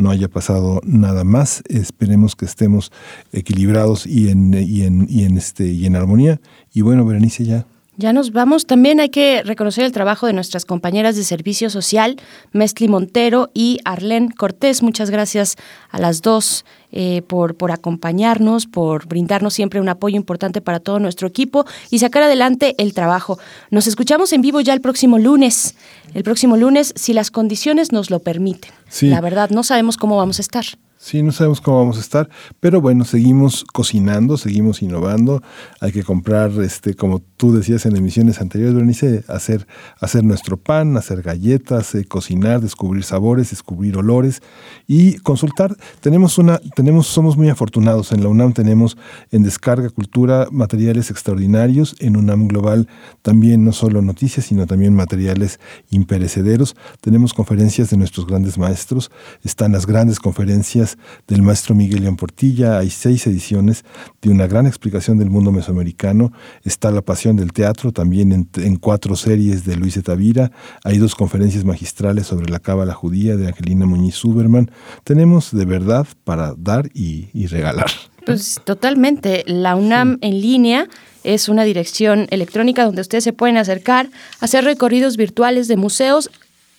[0.00, 1.62] no haya pasado nada más.
[1.68, 2.90] Esperemos que estemos
[3.32, 6.40] equilibrados y en, y en, y en, este, y en armonía.
[6.72, 7.66] Y bueno, Berenice, ya
[8.00, 8.66] ya nos vamos.
[8.66, 12.16] También hay que reconocer el trabajo de nuestras compañeras de servicio social,
[12.52, 14.82] Mestli Montero y Arlén Cortés.
[14.82, 15.56] Muchas gracias
[15.90, 20.98] a las dos eh, por, por acompañarnos, por brindarnos siempre un apoyo importante para todo
[20.98, 23.38] nuestro equipo y sacar adelante el trabajo.
[23.70, 25.76] Nos escuchamos en vivo ya el próximo lunes.
[26.14, 28.72] El próximo lunes, si las condiciones nos lo permiten.
[29.02, 30.64] La verdad, no sabemos cómo vamos a estar.
[31.02, 32.28] Sí, no sabemos cómo vamos a estar,
[32.60, 35.42] pero bueno, seguimos cocinando, seguimos innovando.
[35.80, 39.66] Hay que comprar, este, como tú decías en emisiones anteriores, Bernice, hacer,
[39.98, 44.42] hacer nuestro pan, hacer galletas, eh, cocinar, descubrir sabores, descubrir olores
[44.86, 45.74] y consultar.
[46.00, 48.12] Tenemos una, tenemos, somos muy afortunados.
[48.12, 48.98] En la UNAM tenemos
[49.30, 51.96] en Descarga Cultura materiales extraordinarios.
[52.00, 52.88] En UNAM Global
[53.22, 56.76] también no solo noticias, sino también materiales imperecederos.
[57.00, 59.10] Tenemos conferencias de nuestros grandes maestros.
[59.42, 60.89] Están las grandes conferencias
[61.26, 62.78] del maestro Miguel León Portilla.
[62.78, 63.84] Hay seis ediciones
[64.22, 66.32] de una gran explicación del mundo mesoamericano.
[66.64, 70.50] Está La Pasión del Teatro, también en, cuatro series de Luis Etavira.
[70.84, 74.70] Hay dos conferencias magistrales sobre la cábala judía de Angelina Muñiz Suberman.
[75.04, 77.90] Tenemos de verdad para dar y, regalar.
[78.26, 79.44] Pues totalmente.
[79.46, 80.88] La UNAM en línea
[81.24, 84.08] es una dirección electrónica donde ustedes se pueden acercar,
[84.40, 86.30] hacer recorridos virtuales de museos.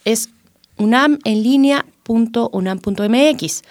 [0.05, 0.29] Es
[0.77, 3.61] unamenlinea.unam.mx.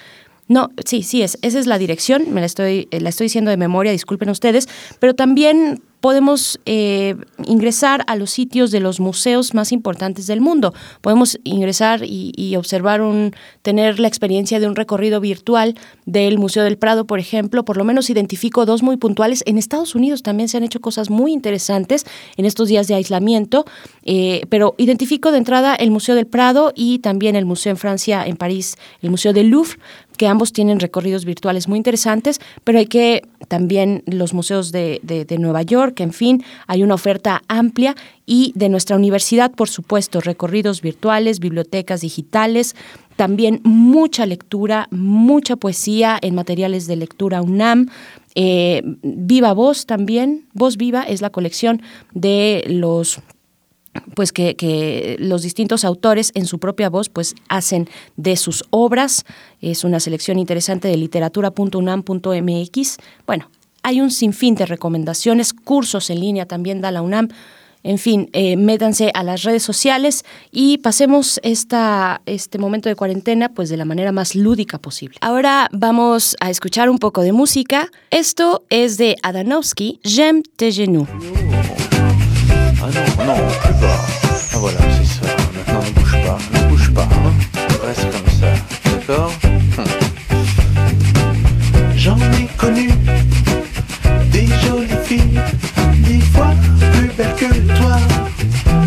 [0.50, 3.52] No, sí, sí, es, esa es la dirección, me la estoy, eh, la estoy diciendo
[3.52, 7.14] de memoria, disculpen ustedes, pero también podemos eh,
[7.44, 10.74] ingresar a los sitios de los museos más importantes del mundo.
[11.02, 16.78] Podemos ingresar y, observar un, tener la experiencia de un recorrido virtual del Museo del
[16.78, 17.64] Prado, por ejemplo.
[17.64, 19.42] Por lo menos identifico dos muy puntuales.
[19.46, 22.06] En Estados Unidos también se han hecho cosas muy interesantes
[22.36, 23.66] en estos días de aislamiento,
[24.02, 28.26] eh, pero identifico de entrada el Museo del Prado y también el Museo en Francia,
[28.26, 29.76] en París, el Museo del Louvre
[30.20, 35.00] que ambos tienen recorridos virtuales muy interesantes, pero hay que también los museos de,
[35.38, 40.82] Nueva York, en fin, hay una oferta amplia y de nuestra universidad, por supuesto, recorridos
[40.82, 42.76] virtuales, bibliotecas digitales,
[43.16, 47.88] también mucha lectura, mucha poesía en materiales de lectura UNAM.
[48.34, 51.80] Eh, Viva Voz también, Voz Viva es la colección
[52.12, 53.22] de los
[54.14, 59.24] pues que, los distintos autores en su propia voz pues hacen de sus obras.
[59.60, 62.96] Es una selección interesante de literatura.unam.mx.
[63.26, 63.50] Bueno,
[63.82, 67.28] hay un sinfín de recomendaciones, cursos en línea también da la UNAM.
[67.82, 73.48] En fin, eh, métanse a las redes sociales y pasemos esta, este momento de cuarentena
[73.48, 75.16] pues de la manera más lúdica posible.
[75.22, 77.88] Ahora vamos a escuchar un poco de música.
[78.10, 81.08] Esto es de Adanovsky, J'aime tes genoux.
[82.82, 84.00] Ah non, non, plus bas.
[84.54, 85.26] Ah voilà, c'est ça.
[85.54, 87.02] Maintenant, ne bouge pas, ne bouge pas.
[87.02, 87.32] Hein.
[87.86, 88.46] Reste comme ça,
[88.84, 89.32] d'accord?
[91.94, 92.90] J'en ai connu
[94.32, 95.40] des jolies filles,
[95.98, 96.54] des fois
[96.94, 97.98] plus belles que toi.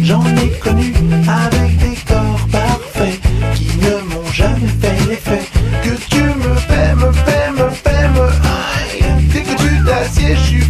[0.02, 0.92] J'en ai connu
[1.28, 3.22] avec des corps parfaits
[3.54, 5.44] qui ne m'ont jamais fait l'effet
[5.84, 9.28] que tu me fais, me fais, me fais, me aïe.
[9.32, 10.63] Dès que tu t'assieds, je suis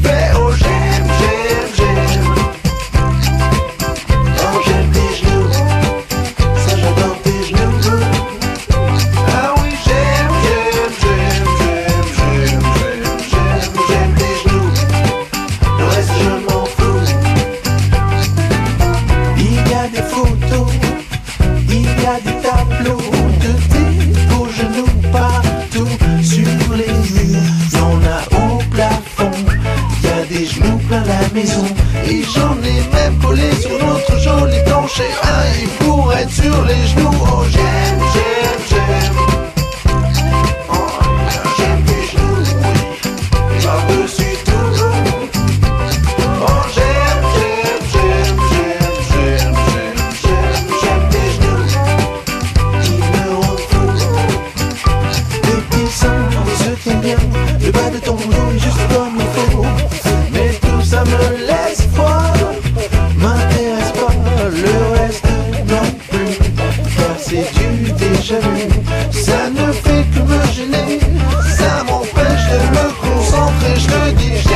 [31.34, 31.66] maison.
[32.06, 35.12] Et j'en ai même collé sur notre joli plancher.
[35.24, 37.12] Un pour être sur les genoux.
[37.22, 38.13] Oh j'aime.
[74.16, 74.53] didn't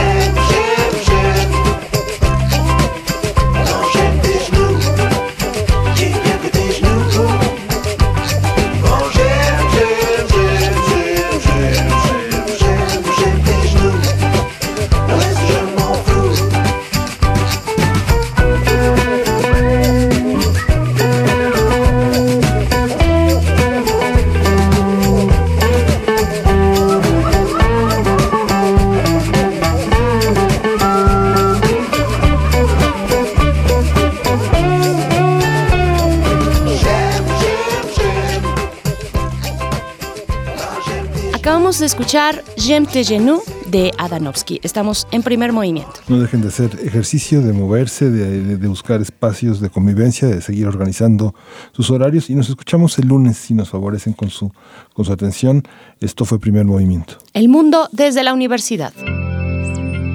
[41.88, 43.42] escuchar J'aime genoux
[43.72, 44.60] de Adanovsky.
[44.64, 45.94] Estamos en primer movimiento.
[46.08, 50.42] No dejen de hacer ejercicio, de moverse, de, de- de buscar espacios de convivencia, de
[50.42, 51.34] seguir organizando
[51.72, 54.52] sus horarios y nos escuchamos el lunes si nos favorecen con su,
[54.94, 55.64] con su atención.
[56.00, 57.18] Esto fue primer movimiento.
[57.34, 58.94] El mundo desde la universidad.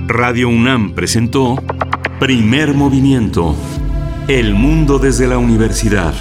[0.09, 1.57] Radio UNAM presentó
[2.20, 3.55] Primer Movimiento.
[4.28, 6.15] El mundo desde la universidad.